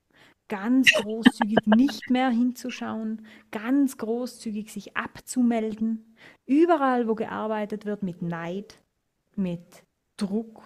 ganz 0.49 0.91
großzügig 0.91 1.59
nicht 1.67 2.09
mehr 2.09 2.31
hinzuschauen, 2.31 3.27
ganz 3.51 3.99
großzügig 3.99 4.73
sich 4.73 4.97
abzumelden, 4.97 6.15
überall, 6.47 7.09
wo 7.09 7.15
gearbeitet 7.15 7.85
wird 7.85 8.03
mit 8.03 8.23
Neid, 8.23 8.81
mit 9.41 9.85
Druck, 10.17 10.63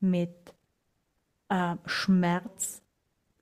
mit 0.00 0.54
äh, 1.48 1.76
Schmerz, 1.86 2.82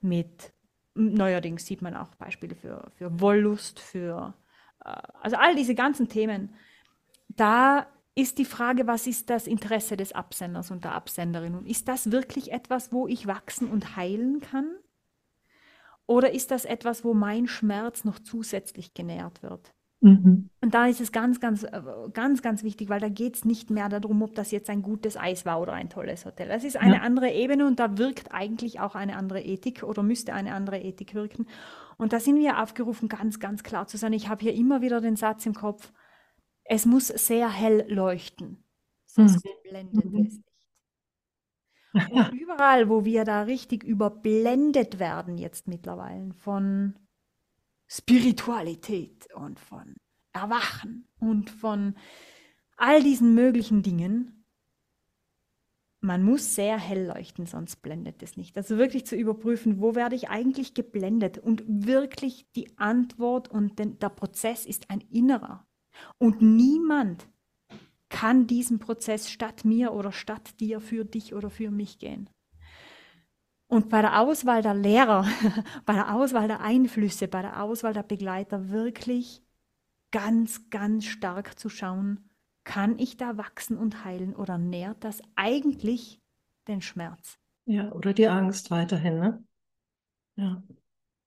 mit 0.01 0.53
neuerdings 0.95 1.67
sieht 1.67 1.83
man 1.83 1.97
auch 1.97 2.15
Beispiele 2.17 2.55
für, 2.55 2.91
für 2.97 3.21
Wollust, 3.21 3.81
für 3.81 4.35
äh, 4.85 5.01
also 5.21 5.37
all 5.37 5.55
diese 5.55 5.75
ganzen 5.75 6.09
Themen. 6.09 6.55
Da 7.29 7.87
ist 8.15 8.39
die 8.39 8.45
Frage, 8.45 8.87
was 8.87 9.07
ist 9.07 9.31
das 9.31 9.47
Interesse 9.47 9.97
des 9.97 10.13
Absenders 10.13 10.71
und 10.71 10.85
der 10.85 10.95
Absenderin? 10.95 11.55
Und 11.55 11.69
ist 11.69 11.89
das 11.89 12.11
wirklich 12.11 12.53
etwas, 12.53 12.93
wo 12.93 13.07
ich 13.07 13.27
wachsen 13.27 13.71
und 13.71 13.97
heilen 13.97 14.41
kann? 14.41 14.77
Oder 16.07 16.33
ist 16.33 16.51
das 16.51 16.65
etwas, 16.65 17.05
wo 17.05 17.15
mein 17.15 17.47
Schmerz 17.47 18.05
noch 18.05 18.19
zusätzlich 18.19 18.95
genährt 18.95 19.43
wird? 19.43 19.73
Mhm. 20.01 20.51
Und 20.61 20.75
da 20.75 20.87
ist 20.87 21.01
es 21.01 21.11
ganz, 21.11 21.41
ganz, 21.41 21.65
äh, 21.65 21.83
ganz, 22.13 22.43
ganz 22.43 22.63
wichtig, 22.63 22.89
weil 22.89 23.01
da 23.01 23.09
geht 23.09 23.37
es 23.37 23.45
nicht 23.45 23.71
mehr 23.71 23.89
darum, 23.89 24.23
ob 24.23 24.35
das 24.35 24.53
jetzt 24.53 24.71
ein 24.71 24.83
gutes 24.83 25.17
Eis 25.17 25.45
war 25.45 25.61
oder 25.61 25.73
ein 25.73 25.91
tolles 25.91 26.25
Hotel. 26.25 26.49
Das 26.49 26.63
ist 26.63 26.77
eine 26.77 26.97
ja. 26.97 27.01
andere 27.03 27.33
Ebene 27.33 27.67
und 27.67 27.81
da 27.81 27.99
wirkt 27.99 28.33
eigentlich 28.33 28.79
auch 28.79 28.95
eine 28.95 29.17
andere 29.17 29.43
Ethik 29.43 29.83
oder 29.83 30.03
müsste 30.03 30.35
eine 30.35 30.55
andere 30.55 30.81
Ethik 30.81 31.15
wirken. 31.15 31.47
Und 31.97 32.13
da 32.13 32.21
sind 32.21 32.37
wir 32.37 32.63
aufgerufen, 32.63 33.09
ganz, 33.09 33.41
ganz 33.41 33.65
klar 33.65 33.89
zu 33.89 33.97
sein. 33.97 34.13
Ich 34.13 34.29
habe 34.29 34.43
hier 34.43 34.55
immer 34.55 34.83
wieder 34.83 35.01
den 35.01 35.17
Satz 35.17 35.45
im 35.47 35.55
Kopf, 35.55 35.93
es 36.63 36.87
muss 36.87 37.09
sehr 37.09 37.51
hell 37.51 37.85
leuchten, 37.89 38.63
sonst 39.07 39.45
mhm. 39.45 39.51
blendet 39.69 40.05
mhm. 40.05 40.27
es 40.27 40.33
nicht. 40.35 40.45
Und 42.13 42.33
überall, 42.41 42.89
wo 42.89 43.05
wir 43.05 43.25
da 43.25 43.43
richtig 43.43 43.83
überblendet 43.83 45.01
werden 45.01 45.39
jetzt 45.39 45.67
mittlerweile 45.67 46.35
von 46.35 46.95
Spiritualität 47.89 49.29
und 49.35 49.59
von 49.59 49.97
Erwachen 50.33 51.07
und 51.19 51.51
von 51.51 51.95
all 52.77 53.03
diesen 53.03 53.35
möglichen 53.35 53.83
Dingen. 53.83 54.45
Man 56.01 56.23
muss 56.23 56.55
sehr 56.55 56.79
hell 56.79 57.07
leuchten, 57.07 57.47
sonst 57.47 57.83
blendet 57.83 58.23
es 58.23 58.37
nicht. 58.37 58.57
Also 58.57 58.79
wirklich 58.79 59.05
zu 59.05 59.17
überprüfen, 59.17 59.81
wo 59.81 59.97
werde 59.97 60.15
ich 60.15 60.29
eigentlich 60.29 60.75
geblendet 60.75 61.39
und 61.39 61.65
wirklich 61.67 62.47
die 62.55 62.79
Antwort 62.79 63.49
und 63.49 63.79
den, 63.81 63.99
der 63.99 64.11
Prozess 64.11 64.65
ist 64.65 64.91
ein 64.91 65.01
innerer. 65.11 65.67
Und 66.19 66.41
niemand 66.41 67.27
kann 68.09 68.47
diesen 68.47 68.79
Prozess 68.79 69.29
statt 69.31 69.65
mir 69.65 69.93
oder 69.93 70.13
statt 70.13 70.61
dir 70.61 70.81
für 70.81 71.05
dich 71.05 71.35
oder 71.35 71.51
für 71.51 71.71
mich 71.71 71.99
gehen. 71.99 72.31
Und 73.69 73.91
bei 73.91 74.01
der 74.01 74.21
Auswahl 74.21 74.63
der 74.63 74.75
Lehrer, 74.75 75.27
bei 75.85 75.93
der 75.93 76.15
Auswahl 76.15 76.49
der 76.49 76.61
Einflüsse, 76.61 77.29
bei 77.29 77.43
der 77.43 77.63
Auswahl 77.63 77.93
der 77.93 78.03
Begleiter 78.03 78.71
wirklich 78.71 79.43
ganz, 80.11 80.71
ganz 80.71 81.05
stark 81.05 81.59
zu 81.59 81.69
schauen, 81.69 82.31
kann 82.65 82.99
ich 82.99 83.17
da 83.17 83.37
wachsen 83.37 83.77
und 83.79 84.05
heilen 84.05 84.35
oder 84.35 84.59
nährt 84.59 85.05
das 85.05 85.23
eigentlich 85.37 86.21
den 86.67 86.83
Schmerz? 86.83 87.39
Ja, 87.67 87.93
oder 87.93 88.15
die 88.15 88.29
Angst 88.29 88.71
weiterhin, 88.71 89.19
ne? 89.19 89.45
Ja. 90.37 90.63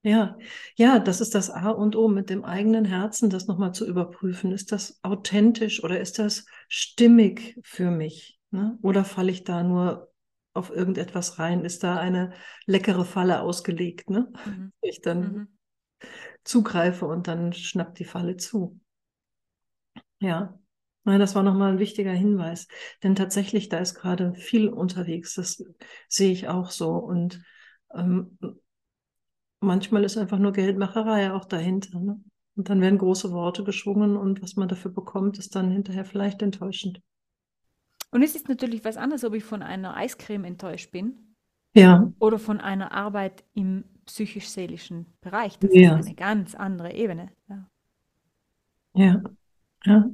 Ja, 0.03 0.35
ja, 0.75 0.97
das 0.97 1.21
ist 1.21 1.35
das 1.35 1.51
A 1.51 1.69
und 1.69 1.95
O 1.95 2.07
mit 2.07 2.31
dem 2.31 2.43
eigenen 2.43 2.85
Herzen, 2.85 3.29
das 3.29 3.45
nochmal 3.45 3.71
zu 3.71 3.87
überprüfen. 3.87 4.51
Ist 4.51 4.71
das 4.71 4.99
authentisch 5.03 5.83
oder 5.83 5.99
ist 5.99 6.17
das 6.17 6.47
stimmig 6.67 7.59
für 7.63 7.91
mich? 7.91 8.39
Ne? 8.49 8.79
Oder 8.81 9.05
falle 9.05 9.31
ich 9.31 9.43
da 9.43 9.61
nur 9.61 10.10
auf 10.53 10.69
irgendetwas 10.69 11.39
rein? 11.39 11.65
Ist 11.65 11.83
da 11.83 11.97
eine 11.97 12.33
leckere 12.65 13.05
Falle 13.05 13.41
ausgelegt, 13.41 14.09
ne? 14.09 14.31
Mhm. 14.45 14.71
Ich 14.81 15.01
dann 15.01 15.21
mhm. 15.21 15.57
zugreife 16.43 17.05
und 17.05 17.27
dann 17.27 17.53
schnappt 17.53 17.99
die 17.99 18.05
Falle 18.05 18.37
zu. 18.37 18.79
Ja, 20.19 20.59
Nein, 21.03 21.19
das 21.19 21.33
war 21.33 21.41
nochmal 21.41 21.71
ein 21.71 21.79
wichtiger 21.79 22.11
Hinweis. 22.11 22.67
Denn 23.01 23.15
tatsächlich, 23.15 23.69
da 23.69 23.79
ist 23.79 23.95
gerade 23.95 24.35
viel 24.35 24.69
unterwegs. 24.69 25.33
Das 25.33 25.63
sehe 26.07 26.31
ich 26.31 26.47
auch 26.47 26.69
so. 26.69 26.91
Und 26.91 27.41
ähm, 27.95 28.37
manchmal 29.59 30.03
ist 30.03 30.17
einfach 30.17 30.37
nur 30.37 30.51
Geldmacherei 30.51 31.33
auch 31.33 31.45
dahinter. 31.45 31.99
Ne? 31.99 32.21
Und 32.55 32.69
dann 32.69 32.81
werden 32.81 32.99
große 32.99 33.31
Worte 33.31 33.63
geschwungen 33.63 34.15
und 34.15 34.43
was 34.43 34.55
man 34.55 34.67
dafür 34.67 34.91
bekommt, 34.91 35.39
ist 35.39 35.55
dann 35.55 35.71
hinterher 35.71 36.05
vielleicht 36.05 36.43
enttäuschend. 36.43 37.01
Und 38.11 38.23
es 38.23 38.35
ist 38.35 38.49
natürlich 38.49 38.83
was 38.83 38.97
anderes, 38.97 39.23
ob 39.23 39.33
ich 39.33 39.43
von 39.43 39.63
einer 39.63 39.95
Eiscreme 39.95 40.45
enttäuscht 40.45 40.91
bin. 40.91 41.35
Ja. 41.73 42.11
Oder 42.19 42.37
von 42.37 42.59
einer 42.59 42.91
Arbeit 42.91 43.43
im 43.53 43.85
psychisch-seelischen 44.05 45.05
Bereich. 45.21 45.57
Das 45.59 45.71
ja. 45.73 45.97
ist 45.97 46.07
eine 46.07 46.15
ganz 46.15 46.53
andere 46.53 46.93
Ebene. 46.93 47.31
Ja. 47.49 47.69
Ja. 48.93 49.23
Ja. 49.85 50.09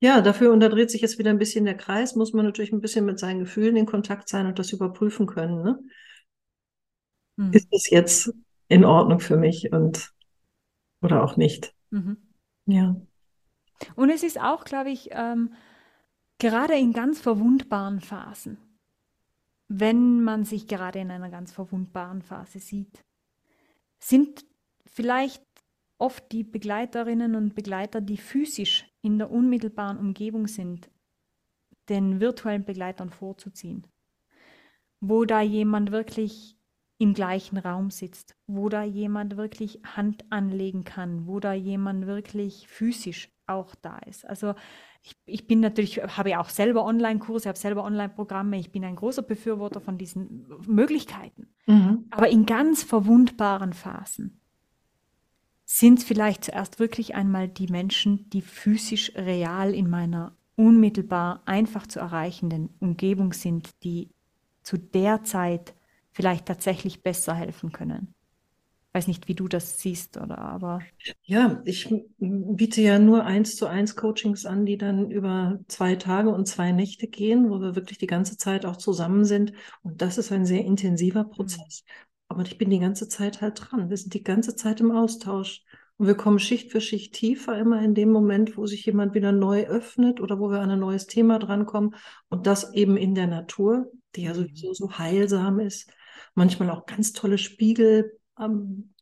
Ja, 0.00 0.20
dafür, 0.20 0.52
und 0.52 0.58
da 0.60 0.68
dreht 0.68 0.90
sich 0.90 1.00
jetzt 1.00 1.18
wieder 1.18 1.30
ein 1.30 1.38
bisschen 1.38 1.64
der 1.64 1.76
Kreis, 1.76 2.16
muss 2.16 2.32
man 2.32 2.44
natürlich 2.44 2.72
ein 2.72 2.80
bisschen 2.80 3.04
mit 3.04 3.20
seinen 3.20 3.38
Gefühlen 3.38 3.76
in 3.76 3.86
Kontakt 3.86 4.28
sein 4.28 4.46
und 4.46 4.58
das 4.58 4.72
überprüfen 4.72 5.26
können. 5.26 5.62
Ne? 5.62 5.78
Hm. 7.38 7.52
Ist 7.52 7.68
das 7.70 7.88
jetzt 7.88 8.34
in 8.66 8.84
Ordnung 8.84 9.20
für 9.20 9.36
mich 9.36 9.72
und 9.72 10.12
oder 11.02 11.22
auch 11.22 11.36
nicht? 11.36 11.72
Mhm. 11.90 12.16
Ja. 12.66 12.96
Und 13.94 14.10
es 14.10 14.22
ist 14.22 14.40
auch, 14.40 14.64
glaube 14.64 14.90
ich, 14.90 15.10
ähm, 15.12 15.52
Gerade 16.38 16.74
in 16.76 16.92
ganz 16.92 17.20
verwundbaren 17.20 18.00
Phasen, 18.00 18.58
wenn 19.68 20.22
man 20.22 20.44
sich 20.44 20.66
gerade 20.66 20.98
in 20.98 21.10
einer 21.10 21.30
ganz 21.30 21.52
verwundbaren 21.52 22.22
Phase 22.22 22.58
sieht, 22.58 23.04
sind 23.98 24.44
vielleicht 24.84 25.42
oft 25.98 26.30
die 26.32 26.44
Begleiterinnen 26.44 27.36
und 27.36 27.54
Begleiter, 27.54 28.00
die 28.00 28.16
physisch 28.16 28.86
in 29.02 29.18
der 29.18 29.30
unmittelbaren 29.30 29.98
Umgebung 29.98 30.46
sind, 30.48 30.90
den 31.88 32.20
virtuellen 32.20 32.64
Begleitern 32.64 33.10
vorzuziehen. 33.10 33.86
Wo 35.00 35.24
da 35.24 35.40
jemand 35.40 35.90
wirklich 35.90 36.56
im 36.98 37.14
gleichen 37.14 37.56
Raum 37.58 37.90
sitzt, 37.90 38.36
wo 38.46 38.68
da 38.68 38.84
jemand 38.84 39.36
wirklich 39.36 39.80
Hand 39.84 40.24
anlegen 40.30 40.84
kann, 40.84 41.26
wo 41.26 41.40
da 41.40 41.52
jemand 41.52 42.06
wirklich 42.06 42.68
physisch 42.68 43.31
auch 43.46 43.74
da 43.76 43.98
ist. 44.06 44.26
Also 44.26 44.54
ich, 45.02 45.16
ich 45.26 45.46
bin 45.46 45.60
natürlich, 45.60 45.98
habe 45.98 46.30
ja 46.30 46.40
auch 46.40 46.48
selber 46.48 46.84
Online-Kurse, 46.84 47.48
habe 47.48 47.58
selber 47.58 47.84
Online-Programme. 47.84 48.58
Ich 48.58 48.70
bin 48.70 48.84
ein 48.84 48.96
großer 48.96 49.22
Befürworter 49.22 49.80
von 49.80 49.98
diesen 49.98 50.46
Möglichkeiten. 50.66 51.48
Mhm. 51.66 52.06
Aber 52.10 52.28
in 52.28 52.46
ganz 52.46 52.82
verwundbaren 52.82 53.72
Phasen 53.72 54.40
sind 55.64 56.02
vielleicht 56.02 56.44
zuerst 56.44 56.78
wirklich 56.78 57.14
einmal 57.14 57.48
die 57.48 57.68
Menschen, 57.68 58.28
die 58.30 58.42
physisch 58.42 59.12
real 59.16 59.74
in 59.74 59.88
meiner 59.88 60.36
unmittelbar 60.54 61.42
einfach 61.46 61.86
zu 61.86 61.98
erreichenden 61.98 62.68
Umgebung 62.78 63.32
sind, 63.32 63.82
die 63.82 64.10
zu 64.62 64.76
der 64.76 65.24
Zeit 65.24 65.74
vielleicht 66.12 66.46
tatsächlich 66.46 67.02
besser 67.02 67.34
helfen 67.34 67.72
können 67.72 68.14
weiß 68.92 69.06
nicht, 69.08 69.26
wie 69.28 69.34
du 69.34 69.48
das 69.48 69.80
siehst, 69.80 70.18
oder 70.18 70.38
aber. 70.38 70.80
Ja, 71.22 71.62
ich 71.64 71.92
biete 72.18 72.82
ja 72.82 72.98
nur 72.98 73.24
eins 73.24 73.56
zu 73.56 73.66
eins 73.66 73.96
Coachings 73.96 74.44
an, 74.44 74.66
die 74.66 74.76
dann 74.76 75.10
über 75.10 75.58
zwei 75.68 75.96
Tage 75.96 76.30
und 76.30 76.46
zwei 76.46 76.72
Nächte 76.72 77.08
gehen, 77.08 77.50
wo 77.50 77.60
wir 77.60 77.74
wirklich 77.74 77.98
die 77.98 78.06
ganze 78.06 78.36
Zeit 78.36 78.66
auch 78.66 78.76
zusammen 78.76 79.24
sind. 79.24 79.52
Und 79.82 80.02
das 80.02 80.18
ist 80.18 80.30
ein 80.30 80.44
sehr 80.44 80.64
intensiver 80.64 81.24
mhm. 81.24 81.30
Prozess. 81.30 81.84
Mhm. 81.86 81.92
Aber 82.28 82.42
ich 82.42 82.58
bin 82.58 82.70
die 82.70 82.78
ganze 82.78 83.08
Zeit 83.08 83.40
halt 83.40 83.60
dran. 83.60 83.90
Wir 83.90 83.96
sind 83.96 84.14
die 84.14 84.22
ganze 84.22 84.56
Zeit 84.56 84.80
im 84.80 84.90
Austausch. 84.90 85.62
Und 85.96 86.06
wir 86.06 86.14
kommen 86.14 86.38
Schicht 86.38 86.72
für 86.72 86.80
Schicht 86.80 87.14
tiefer, 87.14 87.58
immer 87.58 87.82
in 87.82 87.94
dem 87.94 88.10
Moment, 88.10 88.56
wo 88.56 88.66
sich 88.66 88.84
jemand 88.86 89.14
wieder 89.14 89.32
neu 89.32 89.66
öffnet 89.66 90.20
oder 90.20 90.40
wo 90.40 90.50
wir 90.50 90.60
an 90.60 90.70
ein 90.70 90.80
neues 90.80 91.06
Thema 91.06 91.38
drankommen. 91.38 91.94
Und 92.28 92.46
das 92.46 92.72
eben 92.74 92.96
in 92.96 93.14
der 93.14 93.26
Natur, 93.26 93.90
die 94.16 94.22
ja 94.22 94.34
sowieso 94.34 94.72
so 94.74 94.98
heilsam 94.98 95.60
ist. 95.60 95.90
Manchmal 96.34 96.70
auch 96.70 96.86
ganz 96.86 97.12
tolle 97.12 97.38
Spiegel 97.38 98.18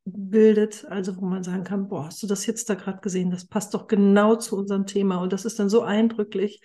bildet, 0.05 0.85
also 0.87 1.17
wo 1.17 1.25
man 1.27 1.43
sagen 1.43 1.65
kann, 1.65 1.89
boah, 1.89 2.07
hast 2.07 2.23
du 2.23 2.27
das 2.27 2.47
jetzt 2.47 2.69
da 2.71 2.75
gerade 2.75 3.01
gesehen? 3.01 3.31
Das 3.31 3.47
passt 3.47 3.75
doch 3.75 3.87
genau 3.87 4.37
zu 4.37 4.57
unserem 4.57 4.87
Thema 4.87 5.19
und 5.19 5.33
das 5.33 5.45
ist 5.45 5.59
dann 5.59 5.69
so 5.69 5.83
eindrücklich, 5.83 6.61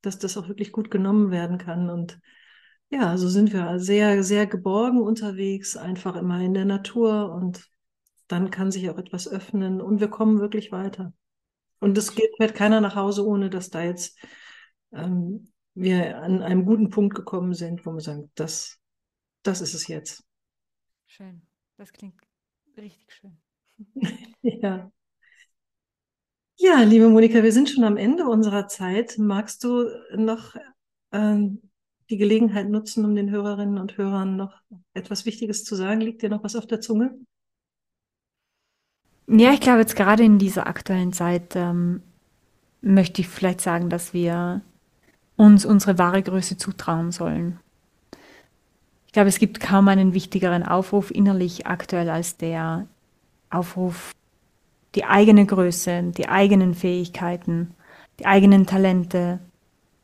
dass 0.00 0.18
das 0.18 0.36
auch 0.36 0.48
wirklich 0.48 0.72
gut 0.72 0.90
genommen 0.90 1.30
werden 1.30 1.58
kann 1.58 1.90
und 1.90 2.18
ja, 2.90 3.16
so 3.16 3.28
sind 3.28 3.52
wir 3.52 3.78
sehr, 3.78 4.24
sehr 4.24 4.46
geborgen 4.46 5.00
unterwegs, 5.00 5.76
einfach 5.76 6.16
immer 6.16 6.40
in 6.40 6.54
der 6.54 6.64
Natur 6.64 7.32
und 7.32 7.68
dann 8.26 8.50
kann 8.50 8.72
sich 8.72 8.90
auch 8.90 8.98
etwas 8.98 9.28
öffnen 9.28 9.80
und 9.80 10.00
wir 10.00 10.08
kommen 10.08 10.40
wirklich 10.40 10.72
weiter. 10.72 11.12
Und 11.78 11.96
es 11.96 12.14
geht, 12.14 12.30
fährt 12.36 12.54
keiner 12.54 12.80
nach 12.80 12.96
Hause, 12.96 13.26
ohne 13.26 13.48
dass 13.48 13.70
da 13.70 13.82
jetzt 13.82 14.18
ähm, 14.92 15.52
wir 15.74 16.18
an 16.18 16.42
einem 16.42 16.64
guten 16.64 16.90
Punkt 16.90 17.14
gekommen 17.14 17.54
sind, 17.54 17.86
wo 17.86 17.92
wir 17.92 18.00
sagen, 18.00 18.30
das, 18.34 18.78
das 19.42 19.60
ist 19.60 19.74
es 19.74 19.86
jetzt. 19.86 20.24
Schön. 21.06 21.49
Das 21.80 21.94
klingt 21.94 22.20
richtig 22.76 23.10
schön. 23.10 23.38
ja. 24.42 24.92
Ja, 26.58 26.82
liebe 26.82 27.08
Monika, 27.08 27.42
wir 27.42 27.52
sind 27.52 27.70
schon 27.70 27.84
am 27.84 27.96
Ende 27.96 28.24
unserer 28.24 28.68
Zeit. 28.68 29.16
Magst 29.16 29.64
du 29.64 29.86
noch 30.14 30.56
ähm, 31.10 31.62
die 32.10 32.18
Gelegenheit 32.18 32.68
nutzen, 32.68 33.06
um 33.06 33.14
den 33.14 33.30
Hörerinnen 33.30 33.78
und 33.78 33.96
Hörern 33.96 34.36
noch 34.36 34.60
etwas 34.92 35.24
Wichtiges 35.24 35.64
zu 35.64 35.74
sagen? 35.74 36.02
Liegt 36.02 36.20
dir 36.20 36.28
noch 36.28 36.44
was 36.44 36.54
auf 36.54 36.66
der 36.66 36.82
Zunge? 36.82 37.18
Ja, 39.26 39.54
ich 39.54 39.60
glaube, 39.60 39.80
jetzt 39.80 39.96
gerade 39.96 40.22
in 40.22 40.38
dieser 40.38 40.66
aktuellen 40.66 41.14
Zeit 41.14 41.56
ähm, 41.56 42.02
möchte 42.82 43.22
ich 43.22 43.28
vielleicht 43.28 43.62
sagen, 43.62 43.88
dass 43.88 44.12
wir 44.12 44.60
uns 45.36 45.64
unsere 45.64 45.96
wahre 45.96 46.22
Größe 46.22 46.58
zutrauen 46.58 47.10
sollen. 47.10 47.58
Ich 49.10 49.12
glaube, 49.12 49.28
es 49.28 49.40
gibt 49.40 49.58
kaum 49.58 49.88
einen 49.88 50.14
wichtigeren 50.14 50.62
Aufruf 50.62 51.10
innerlich 51.10 51.66
aktuell 51.66 52.08
als 52.08 52.36
der 52.36 52.86
Aufruf, 53.50 54.12
die 54.94 55.04
eigene 55.04 55.44
Größe, 55.46 56.12
die 56.16 56.28
eigenen 56.28 56.76
Fähigkeiten, 56.76 57.74
die 58.20 58.26
eigenen 58.26 58.66
Talente 58.66 59.40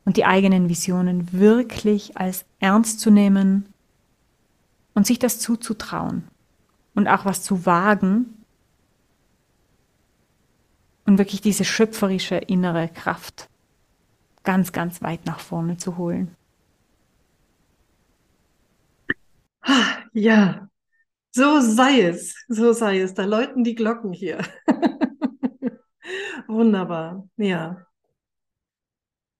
und 0.03 0.17
die 0.17 0.25
eigenen 0.25 0.67
Visionen 0.67 1.31
wirklich 1.31 2.17
als 2.17 2.43
ernst 2.59 2.99
zu 2.99 3.09
nehmen 3.09 3.69
und 4.93 5.07
sich 5.07 5.19
das 5.19 5.39
zuzutrauen 5.39 6.27
und 6.93 7.07
auch 7.07 7.23
was 7.23 7.43
zu 7.43 7.65
wagen, 7.65 8.25
und 11.05 11.17
wirklich 11.17 11.39
diese 11.39 11.63
schöpferische 11.63 12.35
innere 12.35 12.89
Kraft 12.89 13.47
ganz, 14.43 14.73
ganz 14.73 15.01
weit 15.01 15.25
nach 15.25 15.39
vorne 15.39 15.77
zu 15.77 15.95
holen. 15.95 16.35
Ja, 20.13 20.69
so 21.31 21.61
sei 21.61 22.01
es, 22.01 22.35
so 22.47 22.73
sei 22.73 23.01
es. 23.01 23.13
Da 23.13 23.25
läuten 23.25 23.63
die 23.63 23.75
Glocken 23.75 24.13
hier. 24.13 24.39
Wunderbar, 26.47 27.27
ja. 27.37 27.85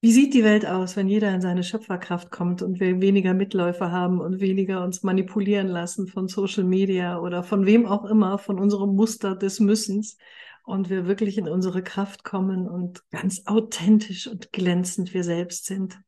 Wie 0.02 0.12
sieht 0.12 0.34
die 0.36 0.44
Welt 0.44 0.66
aus, 0.66 0.96
wenn 0.96 1.08
jeder 1.08 1.34
in 1.34 1.42
seine 1.42 1.64
Schöpferkraft 1.64 2.30
kommt 2.30 2.62
und 2.62 2.80
wir 2.80 3.02
weniger 3.02 3.34
Mitläufer 3.34 3.92
haben 3.92 4.22
und 4.22 4.40
weniger 4.40 4.84
uns 4.84 5.02
manipulieren 5.02 5.68
lassen 5.68 6.08
von 6.08 6.28
Social 6.28 6.64
Media 6.64 7.20
oder 7.20 7.44
von 7.44 7.66
wem 7.66 7.88
auch 7.88 8.06
immer, 8.06 8.38
von 8.38 8.60
unserem 8.60 8.96
Muster 8.96 9.36
des 9.36 9.60
Müssens 9.60 10.18
und 10.64 10.90
wir 10.90 11.08
wirklich 11.08 11.38
in 11.40 11.48
unsere 11.48 11.82
Kraft 11.82 12.24
kommen 12.24 12.68
und 12.68 13.10
ganz 13.10 13.44
authentisch 13.48 14.28
und 14.28 14.52
glänzend 14.52 15.14
wir 15.16 15.24
selbst 15.24 15.66
sind? 15.66 16.00